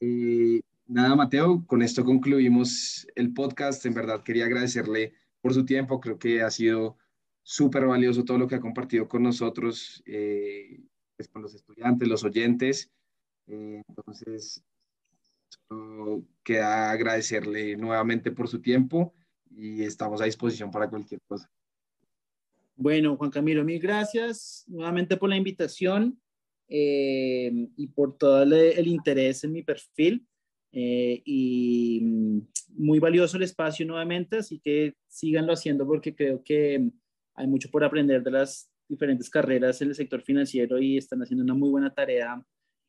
[0.00, 3.86] Eh, nada, Mateo, con esto concluimos el podcast.
[3.86, 6.98] En verdad quería agradecerle por su tiempo, creo que ha sido
[7.48, 10.80] súper valioso todo lo que ha compartido con nosotros, eh,
[11.16, 12.90] pues con los estudiantes, los oyentes.
[13.46, 14.64] Eh, entonces,
[16.42, 19.14] queda agradecerle nuevamente por su tiempo
[19.48, 21.48] y estamos a disposición para cualquier cosa.
[22.74, 26.20] Bueno, Juan Camilo, mil gracias nuevamente por la invitación
[26.68, 30.26] eh, y por todo el, interés en mi perfil.
[30.72, 36.90] Eh, y muy valioso el espacio nuevamente, así que síganlo haciendo porque creo que
[37.36, 41.44] hay mucho por aprender de las diferentes carreras en el sector financiero y están haciendo
[41.44, 42.42] una muy buena tarea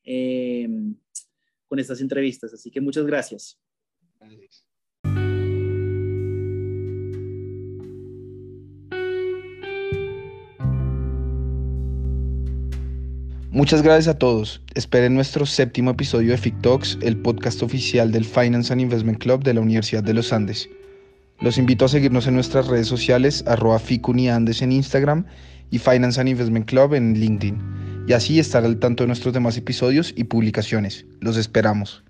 [0.04, 0.68] eh,
[1.68, 2.54] con estas entrevistas.
[2.54, 3.60] Así que muchas gracias.
[4.20, 4.64] gracias.
[13.50, 14.62] Muchas gracias a todos.
[14.76, 19.44] Esperen nuestro séptimo episodio de FIC Talks, el podcast oficial del Finance and Investment Club
[19.44, 20.70] de la Universidad de los Andes.
[21.40, 25.26] Los invito a seguirnos en nuestras redes sociales, arroba FICUNIANDES en Instagram
[25.70, 28.06] y Finance and Investment Club en LinkedIn.
[28.08, 31.06] Y así estar al tanto de nuestros demás episodios y publicaciones.
[31.20, 32.04] Los esperamos.